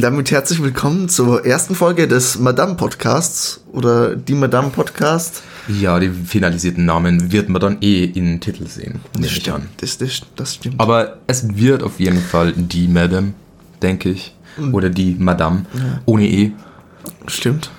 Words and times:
damit 0.00 0.30
herzlich 0.30 0.62
willkommen 0.62 1.08
zur 1.08 1.44
ersten 1.44 1.74
Folge 1.74 2.08
des 2.08 2.38
Madame 2.38 2.74
Podcasts 2.74 3.60
oder 3.72 4.16
die 4.16 4.34
Madame 4.34 4.70
Podcast. 4.70 5.42
Ja, 5.68 5.98
die 5.98 6.10
finalisierten 6.10 6.84
Namen 6.84 7.32
wird 7.32 7.48
man 7.48 7.60
dann 7.60 7.78
eh 7.80 8.04
in 8.04 8.24
den 8.24 8.40
Titel 8.40 8.66
sehen. 8.66 9.00
Das 9.18 9.30
stimmt, 9.30 9.68
das, 9.78 9.98
das, 9.98 10.22
das 10.36 10.54
stimmt. 10.54 10.80
Aber 10.80 11.18
es 11.26 11.56
wird 11.56 11.82
auf 11.82 12.00
jeden 12.00 12.20
Fall 12.20 12.52
die 12.56 12.88
Madame, 12.88 13.34
denke 13.82 14.10
ich. 14.10 14.34
Oder 14.72 14.88
die 14.88 15.16
Madame, 15.18 15.66
ohne 16.06 16.28
E. 16.28 16.52
Stimmt. 17.26 17.70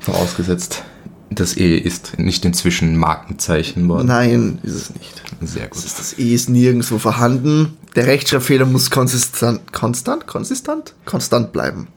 Vorausgesetzt, 0.00 0.84
das 1.30 1.56
E 1.56 1.76
ist 1.76 2.18
nicht 2.18 2.44
inzwischen 2.44 2.96
Markenzeichen 2.96 3.88
worden. 3.88 4.06
Nein, 4.06 4.58
ist 4.62 4.74
es 4.74 4.90
nicht. 4.94 5.22
Sehr 5.42 5.66
Das, 5.66 5.78
gut. 5.78 5.84
ist, 5.84 5.98
das 5.98 6.18
E 6.18 6.34
ist 6.34 6.48
nirgendwo 6.48 6.98
vorhanden. 6.98 7.76
Der 7.94 8.06
Rechtschreibfehler 8.06 8.66
muss 8.66 8.90
konsistent, 8.90 9.72
konstant, 9.72 10.26
konsistent, 10.26 10.94
konstant 11.04 11.52
bleiben. 11.52 11.88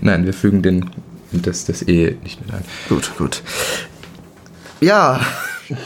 Nein, 0.00 0.26
wir 0.26 0.32
fügen 0.34 0.62
den, 0.62 0.90
das, 1.30 1.64
das 1.64 1.82
E 1.82 2.16
nicht 2.22 2.40
mit 2.44 2.52
ein. 2.52 2.64
Gut, 2.88 3.12
gut. 3.16 3.42
Ja. 4.80 5.20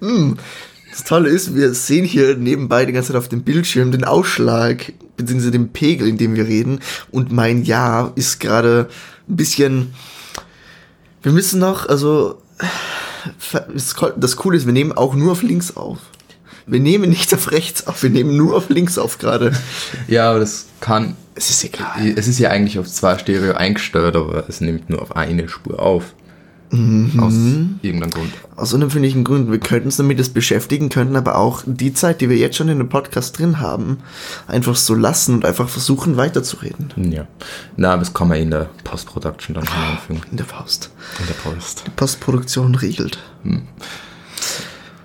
Hm. 0.00 0.36
Das 0.90 1.04
Tolle 1.04 1.28
ist, 1.28 1.54
wir 1.54 1.72
sehen 1.72 2.04
hier 2.04 2.36
nebenbei 2.36 2.84
die 2.84 2.92
ganze 2.92 3.08
Zeit 3.12 3.16
auf 3.16 3.28
dem 3.28 3.42
Bildschirm 3.42 3.92
den 3.92 4.02
Ausschlag, 4.02 4.92
beziehungsweise 5.16 5.52
den 5.52 5.68
Pegel, 5.72 6.08
in 6.08 6.18
dem 6.18 6.34
wir 6.34 6.48
reden. 6.48 6.80
Und 7.12 7.30
mein 7.30 7.62
Ja 7.62 8.10
ist 8.16 8.40
gerade 8.40 8.88
ein 9.28 9.36
bisschen. 9.36 9.94
Wir 11.22 11.32
müssen 11.32 11.60
noch, 11.60 11.88
also. 11.88 12.40
Das 14.16 14.36
Coole 14.36 14.56
ist, 14.56 14.66
wir 14.66 14.72
nehmen 14.72 14.92
auch 14.92 15.14
nur 15.14 15.32
auf 15.32 15.42
links 15.42 15.76
auf. 15.76 15.98
Wir 16.66 16.80
nehmen 16.80 17.10
nicht 17.10 17.32
auf 17.34 17.50
rechts 17.50 17.86
auf, 17.86 18.02
wir 18.02 18.10
nehmen 18.10 18.36
nur 18.36 18.56
auf 18.56 18.68
links 18.68 18.98
auf 18.98 19.18
gerade. 19.18 19.52
Ja, 20.06 20.30
aber 20.30 20.40
das 20.40 20.66
kann. 20.80 21.16
Es 21.34 21.50
ist 21.50 21.64
egal. 21.64 22.14
Es 22.16 22.28
ist 22.28 22.38
ja 22.38 22.50
eigentlich 22.50 22.78
auf 22.78 22.86
zwei 22.86 23.16
Stereo 23.18 23.54
eingestellt, 23.54 24.16
aber 24.16 24.48
es 24.48 24.60
nimmt 24.60 24.90
nur 24.90 25.00
auf 25.02 25.16
eine 25.16 25.48
Spur 25.48 25.80
auf. 25.80 26.14
Aus 26.70 27.32
irgendeinem 27.80 28.10
Grund. 28.10 28.32
Aus 28.54 28.74
unerfindlichen 28.74 29.24
Gründen. 29.24 29.50
Wir 29.50 29.58
könnten 29.58 29.86
uns 29.86 29.96
damit 29.96 30.18
das 30.18 30.28
beschäftigen, 30.28 30.90
könnten 30.90 31.16
aber 31.16 31.38
auch 31.38 31.62
die 31.64 31.94
Zeit, 31.94 32.20
die 32.20 32.28
wir 32.28 32.36
jetzt 32.36 32.56
schon 32.56 32.68
in 32.68 32.76
dem 32.76 32.90
Podcast 32.90 33.38
drin 33.38 33.58
haben, 33.60 33.98
einfach 34.46 34.76
so 34.76 34.94
lassen 34.94 35.34
und 35.34 35.46
einfach 35.46 35.68
versuchen 35.68 36.18
weiterzureden. 36.18 36.92
Ja. 37.10 37.26
Na, 37.76 37.92
aber 37.92 38.00
das 38.00 38.12
kann 38.12 38.28
man 38.28 38.38
in 38.38 38.50
der 38.50 38.68
Post-Production 38.84 39.54
dann 39.54 39.66
hineinfügen. 39.66 40.22
In 40.30 40.36
der 40.36 40.46
Faust. 40.46 40.90
In 41.20 41.26
der 41.26 41.34
Post. 41.34 41.84
Postproduktion 41.96 42.74
regelt. 42.74 43.18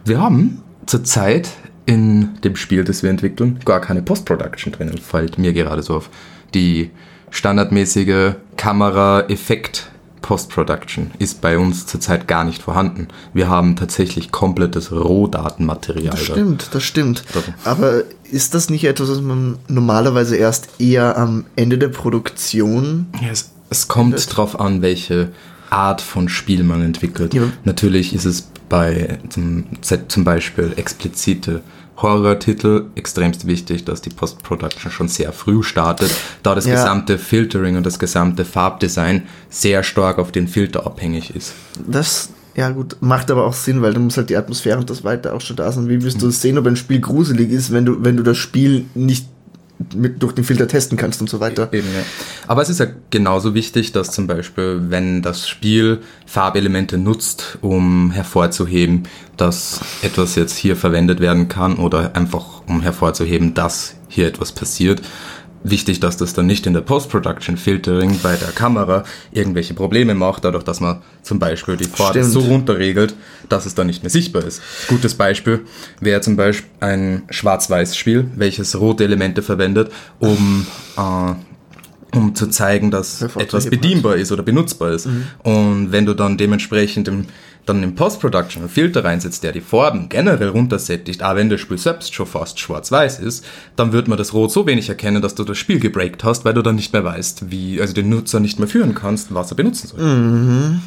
Wir 0.04 0.20
haben 0.20 0.62
zurzeit 0.86 1.50
in 1.86 2.42
dem 2.42 2.58
Spiel, 2.58 2.84
das 2.84 3.04
wir 3.04 3.10
entwickeln, 3.10 3.60
gar 3.64 3.80
keine 3.80 4.02
Post-Production 4.02 4.74
drinnen. 4.74 4.98
Fällt 4.98 5.38
mir 5.38 5.54
gerade 5.54 5.82
so 5.82 5.96
auf. 5.96 6.10
Die 6.54 6.92
standardmäßige 7.30 8.34
Kamera-Effekt 8.58 9.92
Post-Production 10.24 11.12
ist 11.20 11.42
bei 11.42 11.60
uns 11.60 11.86
zurzeit 11.86 12.28
gar 12.28 12.44
nicht 12.44 12.64
vorhanden. 12.64 13.10
Wir 13.34 13.50
haben 13.50 13.76
tatsächlich 13.76 14.32
komplettes 14.32 14.92
Rohdatenmaterial. 14.92 16.16
Das 16.16 16.26
da. 16.26 16.34
stimmt, 16.34 16.70
das 16.72 16.84
stimmt. 16.84 17.24
Aber 17.64 18.04
ist 18.32 18.56
das 18.56 18.72
nicht 18.72 18.86
etwas, 18.86 19.10
was 19.10 19.22
man 19.22 19.60
normalerweise 19.68 20.36
erst 20.36 20.80
eher 20.80 21.18
am 21.18 21.46
Ende 21.56 21.78
der 21.78 21.90
Produktion 21.90 23.08
Ja, 23.22 23.30
es, 23.32 23.52
es 23.70 23.88
kommt 23.88 24.36
drauf 24.36 24.60
an, 24.60 24.82
welche 24.82 25.30
Art 25.70 26.02
von 26.02 26.30
Spiel 26.30 26.64
man 26.64 26.82
entwickelt. 26.82 27.34
Ja. 27.34 27.44
Natürlich 27.66 28.16
ist 28.16 28.26
es 28.26 28.48
bei 28.70 29.20
zum, 29.30 29.66
zum 30.08 30.24
Beispiel 30.24 30.74
explizite 30.78 31.62
Horror-Titel 31.98 32.86
extremst 32.96 33.46
wichtig, 33.48 33.86
dass 33.86 34.02
die 34.02 34.10
Post-Production 34.10 34.92
schon 34.92 35.08
sehr 35.08 35.32
früh 35.32 35.64
startet, 35.64 36.12
da 36.42 36.56
das 36.56 36.66
Ja. 36.66 36.74
gesamte 36.76 37.18
Filtering 37.18 37.78
und 37.78 37.86
das 37.86 38.00
gesamte 38.00 38.46
Farbdesign 38.46 39.24
sehr 39.50 39.84
stark 39.84 40.18
auf 40.20 40.32
den 40.32 40.48
Filter 40.48 40.86
abhängig 40.86 41.36
ist. 41.36 41.54
Das, 41.88 42.30
ja 42.56 42.70
gut, 42.72 42.98
macht 43.00 43.30
aber 43.32 43.46
auch 43.46 43.54
Sinn, 43.54 43.82
weil 43.82 43.94
du 43.94 44.00
musst 44.00 44.18
halt 44.18 44.30
die 44.30 44.38
Atmosphäre 44.38 44.80
und 44.80 44.90
das 44.90 45.04
weiter 45.04 45.34
auch 45.34 45.42
schon 45.42 45.56
da 45.56 45.72
sein. 45.72 45.88
Wie 45.88 46.02
wirst 46.04 46.22
du 46.22 46.30
sehen, 46.32 46.58
ob 46.58 46.66
ein 46.68 46.76
Spiel 46.76 47.00
gruselig 47.00 47.52
ist, 47.52 47.72
wenn 47.72 47.86
du, 47.86 48.04
wenn 48.04 48.18
du 48.18 48.24
das 48.24 48.38
Spiel 48.38 48.86
nicht 48.96 49.28
mit, 49.96 50.22
durch 50.22 50.34
den 50.34 50.44
Filter 50.44 50.68
testen 50.68 50.98
kannst 50.98 51.22
und 51.22 51.30
so 51.30 51.40
weiter. 51.40 51.72
Eben, 51.72 51.88
ja. 51.94 52.04
Aber 52.48 52.62
es 52.62 52.70
ist 52.70 52.80
ja 52.80 52.88
genauso 53.10 53.54
wichtig, 53.54 53.92
dass 53.92 54.12
zum 54.12 54.28
Beispiel, 54.28 54.82
wenn 54.90 55.22
das 55.22 55.48
Spiel 55.48 56.00
Farbelemente 56.26 56.98
nutzt, 56.98 57.58
um 57.62 58.12
hervorzuheben, 58.12 59.04
dass 59.38 59.82
etwas 60.02 60.36
jetzt 60.36 60.58
hier 60.58 60.76
verwendet 60.76 61.20
werden 61.20 61.48
kann 61.48 61.76
oder 61.76 62.16
einfach 62.16 62.62
um 62.68 62.82
hervorzuheben, 62.82 63.54
dass 63.54 63.96
hier 64.08 64.28
etwas 64.28 64.52
passiert, 64.52 65.02
wichtig, 65.64 66.00
dass 66.00 66.18
das 66.18 66.34
dann 66.34 66.46
nicht 66.46 66.68
in 66.68 66.74
der 66.74 66.82
Post-Production 66.82 67.58
Filtering 67.58 68.20
bei 68.22 68.36
der 68.36 68.50
Kamera 68.50 69.04
irgendwelche 69.32 69.74
Probleme 69.74 70.14
macht, 70.14 70.46
dadurch, 70.46 70.64
dass 70.64 70.80
man 70.80 71.02
zum 71.22 71.40
Beispiel 71.40 71.78
die 71.78 71.86
Stimmt. 71.86 72.26
so 72.26 72.40
runterregelt, 72.42 73.16
dass 73.50 73.66
es 73.66 73.76
dann 73.76 73.88
nicht 73.88 74.04
mehr 74.04 74.10
sichtbar 74.10 74.44
ist. 74.44 74.62
Gutes 74.88 75.16
Beispiel 75.16 75.62
wäre 76.00 76.22
zum 76.22 76.36
Beispiel 76.36 76.70
ein 76.80 77.24
Schwarz-Weiß-Spiel, 77.30 78.32
welches 78.36 78.80
rote 78.80 79.04
Elemente 79.04 79.42
verwendet, 79.42 79.92
um 80.20 80.66
äh, 80.98 81.34
um 82.16 82.36
zu 82.36 82.48
zeigen, 82.48 82.92
dass 82.92 83.22
etwas 83.22 83.70
bedienbar 83.70 84.18
ist 84.18 84.32
oder 84.32 84.44
benutzbar 84.44 84.92
ist. 84.92 85.08
Und 85.44 85.92
wenn 85.92 86.06
du 86.06 86.14
dann 86.14 86.38
dementsprechend 86.38 87.08
im, 87.08 87.26
dann 87.66 87.82
im 87.84 87.96
Post-Production 87.96 88.64
einen 88.64 88.70
Filter 88.70 89.04
reinsetzt, 89.04 89.44
der 89.44 89.52
die 89.52 89.62
Farben 89.62 90.10
generell 90.10 90.50
runtersättigt, 90.50 91.24
auch 91.24 91.36
wenn 91.36 91.50
das 91.50 91.62
Spiel 91.62 91.78
selbst 91.78 92.14
schon 92.14 92.26
fast 92.26 92.60
schwarz-weiß 92.60 93.20
ist, 93.20 93.46
dann 93.76 93.94
wird 93.94 94.08
man 94.08 94.18
das 94.18 94.34
Rot 94.34 94.52
so 94.52 94.66
wenig 94.68 94.90
erkennen, 94.90 95.22
dass 95.22 95.36
du 95.36 95.44
das 95.44 95.58
Spiel 95.58 95.80
gebreakt 95.80 96.24
hast, 96.24 96.46
weil 96.46 96.54
du 96.54 96.62
dann 96.62 96.76
nicht 96.76 96.94
mehr 96.94 97.04
weißt, 97.04 97.52
wie, 97.52 97.80
also 97.80 97.94
den 97.94 98.10
Nutzer 98.10 98.40
nicht 98.40 98.60
mehr 98.60 98.68
führen 98.68 98.96
kannst, 98.96 99.34
was 99.34 99.52
er 99.52 99.56
benutzen 99.56 99.88
soll. 99.88 100.80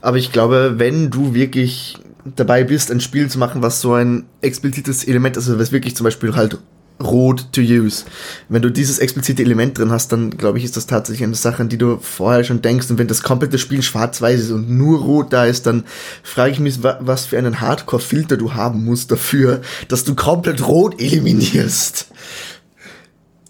Aber 0.00 0.16
ich 0.16 0.32
glaube, 0.32 0.74
wenn 0.78 1.10
du 1.10 1.34
wirklich 1.34 1.98
dabei 2.36 2.64
bist, 2.64 2.90
ein 2.90 3.00
Spiel 3.00 3.28
zu 3.28 3.38
machen, 3.38 3.62
was 3.62 3.80
so 3.80 3.94
ein 3.94 4.24
explizites 4.40 5.04
Element 5.04 5.36
ist, 5.36 5.48
also 5.48 5.60
was 5.60 5.72
wirklich 5.72 5.94
zum 5.94 6.04
Beispiel 6.04 6.34
halt 6.34 6.58
rot 7.02 7.48
to 7.52 7.60
use. 7.60 8.04
Wenn 8.48 8.62
du 8.62 8.70
dieses 8.70 8.98
explizite 8.98 9.42
Element 9.42 9.76
drin 9.76 9.90
hast, 9.90 10.12
dann 10.12 10.30
glaube 10.30 10.58
ich, 10.58 10.64
ist 10.64 10.76
das 10.76 10.86
tatsächlich 10.86 11.24
eine 11.24 11.34
Sache, 11.34 11.62
an 11.62 11.68
die 11.68 11.78
du 11.78 11.98
vorher 11.98 12.44
schon 12.44 12.62
denkst. 12.62 12.88
Und 12.90 12.98
wenn 12.98 13.08
das 13.08 13.22
komplette 13.22 13.58
Spiel 13.58 13.82
schwarz-weiß 13.82 14.40
ist 14.40 14.50
und 14.52 14.70
nur 14.70 15.00
rot 15.00 15.32
da 15.32 15.44
ist, 15.44 15.66
dann 15.66 15.84
frage 16.22 16.52
ich 16.52 16.60
mich, 16.60 16.82
wa- 16.82 16.98
was 17.00 17.26
für 17.26 17.36
einen 17.36 17.60
Hardcore-Filter 17.60 18.36
du 18.36 18.54
haben 18.54 18.84
musst 18.84 19.10
dafür, 19.10 19.60
dass 19.88 20.04
du 20.04 20.14
komplett 20.14 20.66
rot 20.66 21.00
eliminierst. 21.00 22.08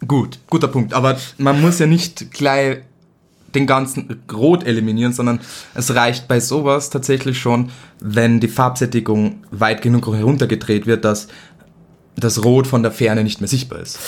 Gut, 0.09 0.39
guter 0.49 0.69
Punkt. 0.69 0.95
Aber 0.95 1.19
man 1.39 1.61
muss 1.61 1.79
ja 1.79 1.87
nicht 1.87 2.31
gleich 2.33 2.79
den 3.55 3.67
ganzen 3.67 4.23
Rot 4.33 4.65
eliminieren, 4.65 5.13
sondern 5.13 5.41
es 5.75 5.95
reicht 5.95 6.27
bei 6.27 6.41
sowas 6.41 6.91
tatsächlich 6.91 7.39
schon, 7.39 7.71
wenn 8.01 8.41
die 8.41 8.49
Farbsättigung 8.49 9.45
weit 9.53 9.81
genug 9.81 10.07
heruntergedreht 10.13 10.87
wird, 10.87 11.05
dass 11.05 11.29
das 12.17 12.45
Rot 12.45 12.67
von 12.67 12.83
der 12.83 12.93
Ferne 12.93 13.25
nicht 13.25 13.41
mehr 13.41 13.49
sichtbar 13.49 13.81
ist. 13.81 13.99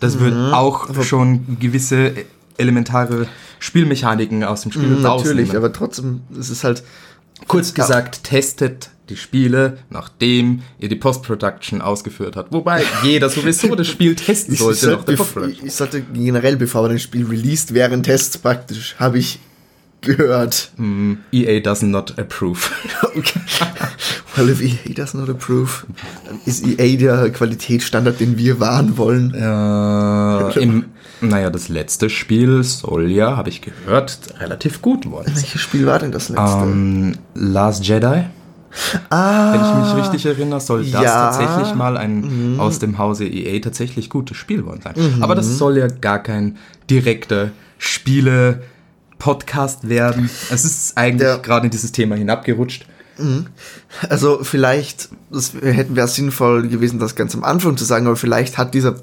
Das 0.00 0.18
wird 0.20 0.34
auch 0.52 1.02
schon 1.04 1.58
gewisse 1.58 2.12
elementare 2.58 3.26
Spielmechaniken 3.58 4.44
aus 4.44 4.62
dem 4.62 4.72
Spiel 4.72 4.88
Natürlich, 4.88 5.04
rausnehmen. 5.50 5.56
aber 5.56 5.72
trotzdem, 5.72 6.20
es 6.38 6.50
ist 6.50 6.64
halt, 6.64 6.82
Kurz 7.48 7.74
gesagt, 7.74 8.24
testet 8.24 8.90
die 9.10 9.16
Spiele, 9.16 9.76
nachdem 9.90 10.62
ihr 10.78 10.88
die 10.88 10.96
Post-Production 10.96 11.82
ausgeführt 11.82 12.34
habt. 12.34 12.50
Wobei 12.52 12.82
jeder 13.02 13.28
sowieso 13.28 13.74
das 13.74 13.86
Spiel 13.88 14.14
testen 14.16 14.54
ich, 14.54 14.60
sollte 14.60 14.80
sollte, 14.80 15.04
der 15.04 15.14
bev- 15.14 15.18
Post-Production. 15.18 15.66
ich 15.66 15.74
sollte 15.74 16.00
generell, 16.00 16.56
bevor 16.56 16.82
man 16.82 16.92
ein 16.92 16.98
Spiel 16.98 17.26
released, 17.26 17.74
während 17.74 18.06
Tests 18.06 18.38
praktisch, 18.38 18.96
habe 18.98 19.18
ich 19.18 19.38
gehört. 20.02 20.70
EA 21.32 21.60
does 21.60 21.82
not 21.82 22.18
approve. 22.18 22.70
Okay. 23.16 23.40
Well, 24.36 24.50
if 24.50 24.60
EA 24.60 24.92
does 24.92 25.14
not 25.14 25.30
approve, 25.30 25.86
dann 26.26 26.38
ist 26.44 26.66
EA 26.66 26.96
der 26.98 27.30
Qualitätsstandard, 27.30 28.20
den 28.20 28.36
wir 28.36 28.60
wahren 28.60 28.98
wollen. 28.98 29.32
Äh, 29.32 30.62
im, 30.62 30.84
naja, 31.22 31.48
das 31.48 31.68
letzte 31.68 32.10
Spiel 32.10 32.62
soll 32.62 33.10
ja, 33.10 33.36
habe 33.38 33.48
ich 33.48 33.62
gehört, 33.62 34.18
relativ 34.38 34.82
gut 34.82 35.10
worden. 35.10 35.28
sein. 35.28 35.36
Welches 35.36 35.60
Spiel 35.62 35.86
war 35.86 35.98
denn 35.98 36.12
das 36.12 36.28
letzte? 36.28 36.58
Ähm, 36.62 37.16
Last 37.34 37.86
Jedi, 37.86 38.24
ah, 39.08 39.52
wenn 39.52 39.60
ich 39.60 39.94
mich 39.94 40.04
richtig 40.04 40.26
erinnere, 40.26 40.60
soll 40.60 40.84
das 40.84 41.02
ja. 41.02 41.30
tatsächlich 41.30 41.74
mal 41.74 41.96
ein 41.96 42.56
aus 42.58 42.78
dem 42.78 42.98
Hause 42.98 43.26
EA 43.26 43.58
tatsächlich 43.60 44.10
gutes 44.10 44.36
Spiel 44.36 44.66
worden 44.66 44.82
sein. 44.82 44.94
Aber 45.22 45.34
das 45.34 45.56
soll 45.56 45.78
ja 45.78 45.86
gar 45.86 46.22
kein 46.22 46.58
direkter 46.90 47.50
Spiele-Podcast 49.16 49.88
werden. 49.88 50.30
Es 50.50 50.64
ist 50.64 50.96
eigentlich 50.96 51.28
Ja. 51.28 51.36
gerade 51.36 51.66
in 51.66 51.70
dieses 51.70 51.92
Thema 51.92 52.16
hinabgerutscht. 52.16 52.86
Also 54.10 54.44
vielleicht 54.44 55.08
das 55.30 55.54
hätten 55.54 55.96
wäre 55.96 56.06
sinnvoll 56.06 56.68
gewesen, 56.68 56.98
das 56.98 57.14
ganz 57.14 57.34
am 57.34 57.44
Anfang 57.44 57.78
zu 57.78 57.86
sagen, 57.86 58.06
aber 58.06 58.16
vielleicht 58.16 58.58
hat 58.58 58.74
dieser, 58.74 58.96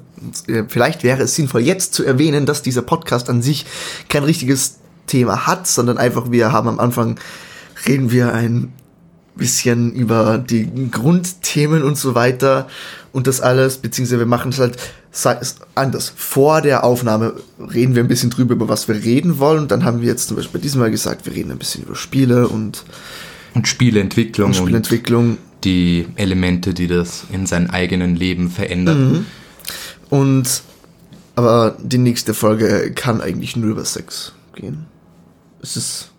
äh, 0.46 0.62
vielleicht 0.68 1.02
wäre 1.02 1.24
es 1.24 1.34
sinnvoll 1.34 1.62
jetzt 1.62 1.94
zu 1.94 2.04
erwähnen, 2.04 2.46
dass 2.46 2.62
dieser 2.62 2.82
Podcast 2.82 3.28
an 3.28 3.42
sich 3.42 3.66
kein 4.08 4.22
richtiges 4.22 4.76
Thema 5.08 5.48
hat, 5.48 5.66
sondern 5.66 5.98
einfach 5.98 6.30
wir 6.30 6.52
haben 6.52 6.68
am 6.68 6.78
Anfang 6.78 7.18
reden 7.88 8.12
wir 8.12 8.32
ein 8.32 8.72
bisschen 9.36 9.92
über 9.92 10.38
die 10.38 10.90
Grundthemen 10.90 11.82
und 11.82 11.96
so 11.98 12.14
weiter 12.14 12.68
und 13.12 13.26
das 13.26 13.40
alles, 13.40 13.78
beziehungsweise 13.78 14.20
wir 14.20 14.26
machen 14.26 14.50
es 14.50 14.58
halt 14.58 14.76
anders. 15.74 16.12
Vor 16.16 16.60
der 16.60 16.84
Aufnahme 16.84 17.34
reden 17.58 17.94
wir 17.94 18.02
ein 18.02 18.08
bisschen 18.08 18.30
drüber, 18.30 18.54
über 18.54 18.68
was 18.68 18.88
wir 18.88 18.96
reden 18.96 19.38
wollen. 19.38 19.60
Und 19.60 19.70
dann 19.70 19.84
haben 19.84 20.00
wir 20.00 20.08
jetzt 20.08 20.28
zum 20.28 20.36
Beispiel 20.36 20.58
bei 20.58 20.62
diesem 20.62 20.80
Mal 20.80 20.90
gesagt, 20.90 21.24
wir 21.26 21.32
reden 21.32 21.52
ein 21.52 21.58
bisschen 21.58 21.84
über 21.84 21.94
Spiele 21.94 22.48
und, 22.48 22.84
und 23.54 23.68
Spieleentwicklung. 23.68 24.48
Und 24.48 24.54
Spieleentwicklung. 24.54 25.30
Und 25.30 25.38
die 25.62 26.06
Elemente, 26.16 26.74
die 26.74 26.88
das 26.88 27.24
in 27.32 27.46
seinem 27.46 27.70
eigenen 27.70 28.16
Leben 28.16 28.50
verändern. 28.50 29.12
Mhm. 29.12 29.26
Und 30.10 30.62
aber 31.36 31.76
die 31.82 31.98
nächste 31.98 32.34
Folge 32.34 32.92
kann 32.94 33.20
eigentlich 33.20 33.56
nur 33.56 33.70
über 33.70 33.84
Sex 33.84 34.32
gehen. 34.54 34.86
Es 35.60 35.76
ist 35.76 36.10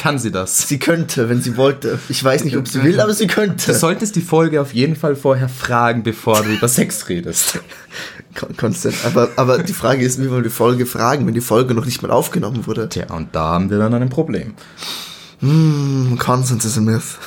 kann 0.00 0.18
sie 0.18 0.30
das? 0.30 0.66
Sie 0.66 0.78
könnte, 0.78 1.28
wenn 1.28 1.42
sie 1.42 1.58
wollte. 1.58 1.98
Ich 2.08 2.24
weiß 2.24 2.44
nicht, 2.44 2.56
ob 2.56 2.66
sie 2.66 2.82
will, 2.82 3.00
aber 3.00 3.12
sie 3.12 3.26
könnte. 3.26 3.72
Du 3.72 3.78
solltest 3.78 4.16
die 4.16 4.22
Folge 4.22 4.62
auf 4.62 4.72
jeden 4.72 4.96
Fall 4.96 5.14
vorher 5.14 5.50
fragen, 5.50 6.02
bevor 6.02 6.42
du 6.42 6.48
über 6.48 6.68
Sex 6.68 7.10
redest. 7.10 7.60
Konstant. 8.56 8.94
Aber, 9.04 9.28
aber 9.36 9.58
die 9.58 9.74
Frage 9.74 10.02
ist, 10.02 10.18
wie 10.18 10.30
wollen 10.30 10.42
wir 10.42 10.48
die 10.48 10.54
Folge 10.54 10.86
fragen, 10.86 11.26
wenn 11.26 11.34
die 11.34 11.42
Folge 11.42 11.74
noch 11.74 11.84
nicht 11.84 12.00
mal 12.00 12.10
aufgenommen 12.10 12.66
wurde? 12.66 12.88
Tja, 12.88 13.12
und 13.14 13.34
da 13.34 13.48
haben 13.50 13.68
wir 13.68 13.76
dann 13.76 13.92
ein 13.92 14.08
Problem. 14.08 14.54
Hm, 15.40 16.16
Consent 16.18 16.64
is 16.64 16.78
a 16.78 16.80
myth. 16.80 17.18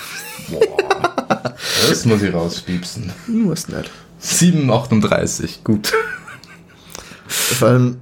Boah. 0.50 1.56
Das 1.88 2.06
muss 2.06 2.24
ich 2.24 2.34
rauspiepsen. 2.34 3.12
Muss 3.28 3.68
nicht. 3.68 3.92
7,38, 4.20 5.64
gut. 5.64 5.94
Vor 7.28 7.68
allem, 7.68 7.98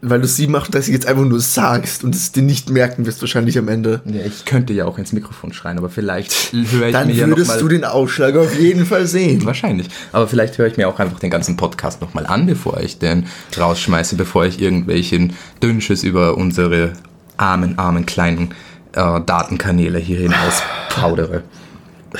weil 0.00 0.20
du 0.20 0.26
738 0.26 0.92
jetzt 0.92 1.06
einfach 1.06 1.24
nur 1.24 1.40
sagst 1.40 2.04
und 2.04 2.14
es 2.14 2.30
dir 2.32 2.42
nicht 2.42 2.70
merken 2.70 3.06
wirst 3.06 3.20
wahrscheinlich 3.20 3.58
am 3.58 3.68
Ende. 3.68 4.00
Ja, 4.04 4.20
ich 4.24 4.44
könnte 4.44 4.72
ja 4.72 4.84
auch 4.84 4.98
ins 4.98 5.12
Mikrofon 5.12 5.52
schreien, 5.52 5.78
aber 5.78 5.90
vielleicht 5.90 6.52
höre 6.52 6.88
ich 6.88 6.92
Dann 6.92 7.08
mir 7.08 7.14
ja 7.14 7.26
noch 7.26 7.36
würdest 7.36 7.60
du 7.60 7.68
den 7.68 7.84
Ausschlag 7.84 8.36
auf 8.36 8.58
jeden 8.58 8.86
Fall 8.86 9.06
sehen. 9.06 9.44
Wahrscheinlich. 9.44 9.88
Aber 10.12 10.28
vielleicht 10.28 10.58
höre 10.58 10.66
ich 10.66 10.76
mir 10.76 10.88
auch 10.88 10.98
einfach 10.98 11.18
den 11.18 11.30
ganzen 11.30 11.56
Podcast 11.56 12.00
nochmal 12.00 12.26
an, 12.26 12.46
bevor 12.46 12.80
ich 12.80 12.98
den 12.98 13.26
rausschmeiße, 13.58 14.16
bevor 14.16 14.46
ich 14.46 14.60
irgendwelchen 14.60 15.34
Dünnsches 15.62 16.04
über 16.04 16.36
unsere 16.36 16.92
armen, 17.36 17.78
armen 17.78 18.06
kleinen 18.06 18.54
äh, 18.92 19.20
Datenkanäle 19.20 19.98
hier 19.98 20.18
hinaus 20.18 20.62
plaudere. 20.90 21.42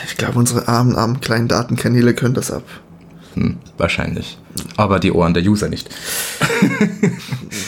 Ich 0.04 0.16
glaube, 0.16 0.38
unsere 0.38 0.68
armen, 0.68 0.96
armen 0.96 1.20
kleinen 1.20 1.48
Datenkanäle 1.48 2.14
können 2.14 2.34
das 2.34 2.50
ab. 2.50 2.64
Hm, 3.34 3.58
wahrscheinlich. 3.76 4.38
Aber 4.76 4.98
die 5.00 5.12
Ohren 5.12 5.34
der 5.34 5.42
User 5.42 5.68
nicht. 5.68 5.88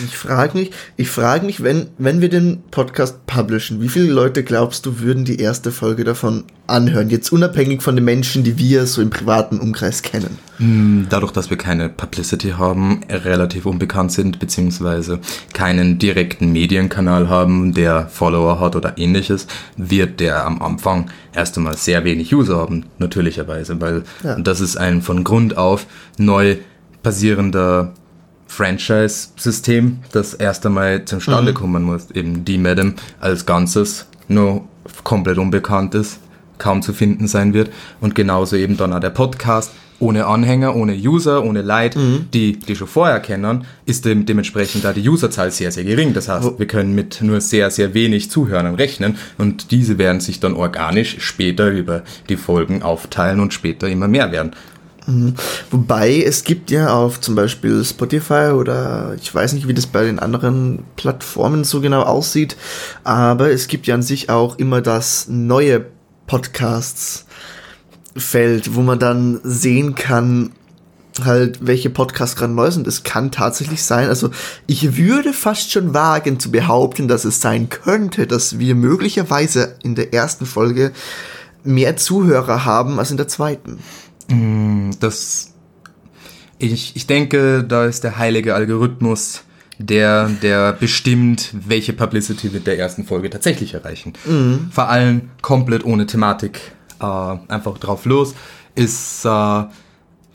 ich 0.05 0.17
frage 0.17 0.59
mich, 0.59 0.71
ich 0.97 1.09
frage 1.09 1.47
mich, 1.47 1.63
wenn, 1.63 1.89
wenn 1.99 2.21
wir 2.21 2.29
den 2.29 2.63
Podcast 2.71 3.27
publishen, 3.27 3.81
wie 3.81 3.89
viele 3.89 4.13
Leute 4.13 4.43
glaubst 4.43 4.87
du, 4.87 5.01
würden 5.01 5.25
die 5.25 5.41
erste 5.41 5.71
Folge 5.71 6.05
davon 6.05 6.45
anhören? 6.67 7.11
Jetzt 7.11 7.33
unabhängig 7.33 7.83
von 7.83 7.97
den 7.97 8.05
Menschen, 8.05 8.45
die 8.45 8.59
wir 8.59 8.87
so 8.87 9.03
im 9.03 9.11
privaten 9.11 9.59
Umkreis 9.59 10.03
kennen. 10.03 10.39
Hm, 10.59 11.07
dadurch, 11.09 11.33
dass 11.33 11.51
wir 11.51 11.57
keine 11.57 11.89
Publicity 11.89 12.51
haben, 12.51 13.01
relativ 13.09 13.67
unbekannt 13.67 14.13
sind, 14.13 14.39
beziehungsweise 14.39 15.21
keinen 15.55 15.99
direkten 15.99 16.53
Medienkanal 16.53 17.29
haben, 17.29 17.73
der 17.73 18.09
Follower 18.09 18.61
hat 18.61 18.77
oder 18.77 18.99
ähnliches, 18.99 19.47
wird 19.77 20.21
der 20.21 20.45
am 20.45 20.61
Anfang 20.61 21.11
erst 21.35 21.57
einmal 21.57 21.77
sehr 21.77 22.05
wenig 22.05 22.35
User 22.35 22.59
haben, 22.59 22.87
natürlicherweise, 22.99 23.81
weil 23.81 24.03
ja. 24.23 24.39
das 24.39 24.61
ist 24.61 24.77
ein 24.77 25.03
von 25.03 25.25
Grund 25.25 25.57
auf 25.57 25.87
neu 26.19 26.57
basierender 27.03 27.93
Franchise-System, 28.51 30.01
das 30.13 30.35
erst 30.35 30.67
einmal 30.67 31.05
zustande 31.05 31.53
mhm. 31.53 31.57
kommen 31.57 31.83
muss. 31.85 32.11
Eben 32.11 32.45
die 32.45 32.59
Madam 32.59 32.95
als 33.21 33.47
Ganzes 33.47 34.07
nur 34.29 34.65
komplett 35.05 35.39
unbekannt 35.39 35.95
ist, 35.95 36.19
kaum 36.59 36.83
zu 36.83 36.93
finden 36.93 37.29
sein 37.29 37.55
wird. 37.55 37.71
Und 38.01 38.15
genauso 38.15 38.57
eben 38.57 38.77
dann 38.77 38.93
auch 38.93 39.01
der 39.01 39.11
Podcast. 39.11 39.73
Ohne 40.01 40.25
Anhänger, 40.25 40.77
ohne 40.77 40.95
User, 40.95 41.45
ohne 41.45 41.61
Leute, 41.61 41.99
mhm. 41.99 42.29
die 42.33 42.59
die 42.59 42.75
schon 42.75 42.89
vorher 42.89 43.21
kennen, 43.21 43.67
ist 43.85 44.07
dem, 44.07 44.25
dementsprechend 44.25 44.83
da 44.83 44.95
die 44.95 45.07
Userzahl 45.07 45.51
sehr, 45.51 45.71
sehr 45.71 45.85
gering. 45.85 46.15
Das 46.15 46.27
heißt, 46.27 46.59
wir 46.59 46.67
können 46.67 46.95
mit 46.95 47.21
nur 47.21 47.43
sehr, 47.43 47.71
sehr 47.71 47.93
wenig 47.93 48.31
Zuhörern 48.31 48.77
rechnen 48.77 49.19
und 49.37 49.71
diese 49.73 49.99
werden 49.99 50.21
sich 50.21 50.41
dann 50.41 50.55
organisch 50.55 51.17
später 51.21 51.69
über 51.69 52.03
die 52.31 52.39
Folgen 52.39 52.83
aufteilen 52.83 53.41
und 53.41 53.53
später 53.53 53.89
immer 53.89 54.09
mehr 54.09 54.33
werden. 54.33 54.53
Mhm. 55.07 55.35
Wobei 55.71 56.23
es 56.23 56.45
gibt 56.45 56.71
ja 56.71 56.93
auf 56.93 57.21
zum 57.21 57.35
Beispiel 57.35 57.85
Spotify 57.85 58.53
oder 58.55 59.15
ich 59.21 59.35
weiß 59.35 59.53
nicht, 59.55 59.69
wie 59.69 59.75
das 59.75 59.87
bei 59.87 60.05
den 60.05 60.19
anderen 60.19 60.85
Plattformen 60.97 61.65
so 61.65 61.81
genau 61.81 62.03
aussieht, 62.03 62.57
aber 63.05 63.51
es 63.51 63.67
gibt 63.69 63.87
ja 63.87 63.95
an 63.95 64.03
sich 64.03 64.31
auch 64.31 64.59
immer 64.59 64.81
das 64.81 65.27
neue 65.29 65.87
Podcasts 66.27 67.27
Feld, 68.17 68.75
wo 68.75 68.83
man 68.83 68.99
dann 68.99 69.41
sehen 69.45 69.95
kann, 69.95 70.53
halt, 71.25 71.59
welche 71.67 71.91
Podcasts 71.91 72.37
gerade 72.37 72.53
neu 72.53 72.71
sind. 72.71 72.87
Es 72.87 73.03
kann 73.03 73.31
tatsächlich 73.31 73.83
sein, 73.83 74.09
also 74.09 74.31
ich 74.67 74.97
würde 74.97 75.33
fast 75.33 75.71
schon 75.71 75.95
wagen 75.95 76.41
zu 76.41 76.51
behaupten, 76.51 77.09
dass 77.09 77.25
es 77.25 77.41
sein 77.41 77.69
könnte, 77.69 78.27
dass 78.27 78.59
wir 78.59 78.75
möglicherweise 78.75 79.77
in 79.83 79.95
der 79.95 80.13
ersten 80.15 80.47
Folge 80.47 80.93
mehr 81.63 81.97
Zuhörer 81.97 82.65
haben 82.65 82.99
als 82.99 83.11
in 83.11 83.17
der 83.17 83.29
zweiten. 83.29 83.81
Mm, 84.31 84.91
das, 85.01 85.55
ich, 86.59 86.97
ich 86.97 87.07
denke, 87.07 87.65
da 87.65 87.85
ist 87.85 88.05
der 88.05 88.19
heilige 88.19 88.55
Algorithmus, 88.55 89.43
der, 89.79 90.29
der 90.43 90.75
bestimmt, 90.75 91.55
welche 91.67 91.93
Publicity 91.93 92.53
wird 92.53 92.67
der 92.67 92.79
ersten 92.79 93.05
Folge 93.05 93.31
tatsächlich 93.31 93.75
erreichen. 93.75 94.13
Mhm. 94.27 94.69
Vor 94.71 94.89
allem 94.89 95.31
komplett 95.41 95.85
ohne 95.85 96.07
Thematik, 96.07 96.61
äh, 97.01 97.05
einfach 97.05 97.79
drauf 97.79 98.05
los, 98.05 98.35
ist 98.75 99.25
äh, 99.25 99.65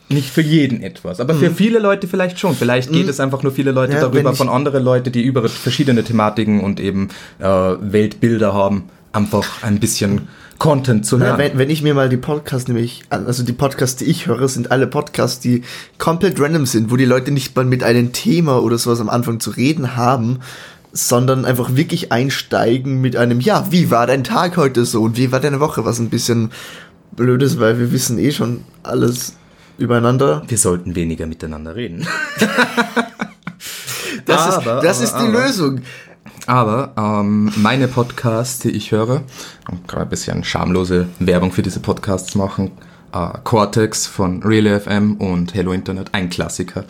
nicht 0.10 0.30
für 0.30 0.42
jeden 0.42 0.82
etwas, 0.82 1.20
aber 1.20 1.34
mhm. 1.34 1.40
für 1.40 1.52
viele 1.52 1.80
Leute 1.80 2.08
vielleicht 2.08 2.40
schon. 2.40 2.56
Vielleicht 2.56 2.92
geht 2.92 3.04
mhm. 3.04 3.10
es 3.10 3.20
einfach 3.20 3.44
nur 3.44 3.52
viele 3.52 3.72
Leute 3.72 3.94
ja, 3.94 4.02
darüber 4.02 4.34
von 4.34 4.50
anderen 4.50 4.84
Leuten, 4.84 5.12
die 5.12 5.24
über 5.24 5.48
verschiedene 5.48 6.04
Thematiken 6.04 6.62
und 6.62 6.80
eben 6.80 7.10
äh, 7.40 7.46
Weltbilder 7.46 8.54
haben, 8.54 8.86
einfach 9.14 9.64
ein 9.64 9.80
bisschen 9.80 10.28
Content 10.58 11.06
zu 11.06 11.20
hören. 11.20 11.32
Ja, 11.32 11.38
wenn, 11.38 11.58
wenn 11.58 11.70
ich 11.70 11.82
mir 11.82 11.94
mal 11.94 12.10
die 12.10 12.18
Podcasts 12.18 12.68
nämlich, 12.68 13.04
also 13.10 13.44
die 13.44 13.54
Podcasts, 13.54 13.98
die 13.98 14.06
ich 14.06 14.28
höre, 14.28 14.48
sind 14.48 14.72
alle 14.72 14.88
Podcasts, 14.88 15.40
die 15.40 15.64
komplett 15.98 16.40
random 16.40 16.66
sind, 16.66 16.92
wo 16.92 16.96
die 16.96 17.06
Leute 17.06 17.32
nicht 17.32 17.56
mal 17.56 17.66
mit 17.66 17.84
einem 17.84 18.14
Thema 18.14 18.62
oder 18.62 18.78
sowas 18.78 19.02
am 19.02 19.10
Anfang 19.10 19.40
zu 19.40 19.52
reden 19.52 19.96
haben, 19.96 20.40
sondern 20.94 21.44
einfach 21.44 21.76
wirklich 21.76 22.14
einsteigen 22.14 23.02
mit 23.02 23.18
einem, 23.18 23.42
ja, 23.42 23.68
wie 23.70 23.92
war 23.92 24.08
dein 24.08 24.24
Tag 24.24 24.56
heute 24.56 24.86
so 24.86 25.04
und 25.04 25.18
wie 25.18 25.32
war 25.32 25.42
deine 25.42 25.60
Woche, 25.60 25.84
was 25.84 26.00
ein 26.00 26.10
bisschen 26.10 26.52
blöd 27.12 27.44
ist, 27.44 27.60
weil 27.60 27.80
wir 27.80 27.92
wissen 27.92 28.18
eh 28.18 28.32
schon 28.32 28.64
alles 28.82 29.36
übereinander. 29.78 30.44
Wir 30.48 30.58
sollten 30.58 30.96
weniger 30.96 31.26
miteinander 31.28 31.76
reden. 31.76 32.08
das 34.26 34.42
aber, 34.42 34.78
ist, 34.78 34.86
das 34.86 34.98
aber, 34.98 35.04
ist 35.04 35.14
die 35.14 35.28
aber. 35.28 35.46
Lösung. 35.46 35.82
Aber 36.48 36.94
ähm, 36.98 37.52
meine 37.58 37.88
Podcasts, 37.88 38.60
die 38.60 38.72
ich 38.72 38.92
höre, 38.92 39.24
und 39.70 39.88
gerade 39.88 40.04
ein 40.04 40.10
bisschen 40.10 40.44
schamlose 40.44 41.08
Werbung 41.20 41.52
für 41.52 41.64
diese 41.64 41.80
Podcasts 41.80 42.36
machen, 42.36 42.72
äh, 43.14 43.30
Cortex 43.44 44.06
von 44.06 44.44
Relay 44.44 44.80
FM 44.80 45.16
und 45.16 45.54
Hello 45.56 45.72
Internet, 45.72 46.10
ein 46.14 46.30
Klassiker. 46.30 46.86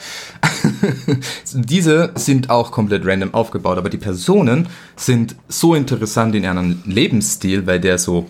diese 1.54 2.12
sind 2.16 2.50
auch 2.50 2.72
komplett 2.72 3.06
random 3.06 3.34
aufgebaut, 3.34 3.78
aber 3.78 3.90
die 3.90 3.98
Personen 3.98 4.68
sind 4.96 5.36
so 5.48 5.76
interessant 5.76 6.36
in 6.36 6.44
ihrem 6.44 6.82
Lebensstil, 6.86 7.66
weil 7.68 7.80
der 7.80 7.98
so 7.98 8.28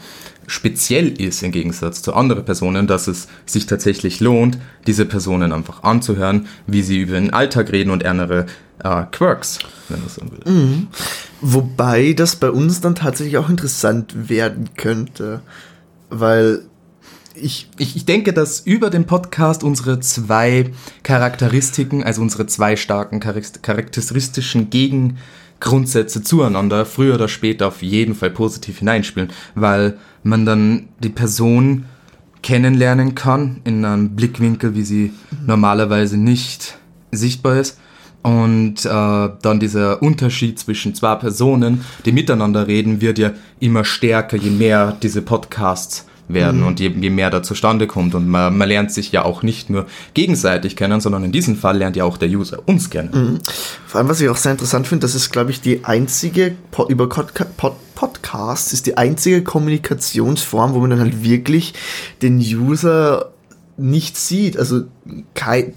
speziell 0.47 1.19
ist 1.19 1.41
im 1.41 1.51
Gegensatz 1.51 2.01
zu 2.01 2.13
anderen 2.13 2.45
Personen, 2.45 2.85
dass 2.85 3.07
es 3.07 3.27
sich 3.45 3.65
tatsächlich 3.65 4.19
lohnt, 4.19 4.59
diese 4.85 5.05
Personen 5.05 5.51
einfach 5.51 5.81
anzuhören, 5.83 6.47
wie 6.67 6.83
sie 6.83 6.99
über 6.99 7.13
den 7.13 7.33
Alltag 7.33 7.71
reden 7.71 7.89
und 7.89 8.05
andere 8.05 8.45
äh, 8.83 9.03
Quirks, 9.11 9.59
wenn 9.89 9.99
man 9.99 10.09
so 10.09 10.21
will. 10.21 10.53
Mhm. 10.53 10.87
Wobei 11.41 12.13
das 12.13 12.35
bei 12.35 12.49
uns 12.49 12.81
dann 12.81 12.95
tatsächlich 12.95 13.37
auch 13.37 13.49
interessant 13.49 14.29
werden 14.29 14.69
könnte, 14.75 15.41
weil 16.09 16.61
ich, 17.35 17.69
ich, 17.77 17.95
ich 17.95 18.05
denke, 18.05 18.33
dass 18.33 18.61
über 18.61 18.89
den 18.89 19.05
Podcast 19.05 19.63
unsere 19.63 19.99
zwei 19.99 20.71
Charakteristiken, 21.03 22.03
also 22.03 22.21
unsere 22.21 22.47
zwei 22.47 22.75
starken 22.75 23.19
charakteristischen 23.19 24.69
Gegengrundsätze 24.69 26.23
zueinander 26.23 26.85
früher 26.85 27.15
oder 27.15 27.27
später 27.27 27.67
auf 27.67 27.81
jeden 27.81 28.15
Fall 28.15 28.29
positiv 28.29 28.79
hineinspielen, 28.79 29.31
weil 29.53 29.97
man 30.23 30.45
dann 30.45 30.87
die 31.03 31.09
Person 31.09 31.85
kennenlernen 32.41 33.15
kann 33.15 33.59
in 33.65 33.83
einem 33.83 34.15
Blickwinkel, 34.15 34.75
wie 34.75 34.83
sie 34.83 35.13
normalerweise 35.45 36.17
nicht 36.17 36.77
sichtbar 37.11 37.57
ist 37.57 37.77
und 38.25 38.83
äh, 38.85 38.89
dann 38.89 39.59
dieser 39.59 40.01
Unterschied 40.01 40.57
zwischen 40.57 40.95
zwei 40.95 41.13
Personen, 41.13 41.85
die 42.05 42.11
miteinander 42.11 42.65
reden, 42.65 42.99
wird 42.99 43.19
ja 43.19 43.33
immer 43.59 43.85
stärker, 43.85 44.35
je 44.35 44.49
mehr 44.49 44.97
diese 44.99 45.21
Podcasts 45.21 46.07
werden 46.27 46.61
mhm. 46.61 46.67
und 46.67 46.79
je, 46.79 46.89
je, 46.89 47.11
mehr 47.11 47.29
da 47.29 47.43
zustande 47.43 47.85
kommt. 47.85 48.15
Und 48.15 48.27
man, 48.27 48.57
man, 48.57 48.67
lernt 48.67 48.91
sich 48.91 49.11
ja 49.11 49.23
auch 49.23 49.43
nicht 49.43 49.69
nur 49.69 49.85
gegenseitig 50.15 50.75
kennen, 50.75 51.01
sondern 51.01 51.23
in 51.23 51.31
diesem 51.31 51.55
Fall 51.55 51.77
lernt 51.77 51.97
ja 51.97 52.03
auch 52.03 52.17
der 52.17 52.29
User 52.29 52.63
uns 52.65 52.89
kennen. 52.89 53.11
Mhm. 53.13 53.39
Vor 53.85 53.99
allem, 53.99 54.09
was 54.09 54.19
ich 54.19 54.27
auch 54.27 54.37
sehr 54.37 54.53
interessant 54.53 54.87
finde, 54.87 55.03
das 55.03 55.13
ist, 55.13 55.29
glaube 55.29 55.51
ich, 55.51 55.61
die 55.61 55.85
einzige 55.85 56.55
po 56.71 56.87
über 56.87 57.07
Pod 57.07 57.31
Pod 57.57 57.73
Podcast 57.93 58.73
ist 58.73 58.87
die 58.87 58.97
einzige 58.97 59.43
Kommunikationsform, 59.43 60.73
wo 60.73 60.79
man 60.79 60.89
dann 60.89 60.99
halt 60.99 61.23
wirklich 61.23 61.75
den 62.23 62.39
User 62.39 63.34
nicht 63.77 64.17
sieht. 64.17 64.57
Also 64.57 64.83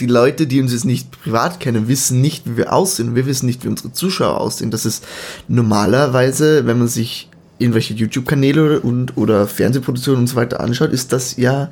die 0.00 0.06
Leute, 0.06 0.46
die 0.46 0.60
uns 0.60 0.72
jetzt 0.72 0.84
nicht 0.84 1.10
privat 1.10 1.60
kennen, 1.60 1.88
wissen 1.88 2.20
nicht, 2.20 2.48
wie 2.48 2.56
wir 2.56 2.72
aussehen. 2.72 3.14
Wir 3.14 3.26
wissen 3.26 3.46
nicht, 3.46 3.64
wie 3.64 3.68
unsere 3.68 3.92
Zuschauer 3.92 4.40
aussehen. 4.40 4.70
Das 4.70 4.86
ist 4.86 5.04
normalerweise, 5.48 6.66
wenn 6.66 6.78
man 6.78 6.88
sich 6.88 7.28
irgendwelche 7.58 7.94
YouTube-Kanäle 7.94 8.80
und 8.80 9.16
oder 9.16 9.46
Fernsehproduktionen 9.46 10.20
und 10.20 10.26
so 10.28 10.36
weiter 10.36 10.60
anschaut, 10.60 10.92
ist 10.92 11.12
das 11.12 11.36
ja 11.36 11.70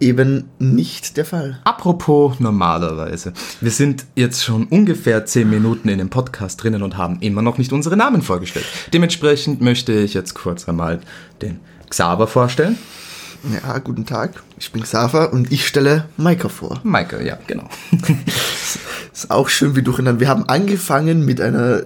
eben 0.00 0.48
nicht 0.58 1.16
der 1.16 1.24
Fall. 1.24 1.60
Apropos 1.64 2.40
normalerweise. 2.40 3.32
Wir 3.60 3.70
sind 3.70 4.06
jetzt 4.16 4.42
schon 4.42 4.64
ungefähr 4.66 5.26
10 5.26 5.48
Minuten 5.48 5.88
in 5.88 5.98
dem 5.98 6.10
Podcast 6.10 6.62
drinnen 6.62 6.82
und 6.82 6.96
haben 6.96 7.18
immer 7.20 7.42
noch 7.42 7.58
nicht 7.58 7.72
unsere 7.72 7.96
Namen 7.96 8.22
vorgestellt. 8.22 8.66
Dementsprechend 8.92 9.60
möchte 9.60 9.92
ich 9.92 10.14
jetzt 10.14 10.34
kurz 10.34 10.68
einmal 10.68 11.00
den 11.42 11.60
Xaver 11.90 12.26
vorstellen. 12.26 12.78
Ja, 13.42 13.78
guten 13.78 14.04
Tag. 14.04 14.42
Ich 14.58 14.70
bin 14.72 14.82
Xaver 14.82 15.32
und 15.32 15.50
ich 15.50 15.66
stelle 15.66 16.06
Maika 16.16 16.48
vor. 16.48 16.80
Maika, 16.82 17.20
ja, 17.20 17.38
genau. 17.46 17.68
ist 19.12 19.30
auch 19.30 19.48
schön 19.48 19.76
wie 19.76 19.82
durcheinander. 19.82 20.20
Wir 20.20 20.28
haben 20.28 20.48
angefangen 20.48 21.24
mit 21.24 21.40
einer 21.40 21.84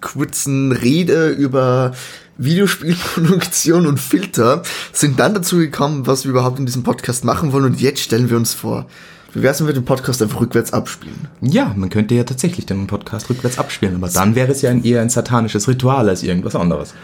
kurzen 0.00 0.72
Rede 0.72 1.30
über 1.30 1.92
Videospielproduktion 2.36 3.86
und 3.86 3.98
Filter, 3.98 4.62
sind 4.92 5.18
dann 5.18 5.34
dazu 5.34 5.56
gekommen, 5.56 6.06
was 6.06 6.24
wir 6.24 6.30
überhaupt 6.30 6.60
in 6.60 6.66
diesem 6.66 6.84
Podcast 6.84 7.24
machen 7.24 7.52
wollen 7.52 7.64
und 7.64 7.80
jetzt 7.80 8.00
stellen 8.00 8.30
wir 8.30 8.36
uns 8.36 8.54
vor. 8.54 8.86
Wie 9.34 9.42
wär's, 9.42 9.60
wenn 9.60 9.66
wir 9.66 9.74
den 9.74 9.84
Podcast 9.84 10.22
einfach 10.22 10.40
rückwärts 10.40 10.72
abspielen? 10.72 11.28
Ja, 11.42 11.74
man 11.76 11.90
könnte 11.90 12.14
ja 12.14 12.24
tatsächlich 12.24 12.64
den 12.64 12.86
Podcast 12.86 13.28
rückwärts 13.28 13.58
abspielen, 13.58 13.96
aber 13.96 14.08
dann 14.08 14.34
wäre 14.34 14.50
es 14.50 14.62
ja 14.62 14.70
ein, 14.70 14.82
eher 14.84 15.02
ein 15.02 15.10
satanisches 15.10 15.68
Ritual 15.68 16.08
als 16.08 16.22
irgendwas 16.22 16.56
anderes. 16.56 16.94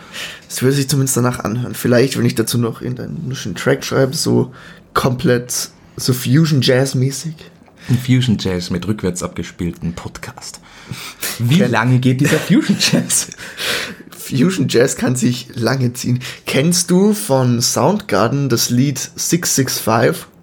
Es 0.49 0.63
würde 0.63 0.75
sich 0.75 0.89
zumindest 0.89 1.19
danach 1.19 1.41
anhören. 1.41 1.75
Vielleicht, 1.75 2.17
wenn 2.17 2.25
ich 2.25 2.35
dazu 2.35 2.57
noch 2.57 2.81
irgendeinen 2.81 3.55
Track 3.57 3.85
schreibe, 3.85 4.17
so 4.17 4.53
komplett 4.95 5.69
so 5.97 6.15
Fusion 6.15 6.63
Jazz 6.63 6.95
mäßig. 6.95 7.35
Ein 7.91 7.99
Fusion 7.99 8.39
Jazz 8.41 8.71
mit 8.71 8.89
rückwärts 8.89 9.23
abgespielten 9.23 9.93
Podcast. 9.93 10.61
Wie 11.39 11.61
lange 11.61 11.99
geht 11.99 12.23
dieser 12.23 12.39
Fusion 12.39 12.79
Jazz? 12.81 13.29
Fusion 14.17 14.69
Jazz 14.69 14.97
kann 14.97 15.15
sich 15.15 15.49
lange 15.55 15.93
ziehen. 15.93 16.21
Kennst 16.47 16.91
du 16.91 17.13
von 17.13 17.61
Soundgarden 17.61 18.49
das 18.49 18.71
Lied 18.71 18.99
665? 18.99 20.34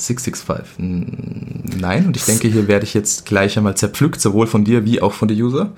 665. 0.00 1.80
Nein, 1.80 2.06
und 2.06 2.16
ich 2.16 2.24
denke, 2.24 2.48
hier 2.48 2.68
werde 2.68 2.84
ich 2.84 2.94
jetzt 2.94 3.26
gleich 3.26 3.56
einmal 3.56 3.76
zerpflückt, 3.76 4.20
sowohl 4.20 4.46
von 4.46 4.64
dir 4.64 4.84
wie 4.84 5.00
auch 5.00 5.12
von 5.12 5.28
der 5.28 5.36
User. 5.36 5.72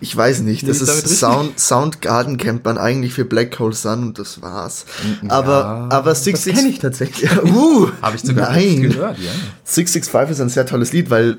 Ich 0.00 0.16
weiß 0.16 0.40
nicht, 0.40 0.68
das 0.68 0.80
ist 0.80 1.18
Sound, 1.18 1.58
Soundgarden 1.58 2.36
kennt 2.36 2.64
man 2.64 2.78
eigentlich 2.78 3.14
für 3.14 3.24
Black 3.24 3.58
Hole 3.58 3.74
Sun 3.74 4.04
und 4.04 4.18
das 4.18 4.42
war's. 4.42 4.86
Aber, 5.28 5.88
ja, 5.90 5.96
aber 5.96 6.14
665. 6.14 6.44
Das 6.44 6.54
kenne 6.54 6.68
ich 6.68 6.78
tatsächlich. 6.78 7.30
uh, 7.54 7.88
Habe 8.02 8.16
ich 8.16 8.22
sogar 8.22 8.50
nein. 8.52 8.82
gehört, 8.82 9.18
ja. 9.18 9.30
665 9.64 10.30
ist 10.30 10.40
ein 10.40 10.48
sehr 10.48 10.66
tolles 10.66 10.92
Lied, 10.92 11.10
weil 11.10 11.38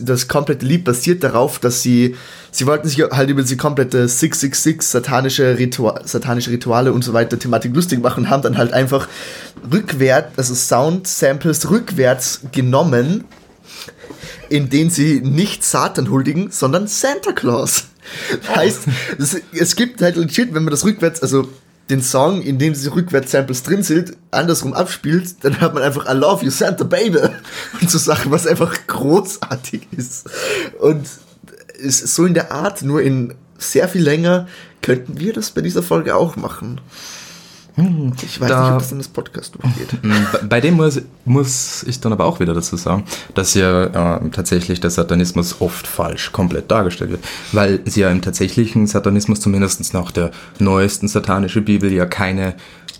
das 0.00 0.28
komplette 0.28 0.66
Lied 0.66 0.84
basiert 0.84 1.24
darauf, 1.24 1.58
dass 1.58 1.82
sie, 1.82 2.16
sie 2.50 2.66
wollten 2.66 2.88
sich 2.88 3.00
halt 3.00 3.30
über 3.30 3.42
die 3.42 3.56
komplette 3.56 4.08
666 4.08 4.82
satanische, 4.82 5.58
Ritual, 5.58 6.02
satanische 6.04 6.50
Rituale 6.50 6.92
und 6.92 7.02
so 7.02 7.12
weiter 7.12 7.38
Thematik 7.38 7.74
lustig 7.74 8.02
machen 8.02 8.24
und 8.24 8.30
haben 8.30 8.42
dann 8.42 8.58
halt 8.58 8.72
einfach 8.72 9.08
rückwärts, 9.72 10.36
also 10.36 10.54
Sound-Samples 10.54 11.70
rückwärts 11.70 12.40
genommen, 12.52 13.24
in 14.50 14.68
denen 14.68 14.90
sie 14.90 15.20
nicht 15.20 15.64
Satan 15.64 16.10
huldigen, 16.10 16.50
sondern 16.50 16.86
Santa 16.86 17.32
Claus. 17.32 17.86
Oh. 18.52 18.56
Heißt, 18.56 18.80
es, 19.18 19.40
es 19.58 19.76
gibt 19.76 20.02
halt 20.02 20.16
legit, 20.16 20.52
wenn 20.52 20.64
man 20.64 20.70
das 20.70 20.84
rückwärts, 20.84 21.22
also 21.22 21.48
den 21.90 22.02
Song, 22.02 22.40
in 22.42 22.58
dem 22.58 22.74
sie 22.74 22.88
Rückwärts-Samples 22.88 23.62
drin 23.62 23.82
sind, 23.82 24.16
andersrum 24.30 24.72
abspielt, 24.72 25.36
dann 25.42 25.60
hört 25.60 25.74
man 25.74 25.82
einfach 25.82 26.10
I 26.10 26.16
love 26.16 26.44
you, 26.44 26.50
Santa 26.50 26.84
Baby. 26.84 27.18
Und 27.80 27.90
so 27.90 27.98
Sachen, 27.98 28.30
was 28.30 28.46
einfach 28.46 28.74
großartig 28.86 29.88
ist. 29.92 30.28
Und 30.80 31.06
ist 31.78 32.14
so 32.14 32.24
in 32.24 32.34
der 32.34 32.52
Art, 32.52 32.82
nur 32.82 33.02
in 33.02 33.34
sehr 33.58 33.88
viel 33.88 34.02
länger, 34.02 34.48
könnten 34.80 35.18
wir 35.18 35.32
das 35.32 35.50
bei 35.50 35.60
dieser 35.60 35.82
Folge 35.82 36.16
auch 36.16 36.36
machen. 36.36 36.80
Hm, 37.76 38.12
ich 38.22 38.40
weiß 38.40 38.48
da, 38.48 38.62
nicht, 38.62 38.72
ob 38.72 38.78
das 38.78 38.92
in 38.92 38.98
das 38.98 39.08
Podcast 39.08 39.54
durchgeht. 39.54 40.00
Hm, 40.02 40.48
bei 40.48 40.60
dem 40.60 40.74
muss, 40.74 41.00
muss 41.24 41.82
ich 41.84 41.98
dann 42.00 42.12
aber 42.12 42.24
auch 42.24 42.38
wieder 42.38 42.54
dazu 42.54 42.76
sagen, 42.76 43.04
dass 43.34 43.54
ja 43.54 44.16
äh, 44.16 44.30
tatsächlich 44.30 44.80
der 44.80 44.90
Satanismus 44.90 45.60
oft 45.60 45.86
falsch 45.86 46.30
komplett 46.30 46.70
dargestellt 46.70 47.10
wird, 47.10 47.24
weil 47.52 47.80
sie 47.84 48.00
ja 48.00 48.10
im 48.10 48.22
tatsächlichen 48.22 48.86
Satanismus 48.86 49.40
zumindest 49.40 49.92
nach 49.94 50.12
der 50.12 50.30
neuesten 50.58 51.08
satanischen 51.08 51.64
Bibel 51.64 51.92
ja 51.92 52.06
keine 52.06 52.54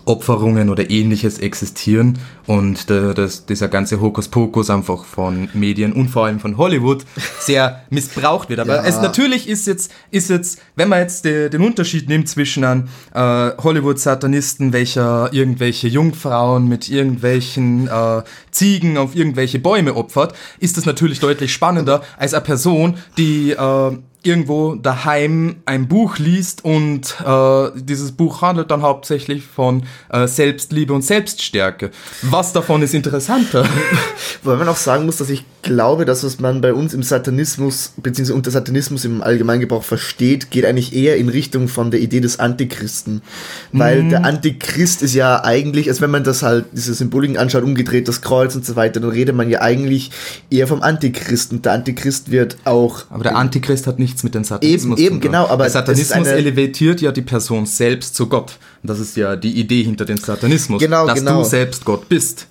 Opferungen 0.05 0.69
oder 0.69 0.89
ähnliches 0.89 1.39
existieren 1.39 2.19
und 2.47 2.89
der, 2.89 3.13
das, 3.13 3.45
dieser 3.45 3.67
ganze 3.67 4.01
Hokuspokus 4.01 4.69
einfach 4.69 5.05
von 5.05 5.49
Medien 5.53 5.93
und 5.93 6.09
vor 6.09 6.25
allem 6.25 6.39
von 6.39 6.57
Hollywood 6.57 7.05
sehr 7.39 7.81
missbraucht 7.89 8.49
wird. 8.49 8.59
Aber 8.59 8.75
ja. 8.75 8.83
es 8.83 9.01
natürlich 9.01 9.47
ist 9.47 9.67
jetzt, 9.67 9.91
ist 10.11 10.29
jetzt, 10.29 10.61
wenn 10.75 10.89
man 10.89 10.99
jetzt 10.99 11.25
de, 11.25 11.49
den 11.49 11.61
Unterschied 11.61 12.09
nimmt 12.09 12.29
zwischen 12.29 12.63
einem 12.63 12.87
äh, 13.13 13.51
Hollywood-Satanisten, 13.63 14.73
welcher 14.73 15.33
irgendwelche 15.33 15.87
Jungfrauen 15.87 16.67
mit 16.67 16.89
irgendwelchen 16.89 17.87
äh, 17.87 18.23
Ziegen 18.51 18.97
auf 18.97 19.15
irgendwelche 19.15 19.59
Bäume 19.59 19.95
opfert, 19.95 20.35
ist 20.59 20.77
das 20.77 20.85
natürlich 20.85 21.19
deutlich 21.19 21.51
spannender 21.53 22.01
als 22.17 22.33
eine 22.33 22.43
Person, 22.43 22.95
die 23.17 23.51
äh, 23.51 23.91
irgendwo 24.25 24.75
daheim 24.75 25.57
ein 25.65 25.87
Buch 25.87 26.17
liest 26.17 26.63
und 26.65 27.15
äh, 27.25 27.69
dieses 27.75 28.11
Buch 28.11 28.41
handelt 28.41 28.71
dann 28.71 28.81
hauptsächlich 28.81 29.43
von 29.45 29.83
äh, 30.09 30.27
Selbstliebe 30.27 30.93
und 30.93 31.03
Selbststärke. 31.03 31.91
Was 32.23 32.53
davon 32.53 32.81
ist 32.81 32.93
interessanter? 32.93 33.65
Weil 34.43 34.57
man 34.57 34.67
auch 34.67 34.77
sagen 34.77 35.05
muss, 35.05 35.17
dass 35.17 35.29
ich 35.29 35.45
glaube, 35.61 36.05
dass 36.05 36.23
was 36.23 36.39
man 36.39 36.61
bei 36.61 36.73
uns 36.73 36.93
im 36.93 37.03
Satanismus 37.03 37.93
beziehungsweise 37.97 38.35
unter 38.35 38.51
Satanismus 38.51 39.03
im 39.03 39.21
Allgemeingebrauch 39.21 39.83
versteht, 39.83 40.51
geht 40.51 40.65
eigentlich 40.65 40.95
eher 40.95 41.17
in 41.17 41.29
Richtung 41.29 41.67
von 41.67 41.91
der 41.91 41.99
Idee 41.99 42.19
des 42.19 42.39
Antichristen. 42.39 43.21
Weil 43.71 44.03
mhm. 44.03 44.09
der 44.09 44.25
Antichrist 44.25 45.01
ist 45.01 45.15
ja 45.15 45.43
eigentlich, 45.43 45.89
als 45.89 46.01
wenn 46.01 46.11
man 46.11 46.23
das 46.23 46.43
halt, 46.43 46.65
diese 46.71 46.93
Symboliken 46.93 47.37
anschaut, 47.37 47.63
umgedreht, 47.63 48.07
das 48.07 48.21
Kreuz 48.21 48.55
und 48.55 48.65
so 48.65 48.75
weiter, 48.75 48.99
dann 48.99 49.09
redet 49.09 49.35
man 49.35 49.49
ja 49.49 49.61
eigentlich 49.61 50.11
eher 50.49 50.67
vom 50.67 50.81
Antichristen. 50.81 51.61
Der 51.61 51.73
Antichrist 51.73 52.31
wird 52.31 52.57
auch... 52.65 53.05
Aber 53.09 53.23
der 53.23 53.35
Antichrist 53.35 53.87
hat 53.87 53.99
nicht 53.99 54.14
nichts 54.15 54.23
mit 54.23 54.35
dem 54.35 54.43
Satanismus 54.43 54.99
eben, 54.99 55.15
eben, 55.15 55.19
genau, 55.19 55.47
aber 55.47 55.65
der 55.65 55.71
Satanismus 55.71 56.27
elevatiert 56.27 57.01
ja 57.01 57.11
die 57.11 57.21
Person 57.21 57.65
selbst 57.65 58.15
zu 58.15 58.27
Gott. 58.27 58.57
Das 58.83 58.99
ist 58.99 59.17
ja 59.17 59.35
die 59.35 59.59
Idee 59.59 59.83
hinter 59.83 60.05
dem 60.05 60.17
Satanismus, 60.17 60.81
genau, 60.81 61.05
dass 61.07 61.19
genau. 61.19 61.39
du 61.39 61.43
selbst 61.43 61.83
Gott 61.85 62.07
bist. 62.07 62.47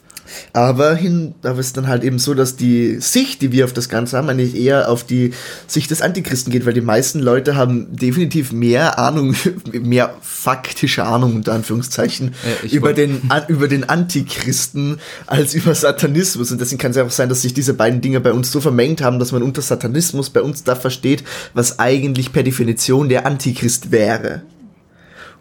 Aber 0.52 0.94
hin, 0.94 1.34
aber 1.42 1.58
es 1.58 1.68
ist 1.68 1.76
dann 1.76 1.88
halt 1.88 2.04
eben 2.04 2.18
so, 2.18 2.34
dass 2.34 2.56
die 2.56 2.98
Sicht, 3.00 3.42
die 3.42 3.52
wir 3.52 3.64
auf 3.64 3.72
das 3.72 3.88
Ganze 3.88 4.16
haben, 4.16 4.28
eigentlich 4.28 4.56
eher 4.56 4.88
auf 4.88 5.04
die 5.04 5.32
Sicht 5.66 5.90
des 5.90 6.02
Antichristen 6.02 6.52
geht, 6.52 6.66
weil 6.66 6.72
die 6.72 6.80
meisten 6.80 7.20
Leute 7.20 7.56
haben 7.56 7.94
definitiv 7.94 8.52
mehr 8.52 8.98
Ahnung, 8.98 9.34
mehr 9.72 10.14
faktische 10.20 11.04
Ahnung 11.04 11.36
unter 11.36 11.52
Anführungszeichen 11.52 12.34
ja, 12.62 12.70
über 12.70 12.92
den 12.92 13.22
an, 13.28 13.42
über 13.48 13.68
den 13.68 13.88
Antichristen 13.88 14.98
als 15.26 15.54
über 15.54 15.74
Satanismus 15.74 16.50
und 16.52 16.60
deswegen 16.60 16.80
kann 16.80 16.90
es 16.90 16.96
ja 16.96 17.04
auch 17.04 17.10
sein, 17.10 17.28
dass 17.28 17.42
sich 17.42 17.54
diese 17.54 17.74
beiden 17.74 18.00
Dinge 18.00 18.20
bei 18.20 18.32
uns 18.32 18.50
so 18.50 18.60
vermengt 18.60 19.02
haben, 19.02 19.18
dass 19.18 19.32
man 19.32 19.42
unter 19.42 19.62
Satanismus 19.62 20.30
bei 20.30 20.42
uns 20.42 20.64
da 20.64 20.74
versteht, 20.74 21.24
was 21.54 21.78
eigentlich 21.78 22.32
per 22.32 22.42
Definition 22.42 23.08
der 23.08 23.26
Antichrist 23.26 23.90
wäre. 23.90 24.42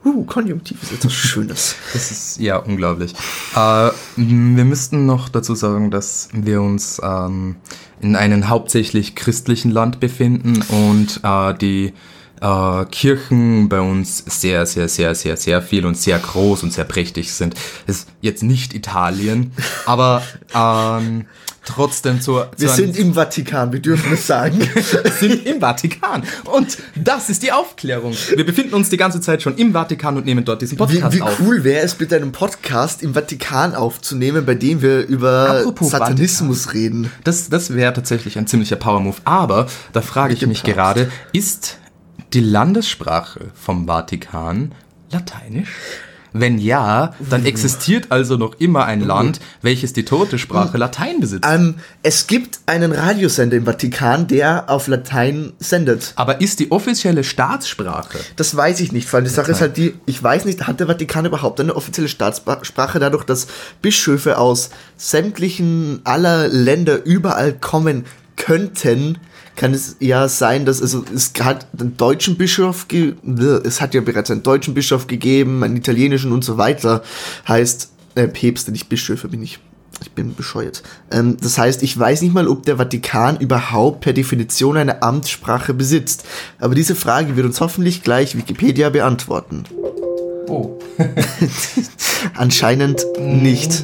Uh, 0.05 0.25
Konjunktiv 0.25 0.83
ist 0.83 0.91
etwas 0.91 1.13
Schönes. 1.13 1.75
Das 1.93 2.11
ist 2.11 2.39
ja 2.39 2.57
unglaublich. 2.57 3.13
Äh, 3.55 3.89
wir 4.15 4.65
müssten 4.65 5.05
noch 5.05 5.29
dazu 5.29 5.55
sagen, 5.55 5.91
dass 5.91 6.29
wir 6.33 6.61
uns 6.61 7.01
ähm, 7.03 7.55
in 8.01 8.15
einem 8.15 8.49
hauptsächlich 8.49 9.15
christlichen 9.15 9.71
Land 9.71 9.99
befinden 9.99 10.61
und 10.69 11.19
äh, 11.23 11.53
die 11.55 11.93
äh, 12.41 12.85
Kirchen 12.85 13.69
bei 13.69 13.79
uns 13.79 14.23
sehr, 14.27 14.65
sehr, 14.65 14.89
sehr, 14.89 15.15
sehr, 15.15 15.37
sehr 15.37 15.61
viel 15.61 15.85
und 15.85 15.97
sehr 15.97 16.19
groß 16.19 16.63
und 16.63 16.73
sehr 16.73 16.83
prächtig 16.83 17.33
sind. 17.33 17.55
Das 17.87 17.97
ist 17.97 18.09
jetzt 18.21 18.43
nicht 18.43 18.73
Italien, 18.73 19.51
aber 19.85 20.21
ähm, 20.53 21.25
trotzdem 21.65 22.21
zur. 22.21 22.51
Wir 22.57 22.69
sind 22.69 22.97
im 22.97 23.13
Vatikan, 23.13 23.71
wir 23.71 23.79
dürfen 23.79 24.13
es 24.13 24.27
sagen. 24.27 24.59
wir 25.03 25.11
sind 25.11 25.45
im 25.45 25.59
Vatikan. 25.59 26.23
Und 26.45 26.77
das 26.95 27.29
ist 27.29 27.43
die 27.43 27.51
Aufklärung. 27.51 28.13
Wir 28.35 28.45
befinden 28.45 28.73
uns 28.73 28.89
die 28.89 28.97
ganze 28.97 29.21
Zeit 29.21 29.41
schon 29.41 29.55
im 29.57 29.73
Vatikan 29.73 30.17
und 30.17 30.25
nehmen 30.25 30.45
dort 30.45 30.61
diesen 30.61 30.77
Podcast 30.77 31.13
wie, 31.13 31.17
wie 31.17 31.21
auf. 31.21 31.39
Wie 31.39 31.43
cool 31.43 31.63
wäre 31.63 31.83
es, 31.83 31.99
mit 31.99 32.13
einem 32.13 32.31
Podcast 32.31 33.03
im 33.03 33.13
Vatikan 33.13 33.75
aufzunehmen, 33.75 34.45
bei 34.45 34.55
dem 34.55 34.81
wir 34.81 35.05
über 35.07 35.59
Apropos 35.59 35.91
Satanismus 35.91 36.65
Vatikan. 36.65 36.81
reden. 36.81 37.11
Das, 37.23 37.49
das 37.49 37.73
wäre 37.73 37.93
tatsächlich 37.93 38.37
ein 38.37 38.47
ziemlicher 38.47 38.75
Power-Move. 38.75 39.17
Aber 39.23 39.67
da 39.93 40.01
frage 40.01 40.33
ich 40.33 40.45
mich 40.45 40.63
gerade, 40.63 41.11
ist 41.31 41.77
die 42.33 42.41
Landessprache 42.41 43.51
vom 43.53 43.87
Vatikan 43.87 44.73
lateinisch? 45.11 45.69
Wenn 46.33 46.57
ja, 46.57 47.13
dann 47.29 47.45
existiert 47.45 48.07
also 48.09 48.37
noch 48.37 48.55
immer 48.59 48.85
ein 48.85 49.01
Land, 49.01 49.39
welches 49.61 49.93
die 49.93 50.03
tote 50.03 50.39
Sprache 50.39 50.77
Latein 50.77 51.19
besitzt. 51.19 51.47
Ähm, 51.49 51.75
es 52.01 52.25
gibt 52.25 52.59
einen 52.65 52.91
Radiosender 52.91 53.55
im 53.57 53.65
Vatikan, 53.65 54.27
der 54.27 54.69
auf 54.69 54.87
Latein 54.87 55.53
sendet. 55.59 56.13
Aber 56.15 56.41
ist 56.41 56.59
die 56.59 56.71
offizielle 56.71 57.23
Staatssprache? 57.23 58.17
Das 58.35 58.55
weiß 58.55 58.79
ich 58.79 58.91
nicht, 58.91 59.11
weil 59.13 59.23
die 59.23 59.29
Sache 59.29 59.51
ist 59.51 59.61
halt 59.61 59.77
die, 59.77 59.93
ich 60.07 60.21
weiß 60.21 60.45
nicht, 60.45 60.65
hat 60.65 60.79
der 60.79 60.87
Vatikan 60.87 61.25
überhaupt 61.25 61.59
eine 61.59 61.75
offizielle 61.75 62.07
Staatsprache 62.07 62.99
dadurch, 62.99 63.23
dass 63.23 63.47
Bischöfe 63.81 64.37
aus 64.39 64.71
sämtlichen 64.97 66.01
aller 66.03 66.47
Länder 66.47 67.03
überall 67.05 67.53
kommen 67.53 68.05
könnten, 68.35 69.19
kann 69.55 69.73
es 69.73 69.97
ja 69.99 70.27
sein, 70.27 70.65
dass 70.65 70.81
also 70.81 71.03
es 71.13 71.31
hat 71.41 71.67
einen 71.79 71.97
deutschen 71.97 72.37
Bischof, 72.37 72.87
ge 72.87 73.13
es 73.63 73.81
hat 73.81 73.93
ja 73.93 74.01
bereits 74.01 74.31
einen 74.31 74.43
deutschen 74.43 74.73
Bischof 74.73 75.07
gegeben, 75.07 75.63
einen 75.63 75.77
italienischen 75.77 76.31
und 76.31 76.43
so 76.43 76.57
weiter. 76.57 77.03
Heißt, 77.47 77.91
äh, 78.15 78.27
Päpste, 78.27 78.71
nicht 78.71 78.89
Bischöfe 78.89 79.27
bin 79.27 79.43
ich. 79.43 79.59
Ich 80.01 80.11
bin 80.11 80.35
bescheuert. 80.35 80.83
Ähm, 81.11 81.37
das 81.39 81.57
heißt, 81.57 81.83
ich 81.83 81.97
weiß 81.97 82.23
nicht 82.23 82.33
mal, 82.33 82.47
ob 82.47 82.63
der 82.63 82.77
Vatikan 82.77 83.37
überhaupt 83.37 84.01
per 84.01 84.13
Definition 84.13 84.75
eine 84.75 85.01
Amtssprache 85.01 85.73
besitzt. 85.73 86.25
Aber 86.59 86.75
diese 86.75 86.95
Frage 86.95 87.35
wird 87.35 87.45
uns 87.45 87.61
hoffentlich 87.61 88.03
gleich 88.03 88.35
Wikipedia 88.35 88.89
beantworten. 88.89 89.63
Oh. 90.47 90.79
Anscheinend 92.35 93.05
nicht. 93.19 93.83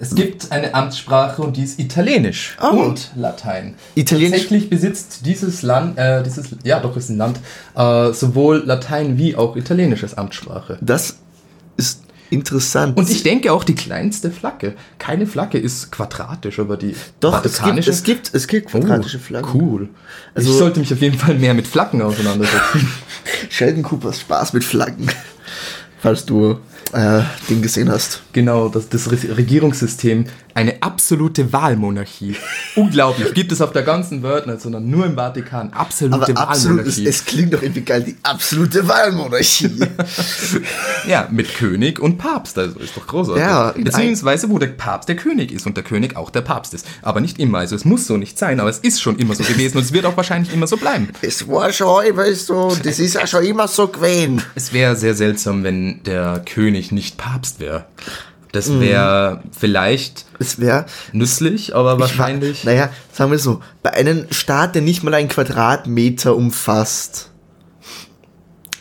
Es 0.00 0.14
gibt 0.14 0.52
eine 0.52 0.74
Amtssprache 0.74 1.42
und 1.42 1.56
die 1.56 1.64
ist 1.64 1.78
Italienisch 1.80 2.56
Oh. 2.62 2.66
und 2.68 3.10
Latein. 3.16 3.74
Italienisch- 3.96 4.42
Tatsächlich 4.42 4.70
besitzt 4.70 5.26
dieses 5.26 5.62
Land, 5.62 5.98
äh, 5.98 6.22
dieses, 6.22 6.50
ja 6.62 6.78
doch 6.78 6.96
ist 6.96 7.08
ein 7.10 7.16
Land, 7.16 7.40
äh, 7.74 8.12
sowohl 8.12 8.62
Latein 8.64 9.18
wie 9.18 9.34
auch 9.34 9.56
Italienisch 9.56 10.04
als 10.04 10.16
Amtssprache. 10.16 10.78
Das 10.80 11.16
ist 11.76 12.02
interessant. 12.30 12.96
Und 12.96 13.10
ich 13.10 13.22
denke 13.24 13.52
auch 13.52 13.64
die 13.64 13.74
kleinste 13.74 14.30
Flagge. 14.30 14.74
Keine 14.98 15.26
Flagge 15.26 15.58
ist 15.58 15.90
quadratisch, 15.90 16.58
aber 16.60 16.76
die 16.76 16.94
Doch, 17.20 17.44
es 17.44 17.60
gibt, 17.62 17.88
es 17.88 18.02
gibt, 18.04 18.34
es 18.34 18.46
gibt 18.46 18.66
Oh, 18.74 18.78
quadratische 18.78 19.18
Flaggen. 19.18 19.50
Cool. 19.52 19.88
Also- 20.34 20.50
ich 20.52 20.58
sollte 20.58 20.78
mich 20.78 20.92
auf 20.92 21.00
jeden 21.00 21.18
Fall 21.18 21.34
mehr 21.34 21.54
mit 21.54 21.66
Flaggen 21.66 22.02
auseinandersetzen. 22.02 22.88
Sheldon 23.48 23.82
Coopers 23.82 24.20
Spaß 24.20 24.52
mit 24.52 24.62
Flaggen. 24.62 25.08
Falls 26.00 26.24
du 26.24 26.58
äh, 26.92 27.20
den 27.50 27.60
gesehen 27.60 27.90
hast. 27.90 28.22
Genau, 28.32 28.68
das, 28.68 28.88
das 28.88 29.10
Re- 29.10 29.36
Regierungssystem, 29.36 30.24
eine 30.54 30.82
absolute 30.82 31.52
Wahlmonarchie. 31.52 32.34
Unglaublich. 32.76 33.32
Gibt 33.34 33.52
es 33.52 33.60
auf 33.60 33.72
der 33.72 33.82
ganzen 33.82 34.22
Welt 34.22 34.46
nicht, 34.46 34.60
sondern 34.60 34.88
nur 34.88 35.06
im 35.06 35.14
Vatikan. 35.14 35.72
Absolute 35.72 36.32
Aber 36.32 36.48
absolut, 36.48 36.80
es, 36.80 36.86
Wahlmonarchie. 36.96 37.06
es 37.06 37.24
klingt 37.24 37.52
doch 37.54 37.62
irgendwie 37.62 37.82
geil, 37.82 38.02
die 38.04 38.16
absolute 38.22 38.86
Wahlmonarchie. 38.88 39.70
ja, 41.06 41.28
mit 41.30 41.54
König 41.54 42.00
und 42.00 42.18
Papst, 42.18 42.58
also 42.58 42.78
ist 42.78 42.96
doch 42.96 43.06
großartig. 43.06 43.42
Ja, 43.42 43.72
Beziehungsweise, 43.72 44.48
wo 44.50 44.58
der 44.58 44.68
Papst 44.68 45.08
der 45.08 45.16
König 45.16 45.52
ist 45.52 45.66
und 45.66 45.76
der 45.76 45.84
König 45.84 46.16
auch 46.16 46.30
der 46.30 46.40
Papst 46.42 46.74
ist. 46.74 46.86
Aber 47.02 47.20
nicht 47.20 47.38
immer, 47.38 47.58
also 47.58 47.76
es 47.76 47.84
muss 47.84 48.06
so 48.06 48.16
nicht 48.16 48.38
sein, 48.38 48.60
aber 48.60 48.70
es 48.70 48.78
ist 48.78 49.00
schon 49.00 49.18
immer 49.18 49.34
so 49.34 49.44
gewesen 49.44 49.76
und 49.76 49.84
es 49.84 49.92
wird 49.92 50.06
auch 50.06 50.16
wahrscheinlich 50.16 50.52
immer 50.52 50.66
so 50.66 50.76
bleiben. 50.76 51.08
es 51.22 51.46
war 51.48 51.72
schon 51.72 52.04
immer 52.06 52.32
so, 52.34 52.76
das 52.82 52.98
ist 52.98 53.14
ja 53.14 53.26
schon 53.26 53.44
immer 53.44 53.68
so 53.68 53.88
gewesen. 53.88 54.42
Es 54.54 54.72
wäre 54.72 54.96
sehr 54.96 55.14
seltsam, 55.14 55.62
wenn 55.62 55.87
der 56.04 56.42
König 56.44 56.92
nicht 56.92 57.16
Papst 57.16 57.60
wäre. 57.60 57.86
Das 58.52 58.80
wäre 58.80 59.42
vielleicht 59.56 60.24
Es 60.38 60.60
wäre 60.60 60.86
nützlich, 61.12 61.74
aber 61.74 61.98
wahrscheinlich. 61.98 62.64
Naja, 62.64 62.90
sagen 63.12 63.30
wir 63.30 63.38
so, 63.38 63.60
bei 63.82 63.92
einem 63.92 64.26
Staat, 64.30 64.74
der 64.74 64.82
nicht 64.82 65.02
mal 65.02 65.14
einen 65.14 65.28
Quadratmeter 65.28 66.36
umfasst, 66.36 67.27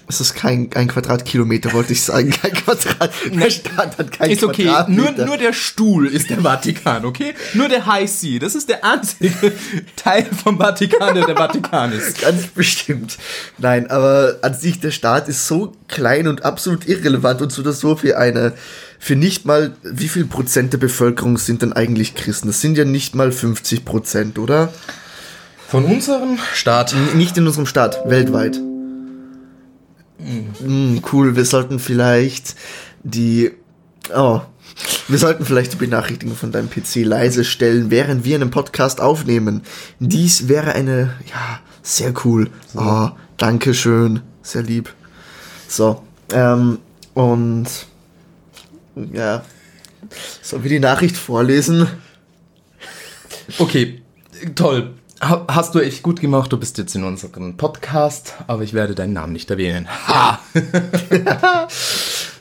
ist 0.08 0.22
es 0.22 0.34
kein 0.34 0.70
ein 0.74 0.88
Quadratkilometer, 0.88 1.74
wollte 1.74 1.92
ich 1.92 2.02
sagen. 2.02 2.30
Kein 2.30 2.54
Quadrat. 2.54 3.12
Der 3.34 3.50
Staat 3.50 3.98
hat 3.98 4.12
kein 4.12 4.32
Ist 4.32 4.44
okay, 4.44 4.72
nur, 4.88 5.12
nur 5.12 5.38
der 5.38 5.54
Stuhl 5.54 6.08
ist 6.08 6.30
der 6.30 6.42
Vatikan, 6.42 7.06
okay? 7.06 7.34
Nur 7.54 7.68
der 7.68 7.86
High 7.86 8.10
See, 8.10 8.40
das 8.40 8.56
ist 8.56 8.70
der 8.70 8.84
einzige 8.86 9.52
Teil 9.96 10.26
vom 10.26 10.58
Vatikan, 10.58 11.14
der 11.14 11.26
der 11.26 11.36
Vatikan 11.36 11.92
ist. 11.92 12.22
Ganz 12.22 12.48
bestimmt. 12.48 13.18
Nein, 13.58 13.90
aber 13.90 14.38
an 14.42 14.54
sich 14.54 14.80
der 14.80 14.92
Staat 14.92 15.28
ist 15.28 15.48
so 15.48 15.74
klein 15.88 16.28
und 16.28 16.46
absolut 16.46 16.88
irrelevant 16.88 17.42
und 17.42 17.52
so 17.52 17.62
oder 17.62 17.74
so 17.74 17.96
für 17.98 18.18
eine, 18.18 18.54
für 19.00 19.16
nicht 19.16 19.46
mal, 19.46 19.76
wie 19.84 20.08
viel 20.08 20.26
Prozent 20.26 20.72
der 20.74 20.78
Bevölkerung 20.78 21.38
sind 21.38 21.62
denn 21.62 21.74
eigentlich 21.74 22.16
Christen? 22.16 22.48
Das 22.48 22.62
sind 22.62 22.78
ja 22.78 22.86
nicht 22.86 23.14
mal 23.14 23.32
50 23.32 23.84
Prozent, 23.84 24.40
oder? 24.40 24.74
Von 25.68 25.84
unserem 25.84 26.40
Staat. 26.54 26.96
Nicht 27.14 27.38
in 27.38 27.46
unserem 27.46 27.66
Staat, 27.66 28.10
weltweit. 28.10 28.58
Mm, 30.20 30.98
cool, 31.12 31.36
wir 31.36 31.46
sollten 31.46 31.80
vielleicht 31.80 32.56
die, 33.04 33.52
oh, 34.16 34.42
wir 35.08 35.18
sollten 35.18 35.46
vielleicht 35.46 35.74
die 35.74 35.78
Benachrichtigung 35.78 36.36
von 36.36 36.52
deinem 36.52 36.70
PC 36.70 37.04
leise 37.04 37.44
stellen, 37.44 37.92
während 37.92 38.26
wir 38.26 38.36
einen 38.36 38.52
Podcast 38.52 39.00
aufnehmen. 39.02 39.62
Dies 40.00 40.48
wäre 40.48 40.74
eine, 40.74 41.16
ja, 41.30 41.60
sehr 41.82 42.14
cool. 42.26 42.50
Oh, 42.76 43.10
danke 43.38 43.74
schön, 43.74 44.22
sehr 44.42 44.64
lieb. 44.64 44.94
So, 45.68 46.04
ähm, 46.34 46.80
und, 47.14 47.68
ja, 49.14 49.44
sollen 50.42 50.64
wir 50.64 50.70
die 50.70 50.80
Nachricht 50.80 51.18
vorlesen? 51.18 51.88
Okay, 53.60 54.02
toll. 54.56 54.94
Ha- 55.22 55.46
Hast 55.50 55.74
du 55.74 55.80
echt 55.80 56.04
gut 56.04 56.20
gemacht, 56.22 56.52
du 56.54 56.58
bist 56.58 56.78
jetzt 56.78 56.96
in 56.96 57.04
unserem 57.04 57.58
Podcast, 57.58 58.36
aber 58.46 58.62
ich 58.64 58.74
werde 58.74 58.94
deinen 58.94 59.14
Namen 59.14 59.34
nicht 59.34 59.50
erwähnen. 59.50 59.88
Ha! 60.08 60.40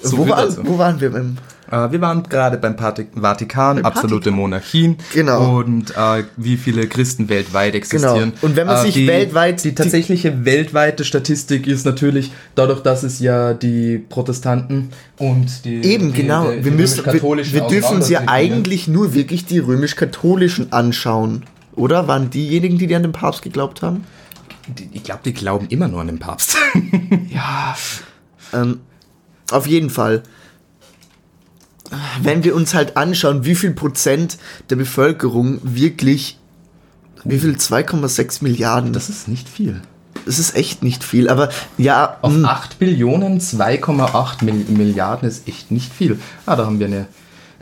So 0.02 0.18
wo, 0.18 0.22
viel 0.24 0.32
war, 0.32 0.42
dazu. 0.46 0.60
wo 0.64 0.78
waren 0.78 1.00
wir 1.00 1.10
beim 1.10 1.36
Äh, 1.68 1.90
wir 1.90 2.00
waren 2.00 2.22
gerade 2.22 2.58
beim 2.58 2.76
Pati- 2.76 3.08
Vatikan, 3.20 3.84
absolute 3.84 4.30
Monarchien. 4.30 4.98
Genau. 5.14 5.58
Und 5.58 5.90
äh, 5.96 6.22
wie 6.36 6.56
viele 6.58 6.86
Christen 6.86 7.28
weltweit 7.28 7.74
existieren. 7.74 8.32
Genau. 8.34 8.34
Und 8.42 8.54
wenn 8.54 8.68
man 8.68 8.76
Äh, 8.76 8.82
sich 8.82 8.94
die, 8.94 9.08
weltweit- 9.08 9.64
Die 9.64 9.74
tatsächliche 9.74 10.44
weltweite 10.44 11.04
Statistik 11.04 11.66
ist 11.66 11.84
natürlich 11.86 12.30
dadurch, 12.54 12.82
dass 12.82 13.02
es 13.02 13.18
ja 13.18 13.52
die 13.54 13.98
Protestanten 13.98 14.90
und 15.18 15.64
die. 15.64 15.82
Eben, 15.82 16.12
die, 16.12 16.22
genau. 16.22 16.50
die- 16.50 16.58
die 16.58 16.64
wir 16.66 16.72
müssen, 16.72 17.04
wir, 17.04 17.12
wir 17.22 17.60
dürfen 17.62 17.96
uns 17.96 18.10
ja 18.10 18.20
eigentlich 18.26 18.86
nur 18.86 19.14
wirklich 19.14 19.44
die 19.46 19.58
römisch-katholischen 19.58 20.72
anschauen. 20.72 21.42
Oder 21.76 22.08
waren 22.08 22.30
diejenigen, 22.30 22.78
die, 22.78 22.86
die 22.86 22.94
an 22.96 23.02
den 23.02 23.12
Papst 23.12 23.42
geglaubt 23.42 23.82
haben? 23.82 24.04
Ich 24.92 25.04
glaube, 25.04 25.20
die 25.24 25.32
glauben 25.32 25.68
immer 25.68 25.86
nur 25.88 26.00
an 26.00 26.08
den 26.08 26.18
Papst. 26.18 26.56
Ja. 27.30 27.76
Ähm, 28.52 28.80
auf 29.50 29.66
jeden 29.66 29.90
Fall. 29.90 30.22
Wenn 32.20 32.42
wir 32.42 32.56
uns 32.56 32.74
halt 32.74 32.96
anschauen, 32.96 33.44
wie 33.44 33.54
viel 33.54 33.72
Prozent 33.72 34.38
der 34.70 34.76
Bevölkerung 34.76 35.60
wirklich, 35.62 36.38
wie 37.24 37.38
viel 37.38 37.54
2,6 37.54 38.42
Milliarden, 38.42 38.92
das, 38.92 39.08
ist 39.08 39.28
nicht 39.28 39.48
viel. 39.48 39.80
das 40.24 40.38
ist 40.40 40.56
echt 40.56 40.82
nicht 40.82 41.04
viel, 41.04 41.28
aber 41.28 41.50
ja, 41.78 42.16
Auf 42.22 42.32
mh, 42.32 42.48
8 42.48 42.78
Billionen 42.80 43.38
2,8 43.40 44.44
Mil- 44.44 44.64
Milliarden 44.68 45.28
ist 45.28 45.46
echt 45.46 45.70
nicht 45.70 45.92
viel. 45.92 46.18
Ah, 46.44 46.56
da 46.56 46.66
haben 46.66 46.80
wir 46.80 46.86
eine, 46.86 47.06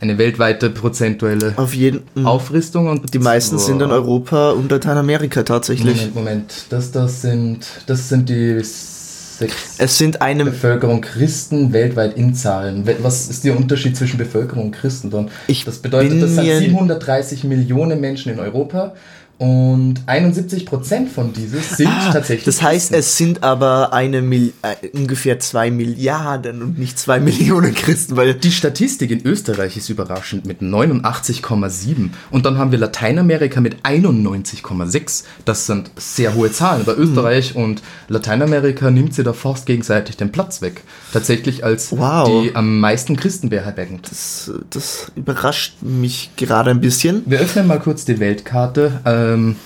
eine 0.00 0.18
weltweite 0.18 0.70
prozentuelle 0.70 1.54
auf 1.56 1.74
jeden 1.74 2.02
mh. 2.14 2.28
Aufristung 2.28 2.88
und 2.88 3.14
Die 3.14 3.18
meisten 3.18 3.58
sind 3.58 3.80
in 3.80 3.90
Europa 3.90 4.50
und 4.50 4.70
Lateinamerika 4.70 5.42
tatsächlich. 5.42 5.96
Moment, 5.96 6.14
Moment. 6.14 6.54
Das, 6.70 6.90
das 6.90 7.22
sind, 7.22 7.66
das 7.86 8.08
sind 8.08 8.28
die 8.28 8.60
sechs 8.62 9.76
Es 9.78 9.98
sind 9.98 10.22
eine, 10.22 10.44
Bevölkerung 10.44 11.00
Christen 11.00 11.72
weltweit 11.72 12.16
in 12.16 12.34
Zahlen. 12.34 12.88
Was 13.02 13.28
ist 13.28 13.44
der 13.44 13.56
Unterschied 13.56 13.96
zwischen 13.96 14.18
Bevölkerung 14.18 14.66
und 14.66 14.70
Christentum? 14.72 15.28
Ich 15.46 15.64
das 15.64 15.78
bedeutet, 15.78 16.22
das 16.22 16.34
sind 16.34 16.44
mir- 16.44 16.58
730 16.58 17.44
Millionen 17.44 18.00
Menschen 18.00 18.32
in 18.32 18.38
Europa 18.38 18.94
und 19.38 20.02
71 20.06 20.64
Prozent 20.66 21.10
von 21.10 21.32
dieses 21.32 21.76
sind 21.76 21.90
tatsächlich. 22.12 22.42
Ah, 22.42 22.46
Das 22.46 22.62
heißt, 22.62 22.88
Christen. 22.90 22.94
es 22.94 23.16
sind 23.16 23.42
aber 23.42 23.92
eine 23.92 24.22
Mil 24.22 24.52
äh, 24.62 24.88
ungefähr 24.96 25.38
zwei 25.40 25.70
Milliarden 25.70 26.62
und 26.62 26.78
nicht 26.78 26.98
zwei 26.98 27.18
Millionen 27.20 27.74
Christen, 27.74 28.16
weil 28.16 28.34
Die 28.34 28.52
Statistik 28.52 29.10
in 29.10 29.24
Österreich 29.26 29.76
ist 29.76 29.88
überraschend 29.88 30.46
mit 30.46 30.60
89,7 30.62 32.10
und 32.30 32.46
dann 32.46 32.58
haben 32.58 32.70
wir 32.72 32.78
Lateinamerika 32.78 33.60
mit 33.60 33.76
91,6. 33.82 35.24
Das 35.44 35.66
sind 35.66 35.90
sehr 35.96 36.34
hohe 36.34 36.50
Zahlen, 36.52 36.82
aber 36.82 36.96
Österreich 36.98 37.56
und 37.56 37.82
Lateinamerika 38.08 38.90
nimmt 38.90 39.14
sie 39.14 39.24
da 39.24 39.32
fast 39.32 39.66
gegenseitig 39.66 40.16
den 40.16 40.32
Platz 40.32 40.62
weg. 40.62 40.82
Tatsächlich 41.12 41.64
als 41.64 41.92
Wow. 41.92 42.42
die 42.42 42.54
am 42.56 42.80
meisten 42.80 43.16
Christen 43.16 43.48
beherbergen. 43.48 44.00
das, 44.08 44.50
das 44.70 45.12
überrascht 45.16 45.76
mich 45.82 46.30
gerade 46.36 46.70
ein 46.70 46.80
bisschen. 46.80 47.22
Wir 47.26 47.38
öffnen 47.40 47.66
mal 47.66 47.78
kurz 47.80 48.04
die 48.04 48.18
Weltkarte. 48.20 49.00
Ähm, 49.32 49.56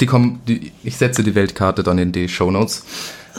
die 0.00 0.06
kommen, 0.06 0.40
die, 0.46 0.72
ich 0.82 0.96
setze 0.96 1.22
die 1.22 1.34
Weltkarte 1.34 1.82
dann 1.82 1.98
in 1.98 2.12
die 2.12 2.28
Shownotes. 2.28 2.84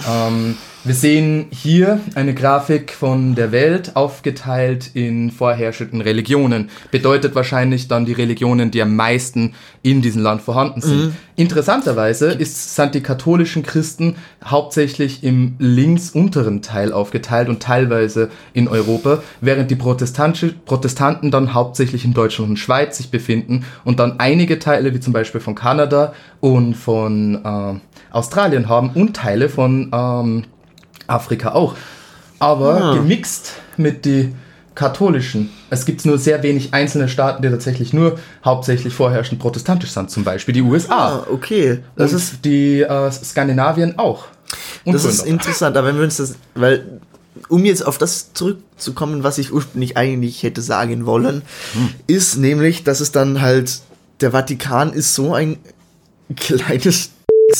Ähm, 0.09 0.57
Wir 0.83 0.95
sehen 0.95 1.45
hier 1.51 1.99
eine 2.15 2.33
Grafik 2.33 2.91
von 2.93 3.35
der 3.35 3.51
Welt 3.51 3.95
aufgeteilt 3.95 4.89
in 4.95 5.29
vorherrschenden 5.29 6.01
Religionen. 6.01 6.71
Bedeutet 6.89 7.35
wahrscheinlich 7.35 7.87
dann 7.87 8.05
die 8.05 8.13
Religionen, 8.13 8.71
die 8.71 8.81
am 8.81 8.95
meisten 8.95 9.53
in 9.83 10.01
diesem 10.01 10.23
Land 10.23 10.41
vorhanden 10.41 10.81
sind. 10.81 10.97
Mhm. 10.97 11.15
Interessanterweise 11.35 12.31
ist, 12.31 12.75
sind 12.75 12.95
die 12.95 13.03
katholischen 13.03 13.61
Christen 13.61 14.15
hauptsächlich 14.43 15.23
im 15.23 15.53
links 15.59 16.09
unteren 16.09 16.63
Teil 16.63 16.93
aufgeteilt 16.93 17.47
und 17.47 17.61
teilweise 17.61 18.31
in 18.53 18.67
Europa, 18.67 19.21
während 19.39 19.69
die 19.69 19.75
Protestanten 19.75 21.29
dann 21.29 21.53
hauptsächlich 21.53 22.05
in 22.05 22.15
Deutschland 22.15 22.49
und 22.49 22.57
Schweiz 22.57 22.97
sich 22.97 23.11
befinden 23.11 23.65
und 23.85 23.99
dann 23.99 24.19
einige 24.19 24.57
Teile, 24.57 24.95
wie 24.95 24.99
zum 24.99 25.13
Beispiel 25.13 25.41
von 25.41 25.53
Kanada 25.53 26.13
und 26.39 26.73
von 26.73 27.35
äh, 27.45 27.79
Australien 28.09 28.67
haben 28.67 28.89
und 28.95 29.15
Teile 29.15 29.47
von 29.47 29.91
ähm, 29.93 30.43
Afrika 31.07 31.53
auch. 31.53 31.75
Aber 32.39 32.81
ah. 32.81 32.93
gemixt 32.95 33.53
mit 33.77 34.05
die 34.05 34.33
katholischen. 34.75 35.49
Es 35.69 35.85
gibt 35.85 36.05
nur 36.05 36.17
sehr 36.17 36.41
wenig 36.43 36.73
einzelne 36.73 37.07
Staaten, 37.09 37.41
die 37.43 37.49
tatsächlich 37.49 37.93
nur 37.93 38.17
hauptsächlich 38.43 38.93
vorherrschend 38.93 39.39
protestantisch 39.39 39.91
sind, 39.91 40.09
zum 40.09 40.23
Beispiel 40.23 40.53
die 40.53 40.61
USA. 40.61 41.17
Ah, 41.19 41.27
okay. 41.31 41.79
Das 41.95 42.11
Und 42.11 42.17
ist 42.17 42.45
die 42.45 42.81
äh, 42.81 43.11
Skandinavien 43.11 43.99
auch. 43.99 44.25
Und 44.85 44.93
das 44.93 45.05
ist 45.05 45.25
interessant, 45.25 45.77
aber 45.77 45.87
wenn 45.87 45.97
wir 45.97 46.03
uns 46.03 46.17
das, 46.17 46.35
weil 46.55 46.99
um 47.47 47.63
jetzt 47.65 47.85
auf 47.85 47.97
das 47.97 48.33
zurückzukommen, 48.33 49.23
was 49.23 49.37
ich 49.37 49.53
ursprünglich 49.53 49.97
eigentlich 49.97 50.43
hätte 50.43 50.61
sagen 50.61 51.05
wollen, 51.05 51.43
hm. 51.73 51.89
ist 52.07 52.37
nämlich, 52.37 52.83
dass 52.83 52.99
es 52.99 53.11
dann 53.11 53.41
halt 53.41 53.81
der 54.21 54.31
Vatikan 54.31 54.93
ist 54.93 55.15
so 55.15 55.33
ein 55.33 55.57
kleines 56.35 57.11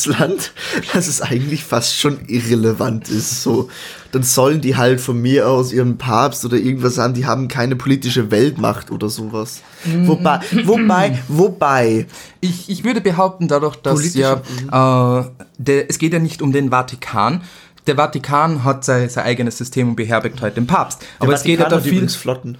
Land, 0.06 0.52
dass 0.92 1.08
es 1.08 1.20
eigentlich 1.20 1.64
fast 1.64 1.96
schon 1.96 2.26
irrelevant 2.26 3.08
ist. 3.08 3.42
So, 3.42 3.68
dann 4.12 4.22
sollen 4.22 4.60
die 4.60 4.76
halt 4.76 5.00
von 5.00 5.20
mir 5.20 5.48
aus 5.48 5.72
ihren 5.72 5.98
Papst 5.98 6.44
oder 6.44 6.56
irgendwas 6.56 6.98
haben, 6.98 7.14
die 7.14 7.26
haben 7.26 7.48
keine 7.48 7.76
politische 7.76 8.30
Weltmacht 8.30 8.90
oder 8.90 9.08
sowas. 9.08 9.62
Mhm. 9.84 10.08
Wobei, 10.08 10.40
wobei, 10.64 11.22
wobei. 11.28 12.06
Ich, 12.40 12.68
ich 12.68 12.84
würde 12.84 13.00
behaupten, 13.00 13.48
dadurch, 13.48 13.76
dass 13.76 14.14
ja, 14.14 14.36
mhm. 14.36 14.68
äh, 14.68 15.44
der, 15.58 15.90
es 15.90 15.98
geht 15.98 16.12
ja 16.12 16.18
nicht 16.18 16.42
um 16.42 16.52
den 16.52 16.70
Vatikan. 16.70 17.42
Der 17.86 17.96
Vatikan 17.96 18.62
hat 18.62 18.84
sein, 18.84 19.08
sein 19.08 19.24
eigenes 19.24 19.58
System 19.58 19.90
und 19.90 19.96
beherbergt 19.96 20.40
halt 20.40 20.56
den 20.56 20.66
Papst. 20.66 21.04
Aber 21.18 21.28
der 21.28 21.36
es 21.36 21.40
Vatikan 21.42 21.64
geht 21.64 21.72
ja 21.72 21.78
da 21.78 21.82
viel. 21.82 22.08
Flotten. 22.08 22.58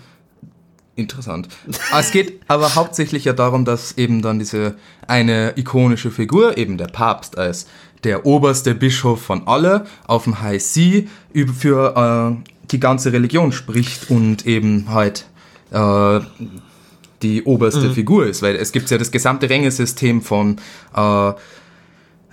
Interessant. 0.94 1.48
es 1.98 2.10
geht 2.10 2.40
aber 2.48 2.74
hauptsächlich 2.74 3.24
ja 3.24 3.32
darum, 3.32 3.64
dass 3.64 3.96
eben 3.96 4.20
dann 4.20 4.38
diese 4.38 4.76
eine 5.06 5.54
ikonische 5.56 6.10
Figur, 6.10 6.58
eben 6.58 6.76
der 6.76 6.86
Papst 6.86 7.38
als 7.38 7.66
der 8.04 8.26
oberste 8.26 8.74
Bischof 8.74 9.22
von 9.22 9.46
alle 9.46 9.86
auf 10.06 10.24
dem 10.24 10.42
High 10.42 10.62
See 10.62 11.08
für 11.58 12.36
äh, 12.36 12.50
die 12.70 12.80
ganze 12.80 13.12
Religion 13.12 13.52
spricht 13.52 14.10
und 14.10 14.46
eben 14.46 14.86
halt 14.88 15.26
äh, 15.70 16.20
die 17.22 17.44
oberste 17.44 17.88
mhm. 17.88 17.94
Figur 17.94 18.26
ist, 18.26 18.42
weil 18.42 18.56
es 18.56 18.72
gibt 18.72 18.90
ja 18.90 18.98
das 18.98 19.10
gesamte 19.10 19.48
Rängesystem 19.48 20.20
von 20.20 20.56
äh, 20.94 21.32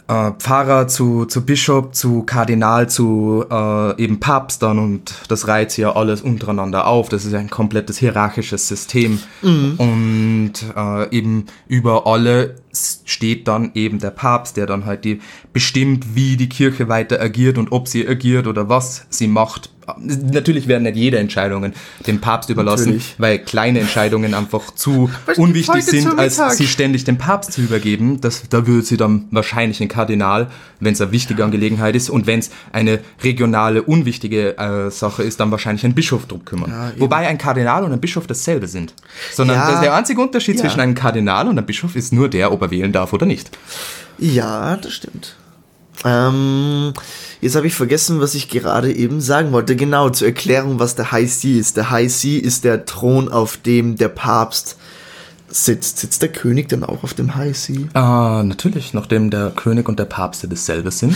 äh, 0.10 0.32
Pfarrer 0.40 0.88
zu, 0.88 1.26
zu 1.26 1.46
Bischof, 1.46 1.92
zu 1.92 2.24
Kardinal, 2.24 2.90
zu 2.90 3.46
äh, 3.50 4.02
eben 4.02 4.20
Papst 4.20 4.64
dann 4.64 4.80
und 4.80 5.14
das 5.28 5.48
reiht 5.48 5.78
ja 5.78 5.96
alles 5.96 6.22
untereinander 6.22 6.88
auf. 6.88 7.10
Das 7.10 7.26
ist 7.26 7.36
ein 7.36 7.52
komplettes 7.52 8.00
hierarchisches 8.00 8.68
System. 8.68 9.20
Mhm. 9.44 9.76
Und 9.78 10.54
äh, 10.76 11.16
eben 11.16 11.46
über 11.68 12.08
alle 12.08 12.56
steht 13.06 13.48
dann 13.48 13.72
eben 13.76 14.00
der 14.00 14.10
Papst, 14.10 14.58
der 14.58 14.66
dann 14.66 14.86
halt 14.86 15.06
die 15.06 15.22
bestimmt, 15.54 16.16
wie 16.16 16.38
die 16.38 16.50
Kirche 16.50 16.90
weiter 16.90 17.22
agiert 17.22 17.60
und 17.60 17.72
ob 17.72 17.88
sie 17.88 18.08
agiert 18.08 18.48
oder 18.48 18.68
was 18.68 19.06
sie 19.10 19.28
macht. 19.28 19.70
Natürlich 19.98 20.68
werden 20.68 20.84
nicht 20.84 20.96
jede 20.96 21.18
Entscheidungen 21.18 21.74
dem 22.08 22.22
Papst 22.22 22.50
überlassen, 22.50 22.94
Natürlich. 22.94 23.16
weil 23.18 23.40
kleine 23.40 23.80
Entscheidungen 23.80 24.34
einfach 24.34 24.74
zu 24.74 25.10
unwichtig 25.38 25.84
sind, 25.84 26.18
als 26.18 26.40
sie 26.58 26.68
ständig 26.68 27.04
dem 27.04 27.18
Papst 27.18 27.54
zu 27.54 27.62
übergeben. 27.62 28.22
Das, 28.22 28.44
da 28.50 28.68
würde 28.68 28.86
sie 28.86 28.98
dann 28.98 29.26
wahrscheinlich 29.32 29.82
ein 29.82 29.88
Kardinal, 29.88 30.48
wenn 30.80 30.94
es 30.94 31.02
eine 31.02 31.12
wichtige 31.12 31.44
Angelegenheit 31.44 31.96
ist 31.96 32.10
und 32.10 32.28
wenn 32.28 32.40
es 32.40 32.50
eine 32.72 33.00
regionale, 33.24 33.84
unwichtige 33.84 34.58
äh, 34.58 34.92
Sache 34.92 35.24
ist, 35.24 35.40
dann 35.40 35.52
wahrscheinlich 35.52 35.86
ein 35.86 35.94
Bischof 35.94 36.26
drum 36.26 36.46
kümmern. 36.46 36.72
Ja, 36.72 36.92
Wobei 36.98 37.28
ein 37.28 37.38
Kardinal 37.38 37.84
und 37.84 37.92
ein 37.92 38.02
Bischof 38.02 38.28
dasselbe 38.28 38.68
sind. 38.68 38.94
Sondern 39.34 39.58
ja, 39.58 39.82
der 39.82 39.94
einzige 39.94 40.22
Unterschied 40.22 40.56
ja. 40.56 40.62
zwischen 40.62 40.80
einem 40.80 40.96
Kardinal 40.96 41.48
und 41.48 41.58
einem 41.58 41.66
Bischof 41.66 41.96
ist 41.96 42.14
nur 42.14 42.30
der, 42.30 42.52
ob 42.52 42.62
er 42.62 42.72
wählen 42.72 42.92
darf 42.92 43.14
oder 43.14 43.26
nicht. 43.26 43.50
Ja, 44.18 44.76
das 44.78 44.94
stimmt. 44.94 45.36
Ähm, 46.06 46.94
jetzt 47.42 47.56
habe 47.56 47.68
ich 47.68 47.76
vergessen, 47.76 48.22
was 48.22 48.36
ich 48.36 48.50
gerade 48.50 48.94
eben 48.94 49.22
sagen 49.22 49.52
wollte. 49.52 49.76
Genau, 49.76 50.10
zur 50.10 50.28
Erklärung, 50.28 50.80
was 50.80 50.96
der 50.96 51.12
High 51.12 51.32
See 51.32 51.58
ist. 51.58 51.78
Der 51.78 51.90
High 51.90 52.12
See 52.12 52.38
ist 52.38 52.64
der 52.64 52.86
Thron, 52.86 53.30
auf 53.30 53.58
dem 53.58 53.96
der 53.98 54.10
Papst 54.10 54.78
sitzt. 55.50 56.00
Sitzt 56.00 56.22
der 56.22 56.30
König 56.30 56.70
dann 56.70 56.84
auch 56.84 57.04
auf 57.04 57.14
dem 57.14 57.36
High 57.36 57.58
See? 57.58 57.88
Ah, 57.94 58.44
natürlich, 58.46 58.94
nachdem 58.94 59.30
der 59.30 59.52
König 59.52 59.90
und 59.90 60.00
der 60.00 60.06
Papst 60.06 60.46
dasselbe 60.50 60.92
sind. 60.92 61.16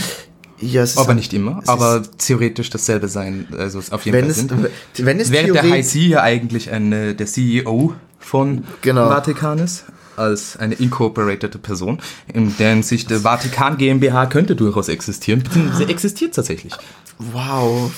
Ja, 0.60 0.84
aber 0.96 1.14
nicht 1.14 1.34
immer, 1.34 1.62
aber 1.66 2.02
theoretisch 2.16 2.70
dasselbe 2.70 3.08
sein, 3.08 3.48
also 3.58 3.80
auf 3.90 4.06
jeden 4.06 4.16
wenn 4.16 4.22
Fall 4.22 4.30
es, 4.30 4.36
sind. 4.36 4.52
Wenn 4.98 5.20
es 5.20 5.30
Während 5.30 5.54
der 5.56 5.62
High 5.68 5.84
See 5.84 6.06
ja 6.06 6.22
eigentlich 6.22 6.70
eine, 6.70 7.14
der 7.14 7.26
CEO 7.26 7.94
von 8.18 8.64
genau. 8.80 9.08
Vatikan 9.08 9.58
ist 9.58 9.84
als 10.16 10.56
eine 10.56 10.74
incorporated 10.74 11.60
Person, 11.62 12.00
in 12.32 12.56
der 12.58 12.70
Hinsicht 12.70 13.10
der 13.10 13.20
Vatikan 13.20 13.76
GmbH 13.76 14.26
könnte 14.26 14.56
durchaus 14.56 14.88
existieren, 14.88 15.42
beziehungsweise 15.42 15.88
existiert 15.88 16.34
tatsächlich. 16.34 16.74
Wow. 17.18 17.92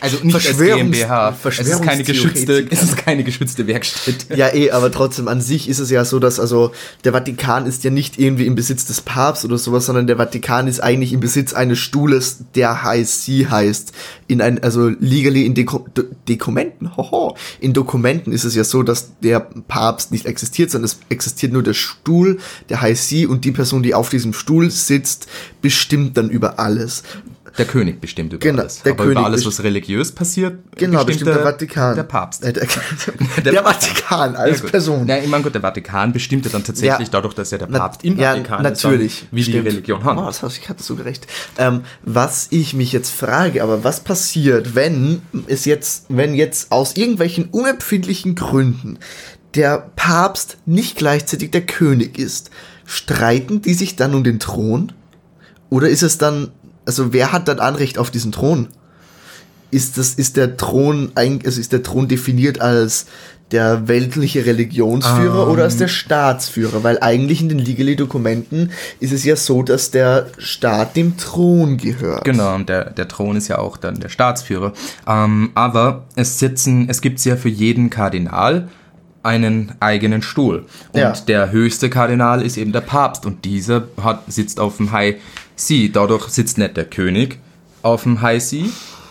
Also 0.00 0.18
nicht 0.22 0.34
als 0.34 0.56
GmbH. 0.56 1.36
Es 1.44 1.58
ist 1.58 1.82
keine 1.82 2.02
geschützte, 2.02 2.66
es 2.70 2.82
ist 2.82 2.96
keine 2.96 3.22
geschützte 3.22 3.66
Werkstatt. 3.66 4.26
Ja, 4.34 4.54
eh, 4.54 4.70
aber 4.70 4.90
trotzdem 4.90 5.28
an 5.28 5.42
sich 5.42 5.68
ist 5.68 5.80
es 5.80 5.90
ja 5.90 6.04
so, 6.04 6.18
dass 6.18 6.40
also 6.40 6.72
der 7.04 7.12
Vatikan 7.12 7.66
ist 7.66 7.84
ja 7.84 7.90
nicht 7.90 8.18
irgendwie 8.18 8.46
im 8.46 8.54
Besitz 8.54 8.86
des 8.86 9.02
Papstes 9.02 9.50
oder 9.50 9.58
sowas, 9.58 9.86
sondern 9.86 10.06
der 10.06 10.16
Vatikan 10.16 10.66
ist 10.66 10.80
eigentlich 10.80 11.12
im 11.12 11.20
Besitz 11.20 11.52
eines 11.52 11.78
Stuhles, 11.78 12.38
der 12.54 12.82
High 12.82 13.06
See 13.06 13.46
heißt. 13.46 13.92
In 14.28 14.40
ein, 14.40 14.62
also 14.62 14.88
legally 14.88 15.44
in 15.44 15.54
Deko 15.54 15.86
Dokumenten, 16.26 16.96
hoho. 16.96 17.36
In 17.60 17.74
Dokumenten 17.74 18.32
ist 18.32 18.44
es 18.44 18.54
ja 18.54 18.64
so, 18.64 18.82
dass 18.82 19.18
der 19.20 19.40
Papst 19.40 20.10
nicht 20.10 20.24
existiert, 20.24 20.70
sondern 20.70 20.86
es 20.86 20.98
existiert 21.10 21.52
nur 21.54 21.62
der 21.62 21.72
Stuhl, 21.72 22.38
der 22.68 22.82
High 22.82 23.00
See 23.00 23.24
und 23.24 23.44
die 23.46 23.52
Person, 23.52 23.82
die 23.82 23.94
auf 23.94 24.10
diesem 24.10 24.34
Stuhl 24.34 24.70
sitzt, 24.70 25.26
bestimmt 25.62 26.18
dann 26.18 26.28
über 26.28 26.58
alles. 26.58 27.02
Der 27.56 27.66
König 27.66 28.00
bestimmt 28.00 28.32
über 28.32 28.40
genau, 28.40 28.62
alles. 28.62 28.82
Der 28.82 28.92
Aber 28.92 29.04
König 29.04 29.18
über 29.18 29.26
alles, 29.26 29.46
was 29.46 29.62
religiös 29.62 30.10
passiert, 30.10 30.58
genau, 30.76 31.04
bestimmt 31.04 31.28
der, 31.28 31.34
der 31.36 31.44
Vatikan. 31.44 31.94
Der 31.94 32.02
Papst. 32.02 32.42
Äh, 32.42 32.52
der, 32.52 32.66
der, 33.44 33.52
der, 33.52 33.62
Vatikan 33.62 34.34
als 34.34 34.60
ja, 34.60 34.68
Person. 34.68 35.06
Ja, 35.06 35.18
ich 35.18 35.28
meine, 35.28 35.44
gut, 35.44 35.54
der 35.54 35.62
Vatikan 35.62 36.12
bestimmt 36.12 36.44
ja 36.44 36.50
dann 36.50 36.64
tatsächlich 36.64 37.06
ja, 37.06 37.12
dadurch, 37.12 37.34
dass 37.34 37.52
er 37.52 37.58
der 37.58 37.66
Papst 37.66 38.04
im 38.04 38.16
Vatikan 38.18 38.56
ja, 38.56 38.62
natürlich, 38.62 39.22
ist, 39.22 39.28
wie 39.30 39.42
stimmt. 39.44 39.66
die 39.66 39.68
Religion 39.68 40.02
hat. 40.02 40.18
Oh, 40.18 40.26
das 40.26 40.42
hast, 40.42 40.58
ich 40.58 40.68
hatte 40.68 40.82
so 40.82 40.96
gerecht. 40.96 41.28
Ähm, 41.56 41.82
was 42.02 42.48
ich 42.50 42.74
mich 42.74 42.92
jetzt 42.92 43.10
frage, 43.10 43.62
aber 43.62 43.84
was 43.84 44.00
passiert, 44.00 44.74
wenn 44.74 45.22
es 45.46 45.64
jetzt, 45.64 46.06
wenn 46.08 46.34
jetzt 46.34 46.72
aus 46.72 46.96
irgendwelchen 46.96 47.50
unempfindlichen 47.50 48.34
Gründen 48.34 48.98
der 49.54 49.90
Papst 49.96 50.58
nicht 50.66 50.96
gleichzeitig 50.96 51.50
der 51.50 51.66
König 51.66 52.18
ist? 52.18 52.50
Streiten 52.86 53.62
die 53.62 53.74
sich 53.74 53.96
dann 53.96 54.14
um 54.14 54.24
den 54.24 54.40
Thron? 54.40 54.92
Oder 55.70 55.88
ist 55.88 56.02
es 56.02 56.18
dann 56.18 56.50
also 56.86 57.12
wer 57.12 57.32
hat 57.32 57.48
dann 57.48 57.60
Anrecht 57.60 57.98
auf 57.98 58.10
diesen 58.10 58.32
Thron? 58.32 58.68
Ist 59.70 59.98
das, 59.98 60.14
ist 60.14 60.36
der 60.36 60.56
Thron, 60.56 61.12
also 61.14 61.60
ist 61.60 61.72
der 61.72 61.82
Thron 61.82 62.06
definiert 62.06 62.60
als 62.60 63.06
der 63.50 63.88
weltliche 63.88 64.46
Religionsführer 64.46 65.42
um. 65.42 65.48
Ähm. 65.48 65.52
oder 65.52 65.64
als 65.64 65.76
der 65.76 65.88
Staatsführer? 65.88 66.84
Weil 66.84 66.98
eigentlich 67.00 67.40
in 67.40 67.48
den 67.48 67.58
Legally-Dokumenten 67.58 68.70
ist 69.00 69.12
es 69.12 69.24
ja 69.24 69.36
so, 69.36 69.62
dass 69.62 69.90
der 69.90 70.28
Staat 70.38 70.96
dem 70.96 71.16
Thron 71.16 71.76
gehört. 71.76 72.24
Genau, 72.24 72.54
und 72.54 72.68
der, 72.68 72.90
der 72.90 73.08
Thron 73.08 73.36
ist 73.36 73.48
ja 73.48 73.58
auch 73.58 73.76
dann 73.76 73.98
der 73.98 74.08
Staatsführer. 74.08 74.72
Ähm, 75.08 75.50
aber 75.54 76.04
es 76.14 76.38
sitzen, 76.38 76.88
es 76.88 77.00
gibt 77.00 77.24
ja 77.24 77.36
für 77.36 77.48
jeden 77.48 77.90
Kardinal 77.90 78.68
einen 79.24 79.72
eigenen 79.80 80.22
Stuhl. 80.22 80.66
Und 80.92 81.00
ja. 81.00 81.12
der 81.12 81.50
höchste 81.50 81.90
Kardinal 81.90 82.42
ist 82.42 82.56
eben 82.56 82.72
der 82.72 82.82
Papst 82.82 83.26
und 83.26 83.44
dieser 83.44 83.88
hat, 84.02 84.22
sitzt 84.28 84.60
auf 84.60 84.76
dem 84.76 84.92
High 84.92 85.16
See. 85.56 85.90
Dadurch 85.92 86.28
sitzt 86.28 86.58
nicht 86.58 86.76
der 86.76 86.84
König 86.84 87.38
auf 87.82 88.02
dem 88.02 88.20
High 88.22 88.42
See, 88.42 88.66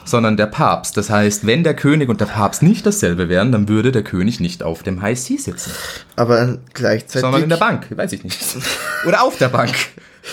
sondern 0.06 0.38
der 0.38 0.48
Papst. 0.48 0.98
Das 0.98 1.10
heißt, 1.10 1.46
wenn 1.46 1.64
der 1.64 1.76
König 1.76 2.10
und 2.10 2.22
der 2.22 2.26
Papst 2.26 2.62
nicht 2.62 2.86
dasselbe 2.86 3.30
wären, 3.30 3.52
dann 3.52 3.68
würde 3.68 3.92
der 3.92 4.04
König 4.04 4.40
nicht 4.40 4.64
auf 4.64 4.84
dem 4.84 5.02
High 5.02 5.20
See 5.20 5.38
sitzen. 5.38 5.72
Aber 6.16 6.60
gleichzeitig. 6.74 7.22
Sondern 7.22 7.44
in 7.44 7.50
der 7.50 7.58
Bank, 7.58 7.88
weiß 7.90 8.14
ich 8.14 8.24
nicht. 8.24 8.40
Oder 9.08 9.24
auf 9.24 9.38
der 9.38 9.50
Bank. 9.50 9.74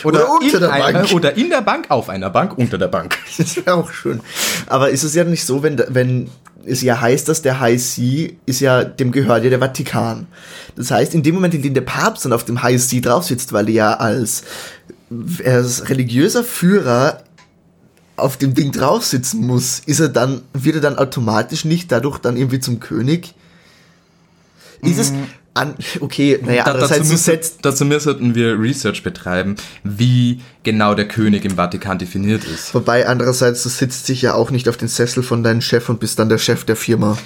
Oder, 0.04 0.30
oder 0.30 0.40
unter 0.40 0.60
der 0.60 0.72
einer, 0.72 0.92
Bank. 0.92 1.12
Oder 1.12 1.36
in 1.36 1.50
der 1.50 1.62
Bank, 1.62 1.86
auf 1.88 2.08
einer 2.08 2.30
Bank, 2.30 2.56
unter 2.56 2.78
der 2.78 2.86
Bank. 2.86 3.18
Das 3.36 3.56
wäre 3.56 3.74
auch 3.74 3.90
schön. 3.90 4.20
Aber 4.66 4.90
ist 4.90 5.02
es 5.02 5.14
ja 5.14 5.24
nicht 5.24 5.44
so, 5.44 5.64
wenn, 5.64 5.82
wenn 5.88 6.30
es 6.64 6.82
ja 6.82 7.00
heißt, 7.00 7.28
dass 7.28 7.42
der 7.42 7.60
High 7.60 7.80
See 7.80 8.36
ist 8.46 8.60
ja, 8.60 8.84
dem 8.84 9.12
gehört 9.12 9.44
ja 9.44 9.50
der 9.50 9.60
Vatikan. 9.60 10.26
Das 10.76 10.90
heißt, 10.90 11.14
in 11.14 11.22
dem 11.22 11.34
Moment, 11.34 11.54
in 11.54 11.62
dem 11.62 11.74
der 11.74 11.80
Papst 11.82 12.24
dann 12.24 12.32
auf 12.32 12.44
dem 12.44 12.62
High 12.62 12.80
See 12.80 13.00
drauf 13.00 13.24
sitzt, 13.24 13.52
weil 13.52 13.68
er 13.68 13.74
ja 13.74 13.94
als, 13.94 14.42
als 15.44 15.88
religiöser 15.88 16.44
Führer 16.44 17.22
auf 18.16 18.36
dem 18.36 18.54
Ding 18.54 18.72
drauf 18.72 19.04
sitzen 19.04 19.46
muss, 19.46 19.80
ist 19.86 20.00
er 20.00 20.08
dann, 20.08 20.42
wird 20.52 20.76
er 20.76 20.80
dann 20.80 20.98
automatisch 20.98 21.64
nicht 21.64 21.90
dadurch 21.90 22.18
dann 22.18 22.36
irgendwie 22.36 22.60
zum 22.60 22.80
König? 22.80 23.34
Ist 24.82 24.98
es, 24.98 25.12
an, 25.54 25.74
okay, 26.00 26.38
naja, 26.42 26.64
Da, 26.64 26.72
dazu, 26.74 26.94
andererseits 26.94 27.08
du 27.08 27.12
müssen, 27.12 27.58
dazu 27.62 27.84
müssten 27.84 28.34
wir 28.34 28.58
Research 28.60 29.02
betreiben, 29.02 29.56
wie 29.82 30.40
genau 30.62 30.94
der 30.94 31.08
König 31.08 31.44
im 31.44 31.56
Vatikan 31.56 31.98
definiert 31.98 32.44
ist. 32.44 32.74
wobei 32.74 33.06
andererseits, 33.06 33.62
du 33.62 33.68
sitzt 33.68 34.06
sich 34.06 34.22
ja 34.22 34.34
auch 34.34 34.50
nicht 34.50 34.68
auf 34.68 34.76
den 34.76 34.88
Sessel 34.88 35.22
von 35.22 35.42
deinem 35.42 35.60
Chef 35.60 35.88
und 35.88 36.00
bist 36.00 36.18
dann 36.18 36.28
der 36.28 36.38
Chef 36.38 36.64
der 36.64 36.76
Firma. 36.76 37.18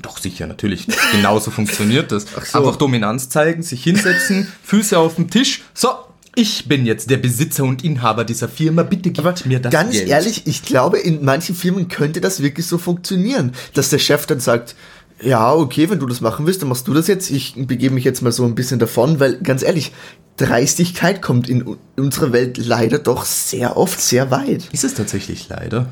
Doch 0.00 0.18
sicher, 0.18 0.46
natürlich. 0.46 0.86
Genauso 1.12 1.50
funktioniert 1.50 2.12
das. 2.12 2.26
so. 2.44 2.58
Einfach 2.58 2.76
Dominanz 2.76 3.28
zeigen, 3.28 3.62
sich 3.62 3.82
hinsetzen, 3.82 4.46
Füße 4.62 4.96
auf 4.96 5.16
den 5.16 5.28
Tisch. 5.28 5.62
So, 5.74 5.88
ich 6.36 6.68
bin 6.68 6.86
jetzt 6.86 7.10
der 7.10 7.16
Besitzer 7.16 7.64
und 7.64 7.82
Inhaber 7.82 8.24
dieser 8.24 8.48
Firma. 8.48 8.84
Bitte 8.84 9.10
gib 9.10 9.24
mir 9.46 9.58
das 9.58 9.72
Ganz 9.72 9.92
Geld. 9.94 10.08
ehrlich, 10.08 10.46
ich 10.46 10.62
glaube, 10.62 10.98
in 10.98 11.24
manchen 11.24 11.56
Firmen 11.56 11.88
könnte 11.88 12.20
das 12.20 12.40
wirklich 12.40 12.64
so 12.64 12.78
funktionieren, 12.78 13.52
dass 13.74 13.90
der 13.90 13.98
Chef 13.98 14.24
dann 14.26 14.38
sagt, 14.38 14.76
ja, 15.20 15.52
okay, 15.52 15.90
wenn 15.90 15.98
du 15.98 16.06
das 16.06 16.20
machen 16.20 16.46
willst, 16.46 16.62
dann 16.62 16.68
machst 16.68 16.86
du 16.86 16.94
das 16.94 17.08
jetzt. 17.08 17.30
Ich 17.30 17.54
begebe 17.56 17.94
mich 17.94 18.04
jetzt 18.04 18.22
mal 18.22 18.32
so 18.32 18.44
ein 18.44 18.54
bisschen 18.54 18.78
davon, 18.78 19.20
weil 19.20 19.38
ganz 19.38 19.62
ehrlich, 19.62 19.92
Dreistigkeit 20.36 21.20
kommt 21.20 21.48
in 21.48 21.76
unserer 21.96 22.32
Welt 22.32 22.58
leider 22.58 22.98
doch 22.98 23.24
sehr 23.24 23.76
oft 23.76 24.00
sehr 24.00 24.30
weit. 24.30 24.68
Ist 24.72 24.84
es 24.84 24.94
tatsächlich 24.94 25.48
leider? 25.48 25.88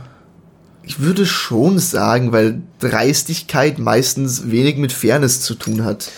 Ich 0.84 1.00
würde 1.00 1.26
schon 1.26 1.80
sagen, 1.80 2.30
weil 2.30 2.62
Dreistigkeit 2.78 3.80
meistens 3.80 4.52
wenig 4.52 4.76
mit 4.76 4.92
Fairness 4.92 5.40
zu 5.40 5.56
tun 5.56 5.84
hat. 5.84 6.12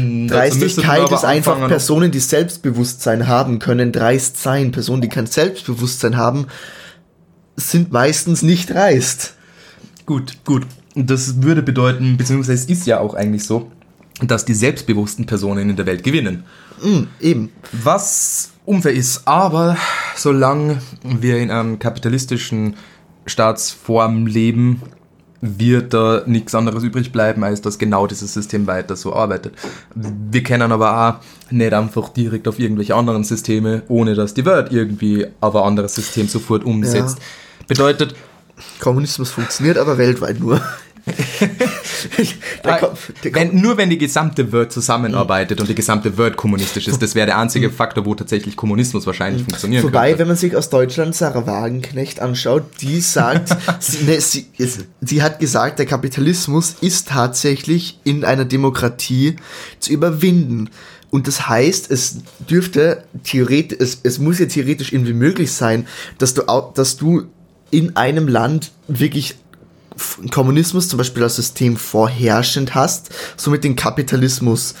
müsste 0.00 0.32
Dreistigkeit 0.32 1.10
ist 1.10 1.24
einfach 1.24 1.66
Personen, 1.66 2.12
die 2.12 2.20
Selbstbewusstsein 2.20 3.26
haben, 3.26 3.58
können 3.58 3.90
dreist 3.90 4.40
sein. 4.40 4.70
Personen, 4.70 5.02
die 5.02 5.08
kein 5.08 5.26
Selbstbewusstsein 5.26 6.16
haben, 6.16 6.46
sind 7.56 7.90
meistens 7.90 8.42
nicht 8.42 8.70
dreist. 8.70 9.34
Gut, 10.06 10.44
gut. 10.44 10.64
Das 10.94 11.42
würde 11.42 11.62
bedeuten, 11.62 12.16
beziehungsweise 12.16 12.54
es 12.54 12.66
ist 12.66 12.86
ja 12.86 13.00
auch 13.00 13.14
eigentlich 13.14 13.44
so, 13.44 13.70
dass 14.22 14.44
die 14.44 14.54
selbstbewussten 14.54 15.26
Personen 15.26 15.70
in 15.70 15.76
der 15.76 15.86
Welt 15.86 16.04
gewinnen. 16.04 16.44
Eben. 17.20 17.50
Was 17.72 18.52
unfair 18.64 18.92
ist, 18.92 19.26
aber 19.26 19.76
solange 20.16 20.78
wir 21.02 21.38
in 21.38 21.50
einem 21.50 21.78
kapitalistischen 21.78 22.76
Staatsform 23.26 24.26
leben, 24.26 24.82
wird 25.40 25.92
da 25.92 26.22
nichts 26.26 26.54
anderes 26.54 26.82
übrig 26.84 27.12
bleiben, 27.12 27.44
als 27.44 27.60
dass 27.60 27.78
genau 27.78 28.06
dieses 28.06 28.32
System 28.32 28.66
weiter 28.66 28.96
so 28.96 29.12
arbeitet. 29.12 29.54
Wir 29.94 30.42
kennen 30.42 30.72
aber 30.72 31.08
auch 31.08 31.52
nicht 31.52 31.74
einfach 31.74 32.08
direkt 32.08 32.48
auf 32.48 32.58
irgendwelche 32.58 32.94
anderen 32.94 33.24
Systeme, 33.24 33.82
ohne 33.88 34.14
dass 34.14 34.32
die 34.32 34.46
Welt 34.46 34.72
irgendwie 34.72 35.26
auf 35.40 35.54
ein 35.54 35.62
anderes 35.62 35.94
System 35.96 36.28
sofort 36.28 36.64
umsetzt. 36.64 37.18
Bedeutet, 37.68 38.14
Kommunismus 38.80 39.30
funktioniert 39.30 39.78
aber 39.78 39.98
weltweit 39.98 40.40
nur. 40.40 40.60
der 41.06 42.76
Äh, 42.76 42.80
Ko- 42.80 42.92
der 43.22 43.32
Ko- 43.32 43.38
wenn, 43.38 43.60
nur 43.60 43.76
wenn 43.76 43.90
die 43.90 43.98
gesamte 43.98 44.50
Welt 44.52 44.72
zusammenarbeitet 44.72 45.60
und 45.60 45.68
die 45.68 45.74
gesamte 45.74 46.16
Welt 46.16 46.36
kommunistisch 46.36 46.88
ist, 46.88 47.02
das 47.02 47.14
wäre 47.14 47.26
der 47.26 47.38
einzige 47.38 47.70
Faktor, 47.82 48.06
wo 48.06 48.14
tatsächlich 48.14 48.56
Kommunismus 48.56 49.06
wahrscheinlich 49.06 49.42
funktionieren 49.42 49.82
Wobei, 49.84 50.08
könnte. 50.08 50.20
wenn 50.20 50.28
man 50.28 50.36
sich 50.36 50.56
aus 50.56 50.70
Deutschland 50.70 51.14
Sarah 51.14 51.46
Wagenknecht 51.46 52.20
anschaut, 52.20 52.64
die 52.80 53.00
sagt, 53.00 53.54
sie, 53.80 54.04
ne, 54.04 54.20
sie, 54.20 54.46
sie 55.02 55.22
hat 55.22 55.40
gesagt, 55.40 55.78
der 55.78 55.86
Kapitalismus 55.86 56.76
ist 56.80 57.08
tatsächlich 57.08 57.98
in 58.04 58.24
einer 58.24 58.44
Demokratie 58.46 59.36
zu 59.80 59.92
überwinden. 59.92 60.70
Und 61.10 61.28
das 61.28 61.48
heißt, 61.48 61.90
es 61.90 62.18
dürfte 62.50 63.04
theoretisch, 63.24 63.78
es, 63.78 63.98
es 64.02 64.18
muss 64.18 64.38
ja 64.38 64.46
theoretisch 64.46 64.92
irgendwie 64.92 65.12
möglich 65.12 65.52
sein, 65.52 65.86
dass 66.18 66.34
du, 66.34 66.42
dass 66.74 66.96
du 66.96 67.24
in 67.70 67.96
einem 67.96 68.28
Land 68.28 68.72
wirklich 68.88 69.36
Kommunismus 70.30 70.88
zum 70.88 70.98
Beispiel 70.98 71.22
als 71.22 71.36
System 71.36 71.76
vorherrschend 71.76 72.74
hast, 72.74 73.10
somit 73.36 73.64
den 73.64 73.76
Kapitalismus 73.76 74.74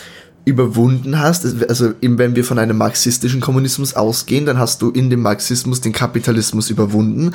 überwunden 0.44 1.18
hast. 1.18 1.46
Also 1.68 1.94
wenn 2.00 2.36
wir 2.36 2.44
von 2.44 2.58
einem 2.58 2.76
marxistischen 2.76 3.40
Kommunismus 3.40 3.94
ausgehen, 3.94 4.44
dann 4.46 4.58
hast 4.58 4.82
du 4.82 4.90
in 4.90 5.10
dem 5.10 5.22
Marxismus 5.22 5.80
den 5.80 5.92
Kapitalismus 5.92 6.68
überwunden. 6.70 7.32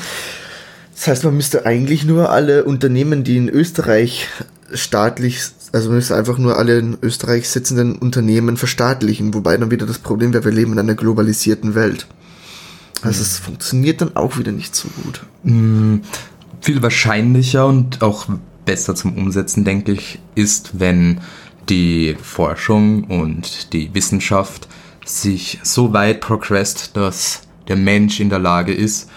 Das 0.95 1.07
heißt, 1.07 1.23
man 1.23 1.35
müsste 1.35 1.65
eigentlich 1.65 2.03
nur 2.03 2.29
alle 2.29 2.65
Unternehmen, 2.65 3.23
die 3.23 3.37
in 3.37 3.47
Österreich 3.47 4.27
staatlich, 4.73 5.41
also 5.71 5.87
man 5.87 5.95
müsste 5.95 6.15
einfach 6.15 6.37
nur 6.37 6.57
alle 6.57 6.77
in 6.77 6.97
Österreich 7.01 7.49
sitzenden 7.49 7.95
Unternehmen 7.95 8.57
verstaatlichen, 8.57 9.33
wobei 9.33 9.55
dann 9.55 9.71
wieder 9.71 9.85
das 9.85 9.99
Problem 9.99 10.33
wäre, 10.33 10.43
wir 10.43 10.51
leben 10.51 10.73
in 10.73 10.79
einer 10.79 10.95
globalisierten 10.95 11.73
Welt. 11.73 12.05
Also 13.01 13.21
es 13.21 13.39
funktioniert 13.39 14.01
dann 14.01 14.15
auch 14.15 14.37
wieder 14.37 14.51
nicht 14.51 14.75
so 14.75 14.89
gut. 15.03 15.25
viel 16.61 16.81
wahrscheinlicher 16.81 17.65
und 17.65 18.01
auch 18.01 18.27
besser 18.65 18.95
zum 18.95 19.17
Umsetzen, 19.17 19.63
denke 19.63 19.93
ich, 19.93 20.19
ist, 20.35 20.79
wenn 20.79 21.21
die 21.69 22.15
Forschung 22.21 23.05
und 23.05 23.73
die 23.73 23.93
Wissenschaft 23.93 24.67
sich 25.05 25.59
so 25.63 25.93
weit 25.93 26.21
progressed, 26.21 26.95
dass 26.97 27.41
der 27.67 27.75
Mensch 27.75 28.19
in 28.19 28.29
der 28.29 28.39
Lage 28.39 28.73
ist, 28.73 29.09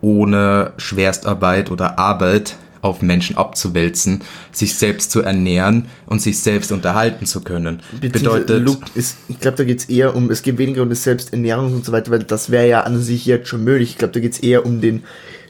ohne 0.00 0.72
Schwerstarbeit 0.76 1.70
oder 1.70 1.98
Arbeit 1.98 2.56
auf 2.82 3.00
Menschen 3.00 3.36
abzuwälzen, 3.36 4.20
sich 4.50 4.74
selbst 4.74 5.10
zu 5.10 5.22
ernähren 5.22 5.86
und 6.06 6.20
sich 6.20 6.40
selbst 6.40 6.72
unterhalten 6.72 7.24
zu 7.24 7.40
können. 7.40 7.80
Bedeutet, 8.00 8.68
ist, 8.94 9.16
ich 9.28 9.38
glaube, 9.40 9.56
da 9.56 9.64
geht's 9.64 9.86
eher 9.86 10.14
um, 10.14 10.30
es 10.30 10.42
geht 10.42 10.58
weniger 10.58 10.82
um 10.82 10.90
die 10.90 10.96
Selbsternährung 10.96 11.72
und 11.72 11.84
so 11.84 11.92
weiter, 11.92 12.10
weil 12.10 12.24
das 12.24 12.50
wäre 12.50 12.68
ja 12.68 12.80
an 12.82 13.00
sich 13.00 13.24
jetzt 13.24 13.48
schon 13.48 13.64
möglich. 13.64 13.90
Ich 13.90 13.98
glaube, 13.98 14.12
da 14.12 14.20
geht's 14.20 14.40
eher 14.40 14.66
um 14.66 14.80
den 14.80 15.04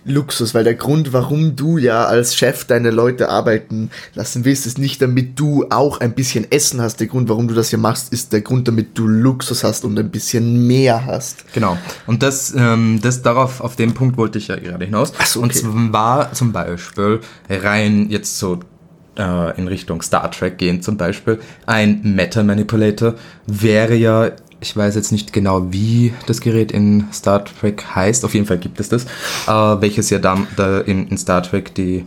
Luxus, 0.04 0.54
weil 0.54 0.64
der 0.64 0.74
Grund, 0.74 1.12
warum 1.12 1.56
du 1.56 1.78
ja 1.78 2.04
als 2.04 2.34
Chef 2.34 2.64
deine 2.64 2.90
Leute 2.90 3.28
arbeiten 3.28 3.90
lassen 4.14 4.44
willst, 4.44 4.66
ist 4.66 4.78
nicht, 4.78 5.00
damit 5.00 5.38
du 5.38 5.66
auch 5.70 6.00
ein 6.00 6.12
bisschen 6.14 6.50
Essen 6.50 6.80
hast. 6.80 7.00
Der 7.00 7.06
Grund, 7.06 7.28
warum 7.28 7.48
du 7.48 7.54
das 7.54 7.70
hier 7.70 7.78
machst, 7.78 8.12
ist 8.12 8.32
der 8.32 8.40
Grund, 8.40 8.66
damit 8.68 8.98
du 8.98 9.06
Luxus 9.06 9.62
hast 9.64 9.84
und 9.84 9.98
ein 9.98 10.10
bisschen 10.10 10.66
mehr 10.66 11.06
hast. 11.06 11.44
Genau. 11.54 11.76
Und 12.06 12.22
das, 12.22 12.54
ähm, 12.56 13.00
das 13.02 13.22
darauf, 13.22 13.60
auf 13.60 13.76
den 13.76 13.94
Punkt 13.94 14.16
wollte 14.16 14.38
ich 14.38 14.48
ja 14.48 14.56
gerade 14.56 14.84
hinaus. 14.84 15.12
Ach 15.18 15.26
so, 15.26 15.40
Und 15.40 15.50
okay. 15.50 15.60
zwar 15.60 16.32
zum 16.32 16.52
Beispiel 16.52 17.20
rein 17.48 18.10
jetzt 18.10 18.38
so 18.38 18.60
äh, 19.16 19.58
in 19.58 19.68
Richtung 19.68 20.02
Star 20.02 20.30
Trek 20.30 20.58
gehen 20.58 20.82
zum 20.82 20.96
Beispiel. 20.96 21.38
Ein 21.66 22.00
Meta 22.02 22.42
Manipulator 22.42 23.14
wäre 23.46 23.94
ja, 23.94 24.30
ich 24.62 24.76
weiß 24.76 24.94
jetzt 24.94 25.12
nicht 25.12 25.32
genau, 25.32 25.72
wie 25.72 26.14
das 26.26 26.40
Gerät 26.40 26.72
in 26.72 27.08
Star 27.12 27.44
Trek 27.44 27.84
heißt. 27.94 28.24
Auf 28.24 28.32
jeden 28.32 28.46
Fall 28.46 28.58
gibt 28.58 28.80
es 28.80 28.88
das, 28.88 29.04
äh, 29.04 29.80
welches 29.80 30.08
ja 30.10 30.18
da, 30.18 30.38
da 30.56 30.78
in, 30.80 31.08
in 31.08 31.18
Star 31.18 31.42
Trek 31.42 31.74
die 31.74 32.04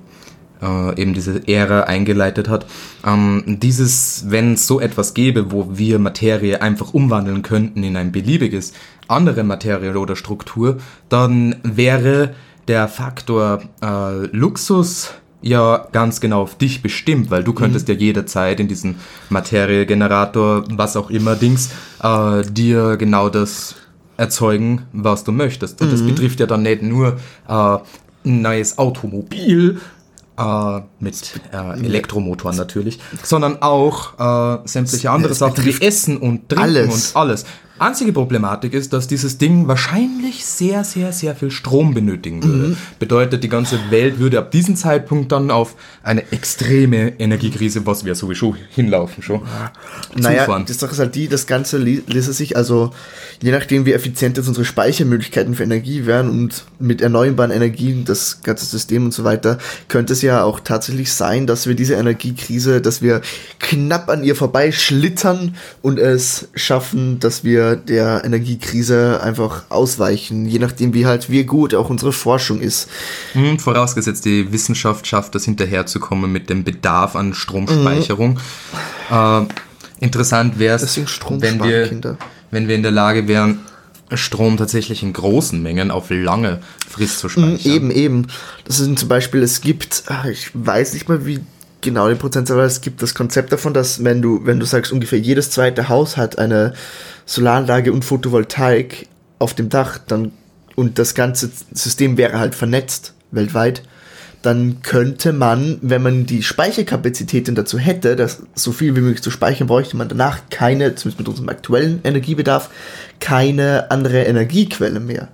äh, 0.62 1.02
eben 1.02 1.14
diese 1.14 1.48
Ära 1.48 1.82
eingeleitet 1.82 2.48
hat. 2.48 2.66
Ähm, 3.06 3.44
dieses, 3.46 4.26
wenn 4.30 4.54
es 4.54 4.68
so 4.68 4.80
etwas 4.80 5.14
gäbe, 5.14 5.52
wo 5.52 5.78
wir 5.78 6.00
Materie 6.00 6.62
einfach 6.62 6.94
umwandeln 6.94 7.42
könnten 7.42 7.84
in 7.84 7.98
ein 7.98 8.14
beliebiges 8.14 8.72
andere 9.08 9.44
Materie 9.44 9.98
oder 9.98 10.16
Struktur, 10.16 10.78
dann 11.10 11.58
wäre 11.64 12.34
der 12.70 12.88
Faktor 12.88 13.64
äh, 13.82 14.26
Luxus 14.32 15.14
ja 15.46 15.88
ganz 15.92 16.20
genau 16.20 16.42
auf 16.42 16.58
dich 16.58 16.82
bestimmt, 16.82 17.30
weil 17.30 17.44
du 17.44 17.54
könntest 17.54 17.88
ja 17.88 17.94
jederzeit 17.94 18.60
in 18.60 18.68
diesen 18.68 18.96
Materiegenerator, 19.30 20.64
was 20.72 20.98
auch 20.98 21.10
immer 21.12 21.36
Dings, 21.36 21.70
äh, 22.02 22.42
dir 22.44 22.98
genau 22.98 23.30
das 23.30 23.76
erzeugen, 24.18 24.88
was 24.92 25.24
du 25.24 25.32
möchtest. 25.32 25.82
Und 25.82 25.92
das 25.94 26.02
betrifft 26.02 26.40
ja 26.40 26.48
dann 26.48 26.64
nicht 26.64 26.82
nur 26.82 27.18
äh, 27.48 27.78
ein 28.26 28.42
neues 28.42 28.78
Automobil 28.80 29.80
äh, 30.38 30.82
mit 31.00 31.40
äh, 31.54 31.86
Elektromotoren 31.86 32.58
natürlich, 32.58 33.00
sondern 33.22 33.62
auch 33.62 34.18
äh, 34.64 34.68
sämtliche 34.68 35.12
andere 35.12 35.36
Sachen 35.36 35.64
wie 35.64 35.80
Essen 35.80 36.18
und 36.18 36.50
Trinken 36.50 36.64
alles. 36.64 37.12
und 37.12 37.16
alles. 37.16 37.46
Einzige 37.78 38.14
Problematik 38.14 38.74
ist, 38.74 38.94
dass 38.94 39.06
dieses 39.08 39.38
Ding 39.38 39.68
wahrscheinlich 39.68 40.46
sehr, 40.46 40.86
sehr, 40.86 41.12
sehr 41.12 41.36
viel 41.36 41.52
Strom 41.52 41.94
benötigen 41.94 42.42
würde. 42.42 42.68
Mhm. 42.70 42.78
Bedeutet, 43.00 43.44
die 43.44 43.50
ganze 43.50 43.78
Welt 43.90 44.18
würde 44.18 44.40
ab 44.40 44.52
diesem 44.52 44.78
Zeitpunkt 44.78 45.34
dann 45.34 45.52
auf 45.52 45.76
eine 46.02 46.32
extreme 46.32 47.20
Energiekrise, 47.20 47.86
was 47.86 48.06
wir 48.06 48.16
sowieso 48.16 48.56
hinlaufen 48.70 49.22
schon, 49.22 49.42
Naja, 50.16 50.46
zufahren. 50.46 50.66
die 50.66 50.72
Sache 50.72 50.94
ist 50.94 51.00
halt 51.00 51.16
die, 51.16 51.28
das 51.28 51.48
Ganze 51.48 51.78
li- 51.78 52.02
ließe 52.08 52.32
sich, 52.32 52.56
also 52.56 52.92
je 53.42 53.52
nachdem, 53.52 53.86
wie 53.86 53.92
effizient 53.92 54.38
jetzt 54.38 54.48
unsere 54.48 54.64
Speichermöglichkeiten 54.66 55.54
für 55.56 55.64
Energie 55.64 56.06
wären 56.06 56.30
und 56.30 56.64
mit 56.80 57.02
erneuerbaren 57.02 57.52
Energien 57.52 58.06
das 58.06 58.42
ganze 58.42 58.66
System 58.66 59.04
und 59.04 59.12
so 59.14 59.26
weiter, 59.26 59.58
könnte 59.90 60.14
es 60.14 60.22
ja 60.22 60.44
auch 60.44 60.62
tatsächlich 60.62 61.12
sein, 61.12 61.46
dass 61.46 61.68
wir 61.68 61.76
diese 61.76 61.96
Energiekrise, 61.96 62.80
dass 62.80 63.02
wir 63.02 63.20
knapp 63.60 64.08
an 64.10 64.24
ihr 64.24 64.38
vorbeischlittern 64.38 65.56
und 65.82 66.00
es 66.00 66.48
schaffen, 66.56 67.20
dass 67.20 67.44
wir 67.44 67.65
der 67.74 68.24
Energiekrise 68.24 69.22
einfach 69.22 69.64
ausweichen, 69.70 70.46
je 70.46 70.60
nachdem, 70.60 70.94
wie 70.94 71.06
halt, 71.06 71.30
wie 71.30 71.44
gut 71.44 71.74
auch 71.74 71.90
unsere 71.90 72.14
Forschung 72.14 72.62
ist. 72.62 72.88
Hm, 73.34 73.58
vorausgesetzt, 73.60 74.26
die 74.26 74.52
Wissenschaft 74.52 75.08
schafft 75.08 75.36
es 75.36 75.46
hinterherzukommen 75.46 76.32
mit 76.32 76.50
dem 76.50 76.64
Bedarf 76.64 77.16
an 77.16 77.34
Stromspeicherung. 77.34 78.40
Äh, 79.12 79.42
interessant 80.00 80.60
wäre 80.60 80.76
es, 80.76 80.98
wenn 81.30 81.64
wir, 81.64 81.88
Kinder. 81.88 82.18
wenn 82.52 82.68
wir 82.68 82.76
in 82.76 82.84
der 82.84 82.92
Lage 82.92 83.28
wären, 83.28 83.60
Strom 84.14 84.58
tatsächlich 84.58 85.02
in 85.02 85.14
großen 85.14 85.62
Mengen 85.62 85.90
auf 85.90 86.10
lange 86.10 86.60
Frist 86.88 87.20
zu 87.20 87.30
speichern. 87.30 87.60
Eben, 87.64 87.92
eben. 87.92 88.28
Das 88.66 88.78
sind 88.78 89.00
zum 89.00 89.10
Beispiel, 89.10 89.42
es 89.42 89.62
gibt, 89.62 90.04
ah, 90.08 90.26
ich 90.30 90.52
weiß 90.54 90.94
nicht 90.94 91.10
mal, 91.10 91.26
wie 91.26 91.40
genau 91.82 92.10
die 92.10 92.16
Prozentzahl, 92.16 92.58
aber 92.58 92.66
es 92.66 92.82
gibt 92.82 93.02
das 93.02 93.16
Konzept 93.16 93.52
davon, 93.52 93.74
dass 93.74 94.04
wenn 94.04 94.22
du, 94.22 94.42
wenn 94.46 94.60
du 94.60 94.66
sagst, 94.66 94.92
ungefähr 94.92 95.20
jedes 95.20 95.52
zweite 95.52 95.88
Haus 95.88 96.18
hat 96.18 96.38
eine 96.38 96.74
Solaranlage 97.26 97.92
und 97.92 98.06
Photovoltaik 98.06 99.08
auf 99.40 99.54
dem 99.54 99.70
Dach, 99.70 99.98
dann 99.98 100.32
und 100.76 101.00
das 101.00 101.16
ganze 101.16 101.50
System 101.72 102.18
wäre 102.18 102.38
halt 102.38 102.54
vernetzt 102.54 103.14
weltweit, 103.32 103.84
dann 104.42 104.82
könnte 104.84 105.34
man, 105.34 105.80
wenn 105.82 106.04
man 106.04 106.26
die 106.28 106.44
Speicherkapazitäten 106.44 107.56
dazu 107.56 107.80
hätte, 107.80 108.16
das 108.16 108.44
so 108.54 108.72
viel 108.72 108.96
wie 108.96 109.02
möglich 109.02 109.24
zu 109.24 109.32
speichern, 109.32 109.68
bräuchte 109.68 109.98
man 109.98 110.08
danach 110.08 110.42
keine, 110.52 110.94
zumindest 110.94 111.20
mit 111.20 111.28
unserem 111.28 111.50
aktuellen 111.50 112.02
Energiebedarf, 112.04 112.70
keine 113.20 113.90
andere 113.90 114.24
Energiequelle 114.24 115.00
mehr. 115.00 115.30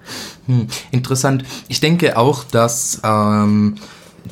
Hm, 0.45 0.67
interessant. 0.91 1.43
Ich 1.67 1.81
denke 1.81 2.15
auch, 2.17 2.45
dass 2.45 3.01
ähm, 3.03 3.75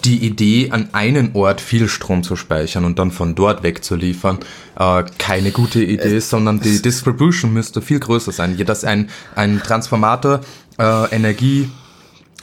die 0.03 0.25
Idee, 0.25 0.69
an 0.71 0.89
einen 0.93 1.31
Ort 1.33 1.61
viel 1.61 1.87
Strom 1.87 2.23
zu 2.23 2.35
speichern 2.35 2.85
und 2.85 2.99
dann 2.99 3.11
von 3.11 3.35
dort 3.35 3.63
wegzuliefern, 3.63 4.39
äh, 4.77 5.03
keine 5.17 5.51
gute 5.51 5.83
Idee 5.83 6.17
ist, 6.17 6.29
sondern 6.29 6.59
die 6.59 6.81
Distribution 6.81 7.53
müsste 7.53 7.81
viel 7.81 7.99
größer 7.99 8.31
sein. 8.31 8.57
Dass 8.65 8.83
ein, 8.83 9.09
ein 9.35 9.61
Transformator 9.63 10.41
äh, 10.77 11.15
Energie 11.15 11.69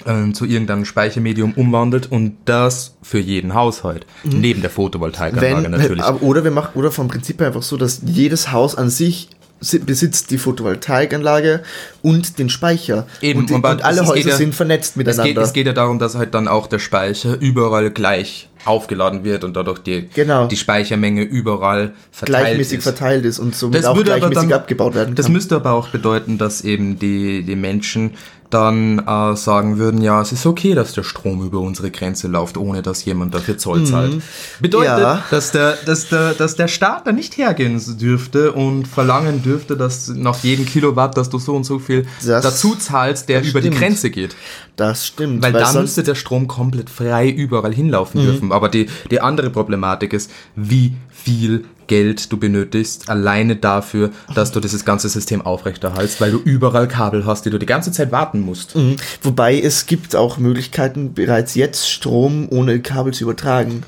äh, 0.04 0.32
zu 0.32 0.44
irgendeinem 0.44 0.84
Speichermedium 0.84 1.52
umwandelt 1.54 2.10
und 2.10 2.36
das 2.44 2.96
für 3.02 3.18
jeden 3.18 3.54
Haushalt. 3.54 4.06
Mhm. 4.24 4.40
Neben 4.40 4.60
der 4.60 4.70
Photovoltaikanlage 4.70 5.64
Wenn, 5.64 5.70
natürlich. 5.70 6.04
Oder 6.04 6.44
wir 6.44 6.50
machen, 6.50 6.70
oder 6.74 6.90
vom 6.90 7.08
Prinzip 7.08 7.40
her 7.40 7.48
einfach 7.48 7.62
so, 7.62 7.76
dass 7.76 8.02
jedes 8.04 8.52
Haus 8.52 8.74
an 8.74 8.90
sich 8.90 9.28
besitzt 9.60 10.30
die 10.30 10.38
Photovoltaikanlage 10.38 11.62
und 12.02 12.38
den 12.38 12.50
Speicher. 12.50 13.06
Eben, 13.20 13.40
und, 13.40 13.50
die, 13.50 13.54
und 13.54 13.64
alle 13.64 14.06
Häuser 14.06 14.30
ja, 14.30 14.36
sind 14.36 14.54
vernetzt 14.54 14.96
miteinander. 14.96 15.22
Es 15.22 15.34
geht, 15.34 15.38
es 15.38 15.52
geht 15.52 15.66
ja 15.66 15.72
darum, 15.72 15.98
dass 15.98 16.14
halt 16.14 16.34
dann 16.34 16.46
auch 16.46 16.66
der 16.66 16.78
Speicher 16.78 17.40
überall 17.40 17.90
gleich 17.90 18.48
aufgeladen 18.66 19.24
wird 19.24 19.44
und 19.44 19.54
dadurch 19.56 19.78
die, 19.78 20.08
genau. 20.12 20.46
die 20.48 20.56
Speichermenge 20.56 21.22
überall 21.22 21.92
verteilt 22.10 22.44
gleichmäßig 22.44 22.78
ist. 22.78 22.84
verteilt 22.84 23.24
ist 23.24 23.38
und 23.38 23.54
somit 23.54 23.78
das 23.78 23.86
auch 23.86 24.02
gleichmäßig 24.02 24.34
dann, 24.34 24.52
abgebaut 24.52 24.94
werden 24.94 25.08
kann. 25.08 25.14
Das 25.14 25.28
müsste 25.28 25.56
aber 25.56 25.72
auch 25.72 25.88
bedeuten, 25.88 26.36
dass 26.36 26.62
eben 26.62 26.98
die, 26.98 27.44
die 27.44 27.56
Menschen 27.56 28.12
dann 28.50 28.98
äh, 28.98 29.36
sagen 29.36 29.78
würden, 29.78 30.02
ja, 30.02 30.20
es 30.20 30.32
ist 30.32 30.46
okay, 30.46 30.74
dass 30.74 30.92
der 30.92 31.02
Strom 31.02 31.44
über 31.44 31.60
unsere 31.60 31.90
Grenze 31.90 32.28
läuft, 32.28 32.56
ohne 32.56 32.82
dass 32.82 33.04
jemand 33.04 33.34
dafür 33.34 33.58
Zoll 33.58 33.80
mhm. 33.80 33.86
zahlt. 33.86 34.22
Bedeutet, 34.60 34.98
ja. 34.98 35.22
dass, 35.30 35.52
der, 35.52 35.76
dass, 35.84 36.08
der, 36.08 36.34
dass 36.34 36.56
der 36.56 36.68
Staat 36.68 37.06
da 37.06 37.12
nicht 37.12 37.36
hergehen 37.36 37.80
dürfte 37.98 38.52
und 38.52 38.86
verlangen 38.86 39.42
dürfte, 39.42 39.76
dass 39.76 40.08
nach 40.08 40.38
jedem 40.42 40.66
Kilowatt, 40.66 41.16
dass 41.16 41.30
du 41.30 41.38
so 41.38 41.54
und 41.54 41.64
so 41.64 41.78
viel 41.78 42.06
das, 42.24 42.42
dazu 42.42 42.74
zahlst, 42.74 43.28
der 43.28 43.40
über 43.40 43.60
stimmt. 43.60 43.64
die 43.64 43.78
Grenze 43.78 44.10
geht. 44.10 44.36
Das 44.76 45.06
stimmt. 45.06 45.42
Weil, 45.42 45.54
weil 45.54 45.62
dann 45.62 45.82
müsste 45.82 46.02
der 46.02 46.14
Strom 46.14 46.46
komplett 46.48 46.90
frei 46.90 47.30
überall 47.30 47.74
hinlaufen 47.74 48.20
mhm. 48.20 48.26
dürfen. 48.26 48.52
Aber 48.52 48.68
die, 48.68 48.88
die 49.10 49.20
andere 49.20 49.50
Problematik 49.50 50.12
ist, 50.12 50.30
wie 50.54 50.94
viel 51.26 51.64
Geld 51.88 52.30
du 52.30 52.36
benötigst, 52.36 53.08
alleine 53.08 53.56
dafür, 53.56 54.10
dass 54.32 54.52
du 54.52 54.60
dieses 54.60 54.84
ganze 54.84 55.08
System 55.08 55.42
aufrechterhaltst, 55.42 56.20
weil 56.20 56.30
du 56.30 56.38
überall 56.38 56.86
Kabel 56.86 57.26
hast, 57.26 57.44
die 57.44 57.50
du 57.50 57.58
die 57.58 57.66
ganze 57.66 57.90
Zeit 57.90 58.12
warten 58.12 58.40
musst. 58.40 58.76
Mhm. 58.76 58.94
Wobei 59.22 59.60
es 59.60 59.86
gibt 59.86 60.14
auch 60.14 60.38
Möglichkeiten, 60.38 61.14
bereits 61.14 61.56
jetzt 61.56 61.90
Strom 61.90 62.46
ohne 62.48 62.80
Kabel 62.80 63.12
zu 63.12 63.24
übertragen. 63.24 63.82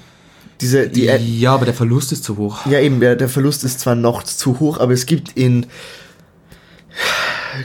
Diese, 0.61 0.89
die 0.89 1.05
ja, 1.05 1.55
aber 1.55 1.65
der 1.65 1.75
Verlust 1.75 2.11
ist 2.11 2.25
zu 2.25 2.37
hoch. 2.39 2.67
Ja, 2.67 2.81
eben, 2.81 2.99
der, 2.99 3.15
der 3.15 3.29
Verlust 3.29 3.63
ist 3.63 3.79
zwar 3.79 3.95
noch 3.95 4.25
zu 4.25 4.59
hoch, 4.59 4.81
aber 4.81 4.93
es 4.93 5.07
gibt 5.07 5.37
in 5.37 5.67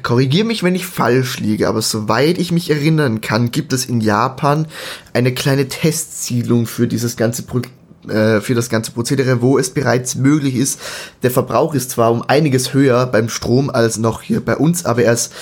korrigiere 0.03 0.45
mich, 0.45 0.61
wenn 0.61 0.75
ich 0.75 0.85
falsch 0.85 1.39
liege, 1.39 1.67
aber 1.67 1.81
soweit 1.81 2.37
ich 2.37 2.51
mich 2.51 2.69
erinnern 2.69 3.21
kann, 3.21 3.49
gibt 3.49 3.73
es 3.73 3.85
in 3.85 4.01
Japan 4.01 4.67
eine 5.13 5.33
kleine 5.33 5.67
Testsiedlung 5.67 6.67
für 6.67 6.87
dieses 6.87 7.17
ganze 7.17 7.43
Pro 7.43 7.61
äh, 8.07 8.41
für 8.41 8.55
das 8.55 8.69
ganze 8.69 8.91
Prozedere, 8.91 9.41
wo 9.41 9.57
es 9.57 9.69
bereits 9.69 10.15
möglich 10.15 10.55
ist. 10.55 10.79
Der 11.23 11.31
Verbrauch 11.31 11.73
ist 11.73 11.91
zwar 11.91 12.11
um 12.11 12.21
einiges 12.21 12.73
höher 12.73 13.05
beim 13.05 13.29
Strom 13.29 13.69
als 13.69 13.97
noch 13.97 14.21
hier 14.21 14.43
bei 14.43 14.57
uns, 14.57 14.85
aber 14.85 15.03
er 15.03 15.13
ist 15.13 15.33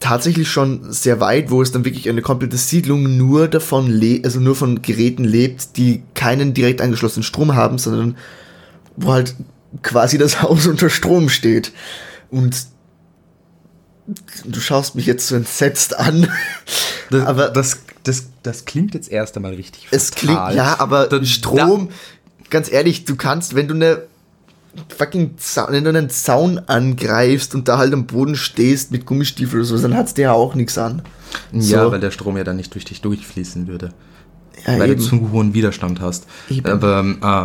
tatsächlich 0.00 0.48
schon 0.48 0.92
sehr 0.92 1.20
weit, 1.20 1.50
wo 1.50 1.60
es 1.60 1.72
dann 1.72 1.84
wirklich 1.84 2.08
eine 2.08 2.22
komplette 2.22 2.56
Siedlung 2.56 3.16
nur 3.16 3.48
davon 3.48 3.90
lebt, 3.90 4.24
also 4.24 4.40
nur 4.40 4.54
von 4.54 4.82
Geräten 4.82 5.24
lebt, 5.24 5.76
die 5.76 6.02
keinen 6.14 6.54
direkt 6.54 6.80
angeschlossenen 6.80 7.24
Strom 7.24 7.54
haben, 7.54 7.78
sondern 7.78 8.16
wo 8.96 9.12
halt 9.12 9.34
quasi 9.82 10.18
das 10.18 10.42
Haus 10.42 10.66
unter 10.66 10.90
Strom 10.90 11.28
steht. 11.28 11.72
Und 12.30 12.66
du 14.44 14.60
schaust 14.60 14.94
mich 14.94 15.06
jetzt 15.06 15.26
so 15.26 15.36
entsetzt 15.36 15.98
an. 15.98 16.28
Das, 17.10 17.26
aber 17.26 17.48
das, 17.48 17.80
das, 18.08 18.24
das 18.42 18.64
klingt 18.64 18.94
jetzt 18.94 19.10
erst 19.10 19.36
einmal 19.36 19.54
richtig 19.54 19.88
Es 19.90 20.10
fatal. 20.10 20.46
klingt, 20.46 20.56
ja, 20.56 20.80
aber 20.80 21.06
da, 21.06 21.22
Strom, 21.24 21.88
da, 21.88 21.94
ganz 22.50 22.72
ehrlich, 22.72 23.04
du 23.04 23.16
kannst, 23.16 23.54
wenn 23.54 23.68
du 23.68 23.74
eine 23.74 24.02
fucking 24.96 25.36
Zaun, 25.38 25.66
wenn 25.70 25.84
du 25.84 25.90
einen 25.90 26.10
Zaun 26.10 26.58
angreifst 26.58 27.54
und 27.54 27.68
da 27.68 27.78
halt 27.78 27.92
am 27.92 28.06
Boden 28.06 28.36
stehst 28.36 28.92
mit 28.92 29.06
Gummistiefeln 29.06 29.60
oder 29.60 29.68
so, 29.68 29.78
dann 29.78 29.96
hat's 29.96 30.14
dir 30.14 30.22
ja 30.22 30.32
auch 30.32 30.54
nichts 30.54 30.78
an. 30.78 31.02
Ja, 31.52 31.84
so. 31.84 31.92
weil 31.92 32.00
der 32.00 32.10
Strom 32.10 32.36
ja 32.36 32.44
dann 32.44 32.56
nicht 32.56 32.74
durch 32.74 32.84
dich 32.84 33.00
durchfließen 33.02 33.66
würde 33.66 33.92
ja, 34.66 34.78
weil 34.78 34.90
eben. 34.90 35.00
du 35.00 35.06
zu 35.06 35.30
hohen 35.32 35.54
Widerstand 35.54 36.00
hast. 36.00 36.26
Eben. 36.50 36.66
Aber 36.66 37.00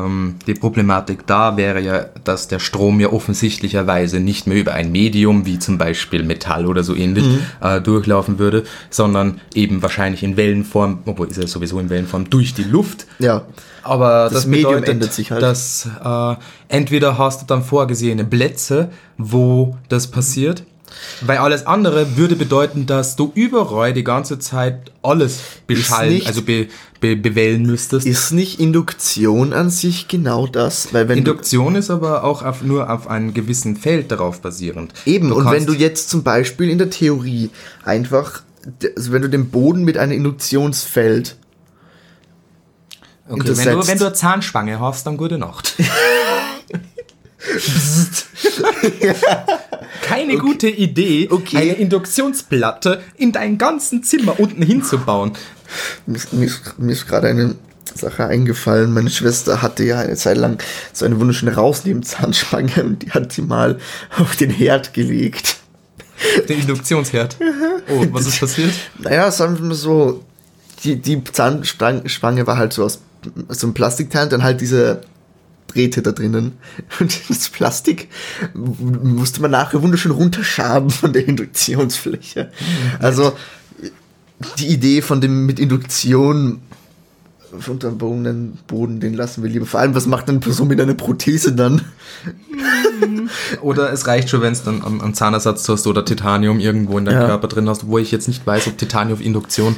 ähm, 0.05 0.35
die 0.47 0.53
Problematik 0.53 1.25
da 1.27 1.57
wäre 1.57 1.81
ja, 1.81 2.05
dass 2.23 2.47
der 2.47 2.59
Strom 2.59 2.99
ja 2.99 3.09
offensichtlicherweise 3.09 4.19
nicht 4.19 4.47
mehr 4.47 4.57
über 4.57 4.73
ein 4.73 4.91
Medium 4.91 5.45
wie 5.45 5.59
zum 5.59 5.77
Beispiel 5.77 6.23
Metall 6.23 6.65
oder 6.65 6.83
so 6.83 6.95
ähnlich 6.95 7.25
mhm. 7.25 7.39
äh, 7.61 7.81
durchlaufen 7.81 8.39
würde, 8.39 8.63
sondern 8.89 9.41
eben 9.53 9.81
wahrscheinlich 9.81 10.23
in 10.23 10.37
Wellenform, 10.37 10.99
obwohl 11.05 11.27
ist 11.27 11.37
er 11.37 11.47
sowieso 11.47 11.79
in 11.79 11.89
Wellenform, 11.89 12.29
durch 12.29 12.53
die 12.53 12.63
Luft. 12.63 13.05
Ja. 13.19 13.43
Aber 13.83 14.25
das, 14.25 14.33
das 14.33 14.45
Medium 14.47 14.75
bedeutet, 14.75 14.89
ändert 14.89 15.13
sich 15.13 15.31
halt. 15.31 15.41
Dass 15.41 15.89
äh, 16.03 16.35
entweder 16.69 17.17
hast 17.17 17.41
du 17.41 17.45
dann 17.45 17.63
vorgesehene 17.63 18.23
Plätze, 18.23 18.89
wo 19.17 19.77
das 19.89 20.07
passiert, 20.07 20.63
weil 21.21 21.37
alles 21.37 21.65
andere 21.65 22.17
würde 22.17 22.35
bedeuten, 22.35 22.85
dass 22.85 23.15
du 23.15 23.31
überall 23.35 23.93
die 23.93 24.03
ganze 24.03 24.39
Zeit 24.39 24.91
alles 25.01 25.39
beschallen, 25.67 26.21
also 26.25 26.41
be, 26.41 26.67
be, 26.99 27.15
bewellen 27.15 27.63
müsstest. 27.63 28.05
Ist 28.05 28.31
nicht 28.31 28.59
Induktion 28.59 29.53
an 29.53 29.69
sich 29.69 30.07
genau 30.07 30.47
das? 30.47 30.93
Weil 30.93 31.09
wenn 31.09 31.19
Induktion 31.19 31.75
ist 31.75 31.89
aber 31.89 32.23
auch 32.23 32.43
auf, 32.43 32.61
nur 32.61 32.89
auf 32.89 33.07
einem 33.07 33.33
gewissen 33.33 33.75
Feld 33.75 34.11
darauf 34.11 34.41
basierend. 34.41 34.93
Eben, 35.05 35.29
du 35.29 35.35
und 35.35 35.51
wenn 35.51 35.65
du 35.65 35.73
jetzt 35.73 36.09
zum 36.09 36.23
Beispiel 36.23 36.69
in 36.69 36.77
der 36.77 36.89
Theorie 36.89 37.49
einfach, 37.83 38.43
also 38.95 39.11
wenn 39.11 39.21
du 39.21 39.29
den 39.29 39.49
Boden 39.49 39.83
mit 39.83 39.97
einem 39.97 40.13
Induktionsfeld 40.13 41.37
Okay, 43.29 43.39
wenn 43.39 43.79
du, 43.79 43.87
wenn 43.87 43.97
du 43.97 44.05
eine 44.05 44.13
Zahnspange 44.13 44.79
hast, 44.81 45.07
dann 45.07 45.15
gute 45.15 45.37
Nacht. 45.37 45.75
Keine 50.01 50.33
okay. 50.33 50.41
gute 50.41 50.69
Idee, 50.69 51.27
okay. 51.29 51.57
eine 51.57 51.73
Induktionsplatte 51.73 53.01
in 53.17 53.31
dein 53.31 53.57
ganzen 53.57 54.03
Zimmer 54.03 54.39
unten 54.39 54.63
hinzubauen. 54.63 55.33
Mir, 56.05 56.19
mir, 56.31 56.51
mir 56.77 56.91
ist 56.91 57.07
gerade 57.07 57.27
eine 57.27 57.55
Sache 57.95 58.25
eingefallen. 58.25 58.93
Meine 58.93 59.09
Schwester 59.09 59.61
hatte 59.61 59.83
ja 59.83 59.99
eine 59.99 60.15
Zeit 60.15 60.37
lang 60.37 60.61
so 60.93 61.05
eine 61.05 61.19
wunderschöne 61.19 61.55
Rausnehmen-Zahnspange 61.55 62.83
und 62.83 63.03
die 63.03 63.11
hat 63.11 63.33
sie 63.33 63.41
mal 63.41 63.79
auf 64.17 64.35
den 64.35 64.49
Herd 64.49 64.93
gelegt. 64.93 65.57
Den 66.47 66.61
Induktionsherd. 66.61 67.37
Oh, 67.89 68.05
was 68.11 68.27
ist 68.27 68.39
passiert? 68.39 68.73
Naja, 68.99 69.29
sagen 69.31 69.57
wir 69.57 69.65
mal 69.65 69.75
so, 69.75 70.23
die, 70.83 70.95
die 70.95 71.23
Zahnspange 71.23 72.47
war 72.47 72.57
halt 72.57 72.73
so 72.73 72.85
aus 72.85 72.99
so 73.49 73.67
einem 73.67 73.73
Plastikteil, 73.73 74.27
dann 74.27 74.43
halt 74.43 74.59
diese 74.59 75.01
Drähte 75.73 76.01
da 76.01 76.11
drinnen. 76.11 76.53
Und 76.99 77.29
das 77.29 77.49
Plastik 77.49 78.09
musste 78.53 79.41
man 79.41 79.51
nachher 79.51 79.81
wunderschön 79.81 80.11
runterschaben 80.11 80.89
von 80.89 81.13
der 81.13 81.27
Induktionsfläche. 81.27 82.51
Also 82.99 83.33
die 84.59 84.67
Idee 84.67 85.01
von 85.01 85.21
dem 85.21 85.45
mit 85.45 85.59
Induktion 85.59 86.61
unterbogenen 87.67 88.57
Boden, 88.67 88.99
den 88.99 89.13
lassen 89.13 89.43
wir 89.43 89.49
lieber. 89.49 89.65
Vor 89.65 89.79
allem, 89.79 89.95
was 89.95 90.07
macht 90.07 90.29
eine 90.29 90.39
Person 90.39 90.67
mit 90.67 90.81
einer 90.81 90.95
Prothese 90.95 91.53
dann? 91.53 91.81
Oder 93.61 93.91
es 93.91 94.07
reicht 94.07 94.29
schon, 94.29 94.41
wenn 94.41 94.53
es 94.53 94.63
dann 94.63 94.83
einen 94.83 95.13
Zahnersatz 95.13 95.67
hast 95.69 95.87
oder 95.87 96.05
Titanium 96.05 96.59
irgendwo 96.59 96.97
in 96.97 97.05
deinem 97.05 97.21
ja. 97.21 97.27
Körper 97.27 97.47
drin 97.47 97.69
hast, 97.69 97.87
wo 97.87 97.97
ich 97.97 98.11
jetzt 98.11 98.27
nicht 98.27 98.45
weiß, 98.45 98.67
ob 98.67 98.77
Titanium 98.77 99.17
auf 99.17 99.23
Induktion 99.23 99.77